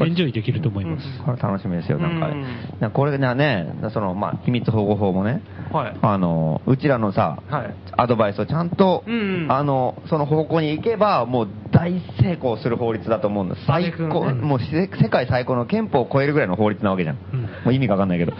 [0.00, 1.06] エンジョイできると思います。
[1.24, 2.28] これ楽しみですよ、なんか。
[2.28, 2.42] うん
[2.80, 13.66] なんかこれがね、その、まあ、秘密保護法もね、はいあの、うちらのさ、はいアドバイスをちゃんと、うんうんあの、その方向に行けば、もう大成功する法律だと思うんです。
[13.66, 17.18] 最高、ねもうせ世界最高の憲法を超えるぐらいの法律なわけじゃん。
[17.32, 18.32] うんもう意味がわかんないけど。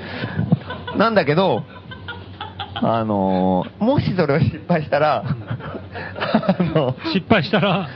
[0.97, 1.63] なんだけど、
[2.85, 7.89] あのもしそれを失敗したら、あの、失敗したら、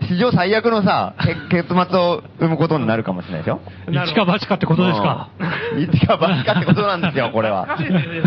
[0.00, 1.14] うん、史上最悪のさ、
[1.50, 3.60] け結末を生むことになるかもしれないでしょ？
[3.88, 5.30] 一か八かってことですか？
[5.74, 7.66] うん一か八かってことなんですよ、これは。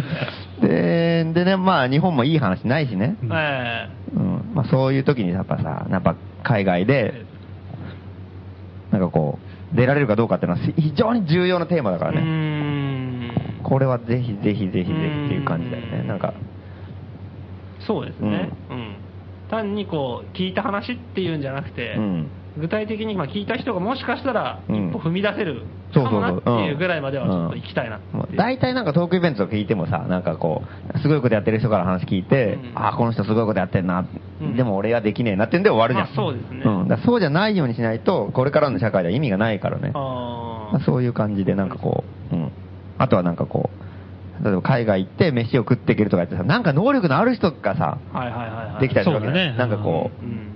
[0.62, 3.16] で、でね、まあ、日本もいい話ないしね。
[3.24, 4.52] えうん。
[4.54, 7.26] まあ、そういう時にやっぱさ、やっぱ海外で、
[8.92, 9.40] なんかこ
[9.74, 12.26] う、出られるかどうかっていうのは非常に重要なテーマだかえうーらね。
[13.66, 14.94] んこれはぜひぜひぜひぜひって
[15.34, 16.00] いう感じだよね。
[16.02, 16.34] うんなんか、
[17.88, 18.96] そうですね、うん
[19.50, 22.28] 単にこう聞いた話っていうんじゃなくて、うん。
[22.58, 25.64] 具体的にまあ聞いた人がもしかしたらうん一歩踏み出せる
[25.94, 26.50] かもなって。
[26.50, 30.64] いうぐらいまではちょっと行きたいなっていうもう大体なんかトークイベントとか聞いてもさ、なんかこ
[30.96, 34.08] う、すごいことやってる人から話聞いて、うんああ、この人すごいことやってんな、
[34.42, 36.08] うんでも俺はできねえなってんで終わるじゃん。
[36.08, 36.88] まあそうですねん。
[36.88, 39.92] だそうじゃないようにしないと、これからの社会では意味がないからね。
[40.86, 42.52] そういう感じでなんかこう、うん。
[42.98, 43.70] あとはなんかこ
[44.42, 48.82] う、例えば海外行って飯を食っていけるとかやってさ、なんか能力のある人がさ、はいはいはいはい。
[48.82, 50.52] できたりするわけそうだねなんかこうん。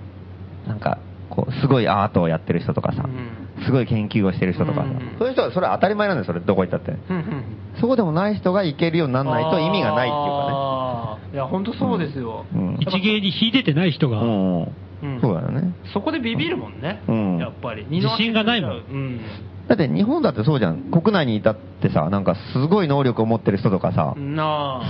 [0.66, 0.98] う、なんか、
[1.30, 6.92] こう、すごいアートをやってる人とかさ、うんすごい研究をしてる人とかさ、うんそういう人はそれは当たり前なんだよ、それどこ行ったって。
[6.92, 7.44] うんうん
[7.80, 10.16] そうでもない人が行けるようにならないと意味がないっていうか
[10.52, 12.44] あーいや、本当そうですよ。
[12.52, 12.60] ね。
[12.60, 15.72] うん一芸に引いててない人が、うんうんそうだよね。
[15.92, 17.02] そこでビビるもんね。
[17.08, 17.86] うんやっぱり。
[17.88, 19.20] 自信がないもんうん。
[19.68, 20.90] だって日本だってそうじゃん。
[20.90, 24.14] 国内にいたってさ、なんかすごい能力を持ってる人とかさ。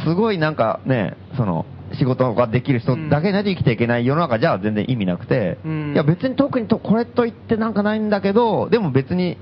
[0.05, 1.66] すごいなんかね、その、
[1.98, 9.36] 仕事ができる人だけでないと生きていけない世の中じゃ全然意味なくて、うんいや別に特にとこれと言ってなんかないんだけど、でも別に、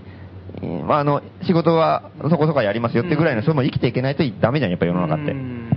[0.62, 5.32] うんあの、仕事はそこそこやりますよってぐらいの人も生きていけないとダメじゃん、やっぱ世の中って。
[5.32, 5.68] うん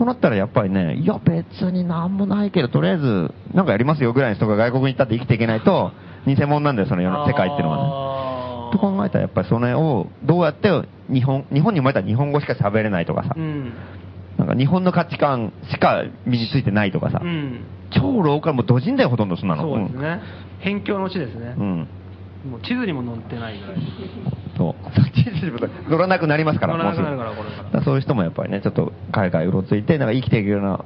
[0.00, 5.92] となったらやっぱりね、いや別になんもないけど、とりあえずなんかやりますよぐらいの人が外国に行ったって生きていけないと、
[6.26, 7.82] 偽物なんだよ、その世の世界っていうのはね。
[7.82, 10.70] はと考えたらやっぱりそれをどうやって
[11.12, 13.72] 日本、日本に生まれたら日本語しか喋れないとかさう、ん。
[14.38, 17.60] なんか日本の価値観しか身についてないとかさう、ん。
[17.90, 19.62] 超ローカルもうドジンだよほとんどそんなの。
[19.62, 20.20] そうですね。
[20.60, 21.62] 辺境の地ですねう。
[21.62, 21.88] ん。
[22.50, 23.76] もう地図にも載ってないぐらい。
[24.56, 24.74] そう。
[24.94, 25.52] そっちに
[25.88, 30.84] 乗らなくなりますから、乗らなくなるからこれからだからそういう人もやっぱりね、ちょっと海外うろついて、なんか生きていけるような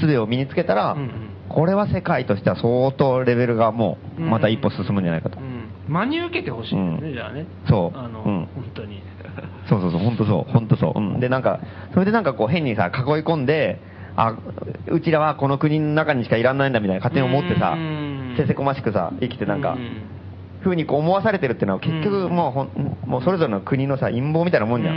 [0.00, 5.38] 術を身につけたら、うんうんこれは世界としては相当レベルがもう、また一歩進むんじゃないかと。
[5.38, 5.68] うん。
[5.86, 7.46] 真に受けてほしいですね、うんじゃあね。
[7.68, 9.02] そうあの、うん本当に。
[9.68, 10.98] そうそうそう、本当そう、本当そう。
[10.98, 11.20] うん。
[11.20, 11.60] で、なんか、
[11.92, 13.80] それでなんかこう変にさ、囲い込んで、
[14.16, 14.38] あ、
[14.86, 19.78] うちらはこの国の中にしかいらんないんだみたいな勝手に思ってさうん、せせこましくさ、生きてなんかう、
[20.60, 24.94] ふうにこう思わされてるっていうのは結局もうほん、もうそれぞれの国のさ、陰謀みたいなもんじゃん。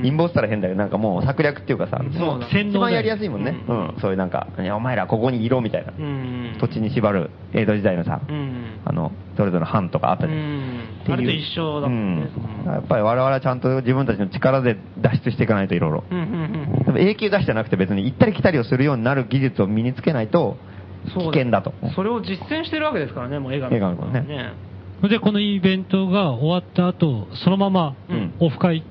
[0.00, 3.54] うん陰謀って言ったら変だけど、なんかもう策略っていうかさ、そうだ一番やりやすいもんね。
[3.68, 3.94] ううんん。
[4.00, 5.92] そういうなんか、いやお前らここにいろみたいな。
[5.98, 6.56] うん。
[6.60, 8.80] 土地に縛る江戸時代のさ、うん。
[8.84, 10.38] あの、それぞれの藩とかあったじゃん。
[10.38, 12.28] うんあれと一緒だもんね
[12.66, 16.04] うんやっぱり我々はちゃんと自分たちの力で脱出していかないといろいろ。
[16.10, 20.56] うんうんうんでも永久脱出じゃなくて別に行ったり来たりをするようになる技術を身につけないと
[21.06, 21.72] 危そう険だと。
[21.94, 24.52] それを実践してるわけですからね、もう映画映画のねね。
[25.00, 28.84] それでこのイベントが終わった後、そのままうんオフ会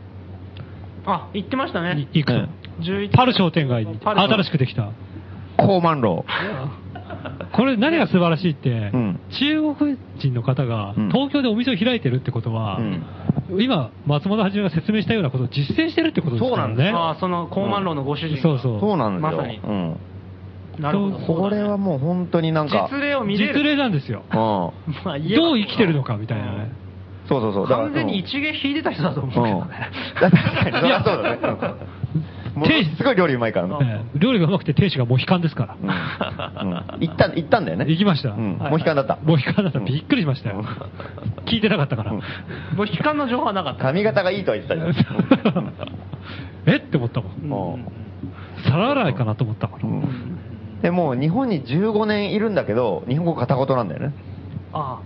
[1.13, 2.07] あ、行ってましたねに。
[2.13, 2.39] 行くと。
[2.81, 4.91] 11パル商店街にパル新しくできた。
[5.57, 6.25] 高万楼。
[7.53, 13.03] これ何が素晴らしいって、うん中国人の方がうん東京でお店を開いてるってことは、うん
[13.57, 16.93] 今、松本はじめが説明したようなことを実践してるってことですからね。
[16.95, 18.41] あその高万楼のご主人が。
[18.41, 18.79] そうそう。
[18.79, 19.37] そうなんですよ。
[19.37, 19.99] まさにうん。
[20.79, 21.41] なるほど。
[21.41, 22.87] これはもう本当になんか。
[22.91, 23.53] 実例を見れる。
[23.53, 24.23] 実例なんですよ。
[24.31, 24.73] ど
[25.53, 26.71] う生きてるのかみたいなね。
[27.29, 27.67] そうそうそう。
[27.67, 29.59] 完全に一芸引いてた人だと思うけうん。
[29.59, 29.89] どね。
[30.19, 30.31] 確
[30.71, 31.39] かに、そうだね。
[31.41, 31.99] うん
[32.55, 33.77] ものすごい料理うまいからね。
[33.81, 35.77] ええ料理がうまくて亭主がモヒカンですから。
[36.99, 37.85] 行った、行ったんだよね。
[37.87, 38.31] 行きました。
[38.31, 38.57] うん。
[38.59, 39.17] モヒカンだった。
[39.23, 39.79] モヒカンだった。
[39.79, 40.65] びっくりしましたよ。
[41.45, 42.11] 聞いてなかったから。
[42.11, 43.83] うんもう悲観の情報はなかった。
[43.83, 45.73] 髪型がいいとは言ってたじゃん。
[46.65, 46.79] えっ？
[46.81, 47.73] て思ったもん。
[47.75, 47.85] うん
[48.63, 49.87] 皿洗いかなと思ったから。
[49.87, 50.03] うん
[50.81, 54.13] でもう日本に15年いるんだけど、日本語片言なんだよね。
[54.73, 54.99] あ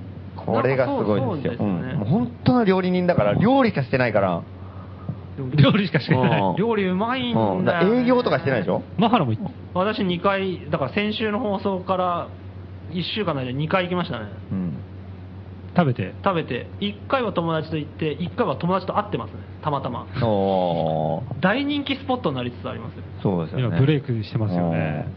[0.45, 1.53] これがすごいですよ。
[1.57, 4.41] そううんですよねもう本当の料理人だから、料理しかしてないから。
[5.56, 6.41] 料理しかしてない。
[6.41, 8.84] うん料理うまいんうんだ営業とかしてないでしょ？
[8.98, 12.28] マハラも行っ私2回、だから先週の放送から
[12.91, 14.28] 1週間の間に2回行きましたね。
[14.52, 14.74] うん。
[15.76, 16.14] 食べて？
[16.24, 19.38] 食べて、1回は友達と行って、1回は友達と会ってますね。
[19.64, 20.06] たまたま。
[21.41, 23.80] 大人気スポットになりつつありますそうですよね。
[23.80, 25.07] ブレイクしてますよね。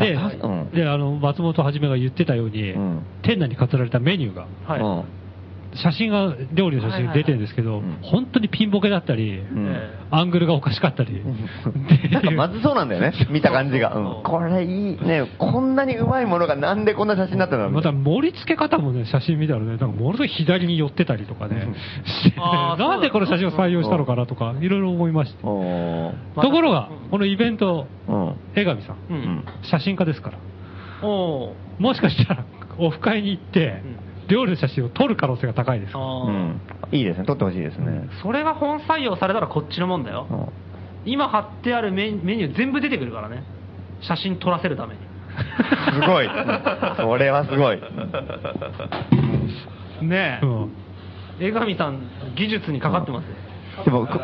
[0.00, 0.70] で、うん。
[0.70, 3.02] で、あの、松本はじめが言ってたように、うん。
[3.22, 5.19] 店内に飾られたメニューが、はい。
[5.72, 8.10] うん写真が、料理の写真が出てるんですけど、はいはいはい。
[8.10, 9.66] 本当にピンボケだったり、うん。
[9.68, 11.22] えアングルがおかしかったり、
[12.10, 13.94] なんかまずそうなんだよね、 見た感じが。
[13.94, 14.22] うん。
[14.24, 17.70] これいい、ね、こんなにうまいものがなんでこんな写真になったの？
[17.70, 21.68] また盛り付け方もね、写真見たらね、なんかものすごい左に寄ってたりとかね、
[22.36, 25.42] なんでこの写真を採用したのかなとか、いろいろ思いまして。
[25.42, 28.34] ところが、このイベント、うん。
[28.56, 29.16] 江上さん、ううん。
[29.16, 29.44] ん。
[29.62, 30.38] 写真家ですから、
[31.02, 31.54] も
[31.94, 32.44] しかしたら、
[32.78, 33.82] オフ会に行って、
[34.30, 35.92] 料理の写真を撮る可能性が高いです。
[35.94, 36.60] うん。
[36.92, 38.08] いいですね、撮ってほしいですね。
[38.22, 40.26] それが本採用されたらこっちのもんだよ。
[40.30, 40.70] うん
[41.06, 43.42] 今貼ってあるメメニュー全部出てくるからね。
[44.02, 45.00] 写真撮らせるために。
[45.94, 46.28] すごい。
[46.96, 47.80] それはすごい。
[50.02, 50.72] ねうん
[51.40, 51.46] え。
[51.46, 52.02] 江上さん、
[52.36, 53.84] 技術にかかってますよ。
[53.84, 54.18] でも、こ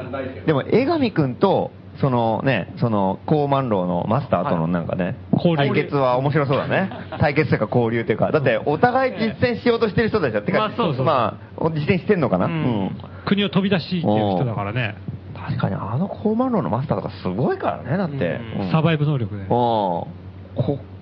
[0.46, 1.70] でも、江上くんと、
[2.00, 6.90] そのね、その、高万楼のマスターとのなんかね、交流対決は面白そうだね。
[7.18, 12.46] 対決というか交流というか、だってお互い実践しようとしてる人たちだってか、まあそうそうまあ、実践してんのかな。
[12.46, 12.96] ううんん。
[13.24, 14.02] 国を飛び出しっていう
[14.36, 14.96] 人だからね、
[15.34, 18.40] 確かにあの高万楼のマスターとかすごいからね、だって。
[18.56, 19.44] うんうんサバイブ能力で。
[19.46, 20.08] こ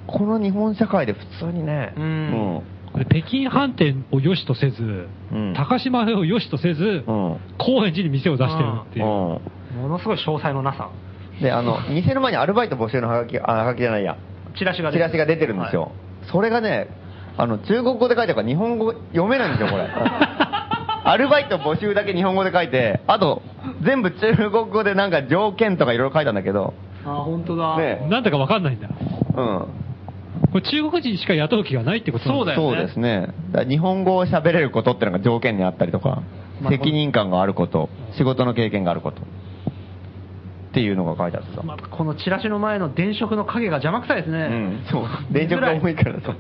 [0.07, 2.63] この日本社会で普通にね、うん
[2.97, 7.37] で北京飯店を良しとせず、うん高島屋を良しとせず、うん。
[7.59, 9.41] 高円寺に店を出してるっていう。
[9.75, 10.91] うものすごい詳細のなさ。
[11.39, 11.43] ん。
[11.43, 14.17] で、あの、店の前にアルバイト募集のハガキ、あ、ハガキじゃないや。
[14.57, 15.93] チラシがチラシが出てるんですよ。
[16.31, 16.89] それがね、
[17.37, 19.89] あの、中国語で書いてあるから日本語読めないんですよ、これ。
[21.07, 23.43] アルバイト募集だけ日本語で書いて、あと、
[23.83, 26.73] 全部中国語でなんか条件とかいろいろ書いたんだけど、
[27.05, 27.77] あ、本当だ。
[27.77, 28.89] ねなんだかわかんないんだ。
[29.37, 29.67] うん。
[30.53, 33.29] これ中国人しか雇う気がないってことなんそうだよねそうですね。
[33.51, 36.23] だから日本語を喋れることってのが条件にあったりとか、
[36.63, 39.23] まあ責任感があること、仕事の経験があること。
[40.75, 41.63] っていうのが書いてあってさ。
[41.63, 44.39] まあ、このチラシの前の電飾の影が邪魔くさいですね。
[44.39, 45.07] うん、そう。
[45.33, 46.37] 電飾が重いからそう。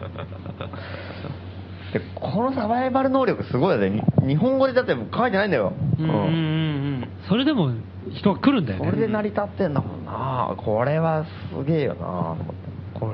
[1.93, 4.03] で、このサバイバル能力すごいよね。
[4.25, 5.73] に日本語でだって書いてないんだよ。
[6.01, 7.09] うんうんうんうん。
[7.29, 7.71] それでも
[8.13, 8.85] 人が来るんだよね。
[8.85, 11.25] これで成り立ってんだもんなこれは
[11.57, 12.53] すげえよなと思って。
[12.99, 13.13] これ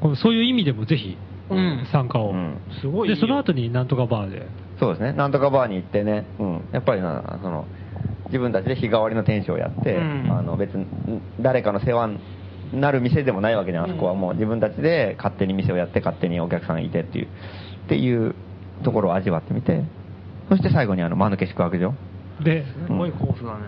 [0.00, 1.18] これそういう意味でもぜひ
[1.50, 2.30] うん参加を。
[2.30, 4.46] うんすごいで、その後になんとかバーで。
[4.78, 5.12] そうですね。
[5.12, 6.64] なんとかバーに行ってね、うん。
[6.72, 7.66] やっぱりな、その、
[8.30, 10.86] 自分たちで日替わりの店主をやって、うんあの別に
[11.40, 12.08] 誰かの世話
[12.72, 18.34] になる店でもないわけじゃん、あそこはもう自分たちで勝手に店をやって勝手にお客さんいてっていう、っていう
[18.84, 19.82] ところを味わってみて、
[20.48, 21.94] そして最後にあの、間抜け宿泊所。
[22.42, 23.64] で、すごいコースだね。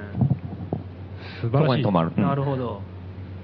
[1.41, 1.67] 素晴らしい。
[1.67, 2.13] そこに泊まる。
[2.17, 2.81] うんなるほど。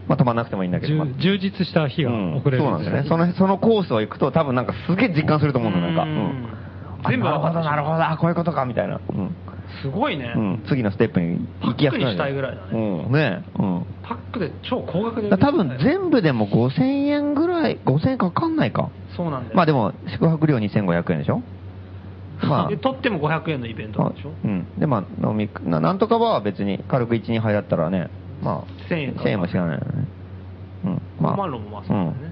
[0.09, 0.95] まあ泊まんなくてもいいんだけど。
[0.95, 3.09] まあ充充実した日が送れるそうなんですよね。
[3.09, 6.03] その、そのコースを行くと多分なんかすげえ実感すると思うんだよ、なんか。
[6.05, 6.58] ううんん。
[7.07, 9.01] 全部あなるほど、なるほど、あこういうことか、みたいな。
[9.09, 9.37] うん。
[9.83, 10.33] すごいね。
[10.35, 10.63] うん。
[10.67, 12.17] 次のステップに行きやすくなる。
[12.17, 13.13] パックにしたいぐらいだねうん。
[13.13, 13.87] ねうん。
[14.03, 15.37] パックで超高額で。
[15.37, 18.91] 多分全部でも5000円ぐらい、5000円かかんないか。
[19.17, 19.57] そうなんだよ。
[19.57, 21.45] まあでも、宿泊料2500円でしょ？
[22.41, 24.37] まで取っても500円のイベントなんでしょ？
[24.43, 24.69] うん。
[24.77, 28.11] で、まあ、飲み、ななんとかは別に軽く1、2杯だったらね、
[28.41, 30.09] まあ、1000円か1000円もしかないよね。
[30.85, 31.03] うん。
[31.19, 31.83] まあ、5万ロンもまあ。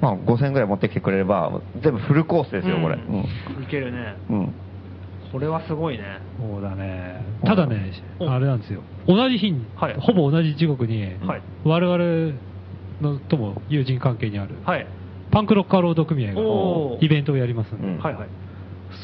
[0.01, 2.97] まあ、5000円ぐらい持ってきてくれれば、全部フルコースですよ、これ。
[3.63, 4.19] いけるね。
[4.29, 4.56] うん。
[5.33, 6.21] これはすごいね。
[6.39, 7.21] そうだね。
[7.45, 8.83] ただね、おあれなんですよ。
[9.07, 9.95] 同じ日に、はい。
[9.99, 11.43] ほぼ同じ時刻に、はい。
[11.65, 12.41] 我々
[13.01, 14.87] のとも友人関係にある、はい。
[15.31, 16.41] パンクロッカー労働組合が
[17.05, 17.99] イベントをやりますんで、うん。
[17.99, 18.29] はいはい。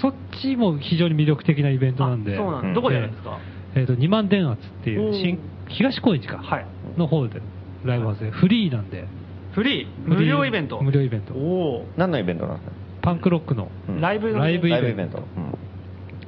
[0.00, 3.38] そっちも非常に魅力的なイベントなんで、あそうなんどこでやるんですか？
[3.74, 6.66] えっ、と、2万電圧っていう新、東高円寺か、はい。
[6.96, 7.42] の方で
[7.84, 9.08] ライブハウスで、フリーなんで、
[9.52, 10.08] フリー？
[10.08, 10.80] 無料イベント？
[10.82, 11.34] 無料イベント。
[11.34, 12.72] おお何のイベントなんですか？
[13.02, 14.00] パンクロックのうん。
[14.00, 15.26] ライブのライブイライブイベント。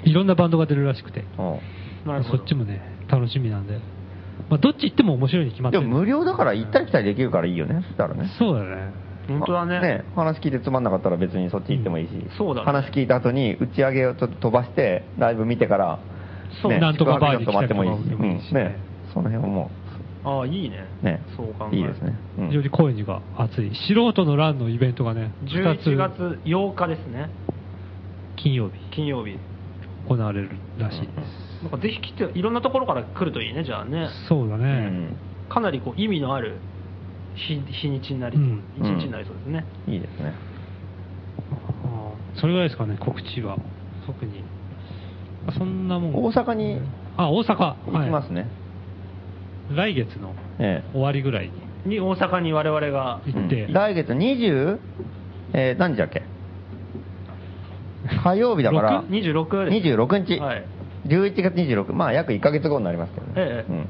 [0.04, 1.60] いろんなバンドが出るらしくて、お
[2.04, 3.78] うなるほどそっちもね、楽しみなんで、
[4.50, 8.30] まあ、どっち行っても面白いに決まってるでも無料だから行ったり来たりできるからいいよね、そしたらね。
[8.38, 8.92] そうだね。
[9.28, 10.04] 本当だね。
[10.14, 15.98] 話聞いてつまんなかったら別にそっち行ってもいいし、そうだね話聞いた後に打ち上げをちょっと飛ばして、ライブ見てから、
[16.62, 18.76] そうねなんとかバーに宿泊まってもいいし、うんね、
[19.12, 19.70] その辺はも
[20.24, 20.86] ああ、いいね。
[21.02, 22.14] う、ね、そう考えるいいですね。
[22.38, 23.70] うん非常に高円寺が熱い。
[23.74, 27.30] 素人のランのイベントがね、2つ11月8日ですね。
[28.36, 29.38] 金曜日金曜日。
[30.08, 31.62] 行われるらしいです。
[31.62, 34.02] なんかぜひ来て、いろんなところから来るといいね、じゃあね。
[34.02, 34.86] うそうだね。
[34.90, 35.16] ん
[35.48, 36.56] かなりこう意味のある
[37.34, 39.64] 日日にちになり、うん一日になりそうですね。
[39.88, 40.32] いいですね。
[42.36, 43.56] それぐらいですかね、告知は。
[44.06, 44.42] 特に。
[45.56, 46.14] そんなもん。
[46.24, 46.80] 大阪に
[47.16, 47.74] あ、大阪。
[47.86, 48.42] 行きますね。
[48.42, 48.48] ね。
[49.74, 51.50] 来月のえ終わりぐらい
[51.86, 54.78] にに、大阪に我々が、え行って、うん来月 20?
[55.52, 56.22] えー、何時だっけ？
[58.22, 59.88] 火曜日だから、26です。
[59.88, 60.64] 26日、はい。
[61.06, 63.32] 11月26、まあ約1ヶ月後になりますけどね。
[63.36, 63.86] ええうん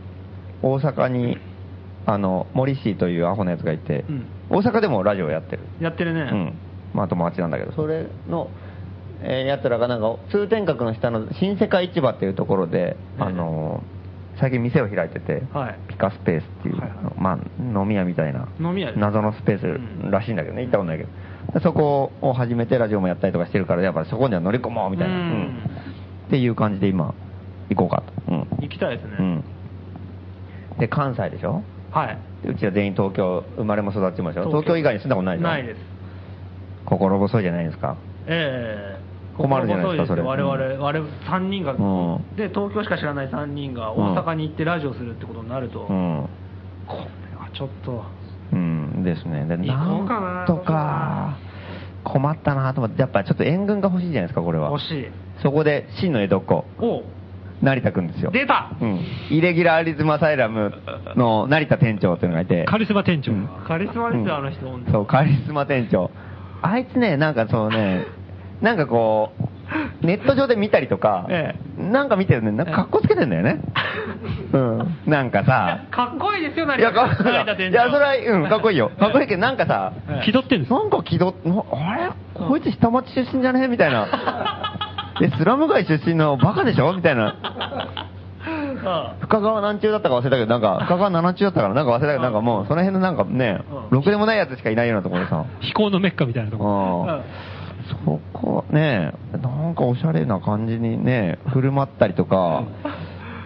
[0.62, 1.36] 大阪に、
[2.06, 5.62] あの、森氏というアホなやつがいて、うん大阪でもラジオやってる。
[5.80, 6.20] やってるね。
[6.20, 6.52] うん。
[6.94, 8.50] まあ友達なんだけど、それの、
[9.22, 13.94] えーやつらがなんか、通天閣の下の新世界市場っていうところで、ええあのー
[14.40, 21.10] 最近店を開いてて、はいピカスペースっていう、はいはいまあ、飲み屋みたいな、飲み屋です謎のスペースらしいんだけどね、行ったことないけど。
[21.52, 25.70] でそこを始めてラジオもやったりとかしてるから、やっぱりそこには乗り込もうみたいな、うんうん
[26.26, 27.14] っていう感じで今、
[27.68, 28.32] 行こうかと。
[28.32, 28.48] うん。
[28.62, 29.16] 行きたいですね。
[29.18, 29.44] うん。
[30.78, 31.62] で、関西でしょ？
[31.90, 32.18] はい。
[32.42, 34.46] でうちは全員東京、生まれも育ちもでしょ？
[34.46, 35.48] 東京東京以外に住んだことないでしょ？
[35.48, 35.80] ないです。
[36.86, 37.96] 心細いじゃないですか。
[38.26, 39.04] ええ
[39.36, 40.52] 困るじゃないですかそれ我々、
[40.82, 46.28] 我々3人が、うんで、東京しか知らない3人が大阪に行ってラジオするってことになると、うん。
[46.86, 48.04] これはちょっと、
[48.52, 49.44] うんですね。
[49.46, 51.36] で、ななんとか、
[52.04, 54.70] 困ったなと思って、やっぱちょっと援軍が欲しいじゃないですか、これは。
[54.70, 55.06] 欲しい。
[55.42, 57.02] そこで、真の江戸っ子、お
[57.62, 58.30] 成田くんですよ。
[58.30, 59.00] 出たうん。
[59.30, 60.72] イレギュラーリズムアサイラム
[61.16, 62.64] の 成田店長っていうのがいて。
[62.64, 66.10] カリスマ店長が、うんカリスマですよ、うんあの人、本当そう、カリスマ店長。
[66.62, 68.04] あいつね、なんかそのね、
[68.60, 69.32] なんかこ
[70.02, 73.60] う、ネット上で見たりとか、えなんか見てるね、なんか格好つけてんだよね。
[74.52, 74.96] うん。
[75.06, 77.32] なんかさ、かっこいいですよ、成いや、かっこいい。
[77.32, 77.72] 成田店長。
[77.72, 78.90] いや、それは、うん、かっこいいよ。
[78.98, 82.10] かっこいいけど、なんかさ、ええ気取ってんですなんか気取っ、なあれ？
[82.34, 83.68] こいつ下町出身じゃね？
[83.68, 84.06] みたいな。
[85.22, 86.92] え、スラム街出身のバカでしょ？
[86.92, 87.36] みたいな。
[89.20, 93.60] 深川何中だったか忘れたけど、なんか、 深川七中だったから、なんか忘れたけど、なんかもう、その辺のなんかね、
[93.90, 95.44] ろくでもないやつしかいないようなところでさ。
[95.60, 97.20] 飛行のメッカみたいなとこうん
[98.04, 102.62] そこね、なんかおしゃれな感じにね、振る舞ったりとか。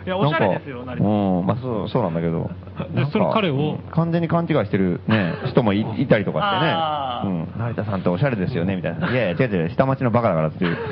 [0.09, 0.97] いやおしゃれですよなう
[1.43, 2.51] ん、まあそう、そうなんだけど。
[2.95, 7.35] でその彼をうん完全に勘違いしてるね、 人もいいたりとかしてね。
[7.35, 9.11] うん、成田さんっておしゃれですよね、みたいな。
[9.11, 10.77] いやいや、違う違う、下町のバカだからっていう。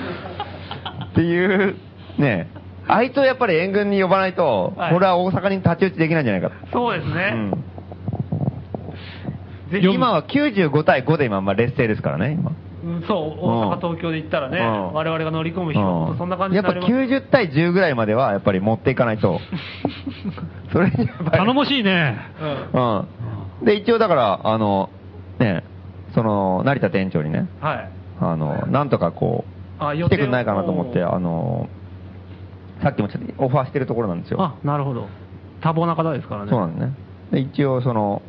[1.04, 1.76] っていう、
[2.18, 2.48] ね、
[2.86, 6.54] あいつをやっぱり援軍に呼ばないと、はい俺は大阪に太刀打ちできないんじゃないかと。
[6.72, 7.32] そうですね。
[7.32, 7.64] うん
[9.82, 12.52] 今は95対5で今、まあ劣勢ですからね、今。
[12.86, 15.78] うんそう、大阪、東京で行ったらね、うん我々が乗り込む日
[16.16, 17.12] そんな感じやっぱになります。
[17.12, 19.40] 90対10ぐらいまではやっぱり持っていかないと。
[20.72, 21.30] それにやっぱり。
[21.30, 22.16] 頼もしいね。
[22.72, 23.06] うん
[23.60, 23.64] うん。
[23.64, 24.90] で、一応だから、あの、
[25.38, 25.64] ね、
[26.14, 27.88] その、成田店長にね、はい。
[28.20, 29.44] あの、なんとかこ
[29.80, 31.68] う、あ来てくんないかなと思って、あの、
[32.82, 34.40] さっきもちょっとオファーしてるところなんですよ。
[34.40, 35.08] あ、なるほど。
[35.60, 36.50] 多忙な方ですからね。
[36.50, 36.92] そうなんですね。
[37.32, 38.22] で、一応その、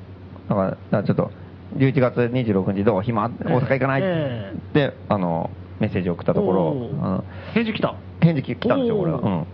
[0.49, 1.31] だから、だからちょっと、
[1.77, 3.01] 11月26日どう？
[3.01, 3.29] 暇？
[3.29, 5.49] 大阪行かない、えで、あの、
[5.79, 7.23] メッセージを送ったところ
[7.53, 7.95] 返事来た？
[8.21, 9.45] 返事来たんですよ、おーこれは。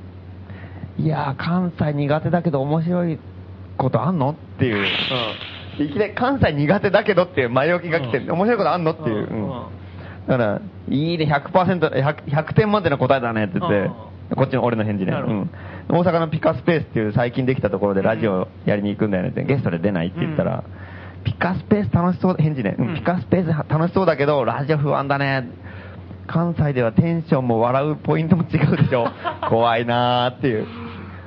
[0.98, 1.04] うん。
[1.04, 3.20] いやー、関西苦手だけど面白い
[3.78, 4.32] ことあんの？
[4.32, 4.78] っていう。
[5.80, 5.86] うん。
[5.86, 8.92] いきなり関西苦手だけどっていう前置きが来て、うん面白いことあんの？
[8.92, 9.28] っていう。
[9.30, 9.64] うんうん
[10.26, 13.94] だから、いいね、100%、100, 100点満点の答えだねって言って、うん
[14.38, 15.12] こっちの俺の返事ね。
[15.12, 15.50] うん。
[15.90, 20.64] 大阪のピカスペースっていう最近できたところでラジオやりに行くんだよねって、ゲストで出ないって言ったら、
[21.24, 22.76] ピカスペース楽しそう、返事ね。
[22.78, 22.96] うんうん。
[22.96, 25.48] ピカスペース楽しそうだけど、ラジオ不安だね。
[26.28, 29.08] 関西ではテンションも笑うポイントも違うでしょ。
[29.50, 30.66] 怖いなーっていう。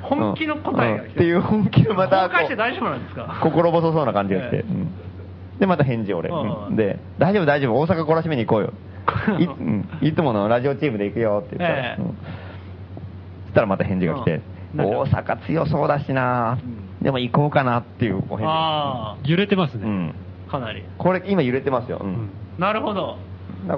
[0.03, 1.13] 本気の答えが来てうん。
[1.13, 3.39] っていう本気のまた 公開して大丈夫なんですか？
[3.43, 4.63] 心細そうな感じが来て、ええ。
[4.63, 4.89] うん。
[5.59, 6.67] でまた返事俺、うん。
[6.69, 6.77] うん。
[6.77, 7.79] で大丈夫大丈夫。
[7.81, 8.73] 大阪懲らしめに行こうよ。
[10.01, 12.03] い,、つものラジオチームで行くよって言ったら、ええ。
[12.03, 12.09] うん。
[12.09, 12.13] そ
[13.51, 14.41] したらまた返事が来て、
[14.77, 16.59] 大阪強そうだしな、
[17.07, 19.85] でも行こうかなっていうおあ揺れてますね。
[19.85, 20.15] うん、
[20.49, 20.83] あ、かなり。
[20.99, 22.09] これ今揺れてますよ、うん。
[22.09, 22.31] うん。
[22.59, 23.17] なるほど。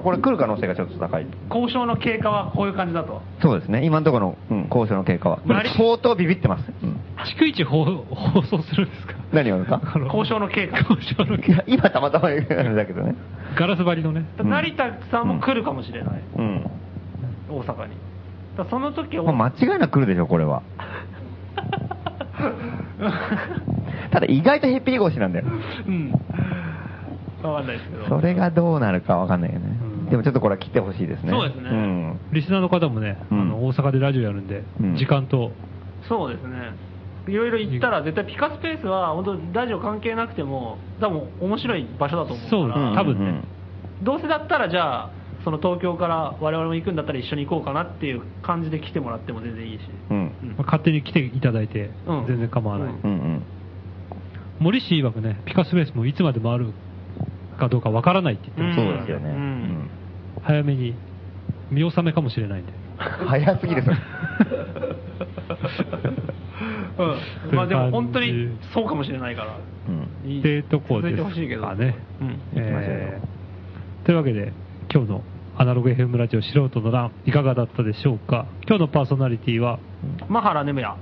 [0.03, 1.27] これ来る可能性がちょっと高い。
[1.51, 3.21] 交渉の経過はこういう感じだと。
[3.39, 3.85] そうですね。
[3.85, 5.41] 今のところの、うん、交渉の経過は。
[5.45, 5.69] なり。
[5.77, 6.99] 相当ビビってます、うん。
[7.39, 9.13] 逐一放放送するんですか？
[9.31, 9.79] 何をですか？
[10.05, 10.79] 交渉の経過。
[10.79, 13.13] 交渉のいや今たまたま言うあれだけどね。
[13.55, 14.25] ガラス張りのね。
[14.39, 14.49] うん。
[14.49, 16.23] 成田さんも来るかもしれない。
[16.35, 16.65] うん。
[17.47, 17.93] 大阪に。
[18.71, 20.63] その時は、まあ、間違いなく来るでしょ、これは。
[24.11, 25.45] ただ意外とヘッピリ腰なんだよ。
[25.87, 26.11] うん。
[27.43, 28.05] わかんないですけど。
[28.05, 29.65] それがどうなるかわかんないよね。
[29.83, 31.29] うんでもちょっとこれは来てほしいですね。
[31.29, 32.19] そうですねん。
[32.31, 35.51] リスナーの方もね、うんあの大阪でラジオやるんで、うん時間と、
[36.07, 36.73] そうですね。
[37.27, 43.41] いろいろ行ったら絶対ピカスペースは本当ラジオ関係なくても多分面白い場所だと思うそうから、うん多分ね
[44.01, 45.09] どうせだったらじゃあ
[45.49, 49.81] その東京から我々も行くんだったら一緒に行こうかなっていう感じで来てもらっても全然いいし、
[50.11, 50.17] うん。
[50.17, 52.87] うんまあ勝手に来ていただいてうん、全然構わない。
[52.89, 53.43] うんうんうん。
[54.59, 56.71] 森氏曰くね、ピカスペースもいつまでもある
[57.57, 59.29] かどうかわからないって言ってまんすそうですよね。
[59.31, 59.89] うんうん
[60.43, 60.93] 早めに
[61.71, 62.71] 見納めかもしれないんで。
[62.99, 63.97] 早すぎる、それ。
[67.49, 69.57] うんまあでも本当にそうかもしれないから、
[69.87, 70.29] うん。
[70.29, 71.95] いいってとこです続いてほしいけどかね。
[72.21, 74.53] うん行きましょうよえーというわけで、
[74.91, 75.23] 今日の
[75.61, 78.45] アナログ FM ラジオ素人の欄、いかがだったでしょうか？
[78.65, 79.77] 今日のパーソナリティは、
[80.29, 80.95] マハラネムヤ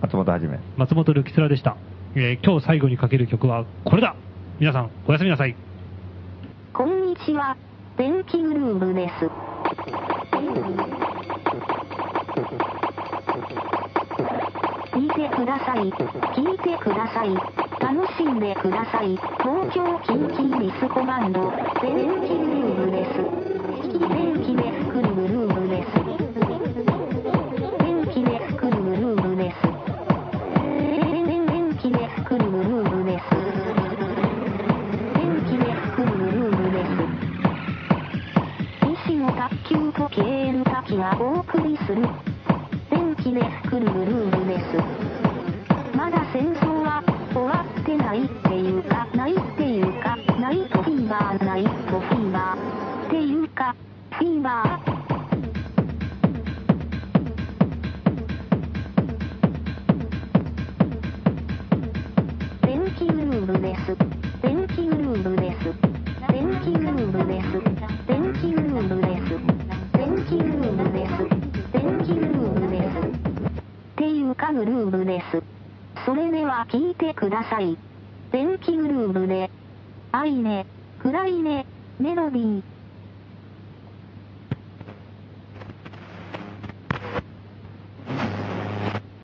[0.00, 0.60] 松本はじめ。
[0.76, 1.76] 松本るきつらでした。
[2.14, 4.14] えー今日最後にかける曲はこれだ
[4.60, 5.56] 皆さん、おやすみなさい。
[6.72, 7.56] こんにちは、
[7.96, 9.24] 電気グルーブです。
[14.94, 15.90] 聞いてください。
[15.90, 17.34] 聞いてください。
[17.80, 19.18] 楽しんでください。
[19.42, 21.50] 東京キンキンリスコマンド、
[21.82, 23.04] 電気グルーブで
[23.54, 23.57] す。
[40.18, 42.02] ケール滝がお送りする。
[42.90, 44.64] 電気で作るグルーブです。
[45.96, 51.70] まだ戦争は終わってないっていうか、ないっていうか、ナイトフィーバー、ナイト
[52.00, 53.06] フィーバー。
[53.06, 53.76] っていうか、
[54.10, 54.98] フィーバー。
[62.66, 63.96] 電気グルーブです。
[64.42, 65.72] 電気グルーブです。
[66.32, 67.40] 電気グルーブで
[67.74, 67.77] す。
[74.38, 75.42] かグルーブです。
[76.06, 77.76] それでは聞いてください。
[78.30, 79.50] 電気グルーブで、
[80.12, 80.64] 愛ね、
[81.02, 81.66] 暗いね、
[81.98, 82.77] メロディー。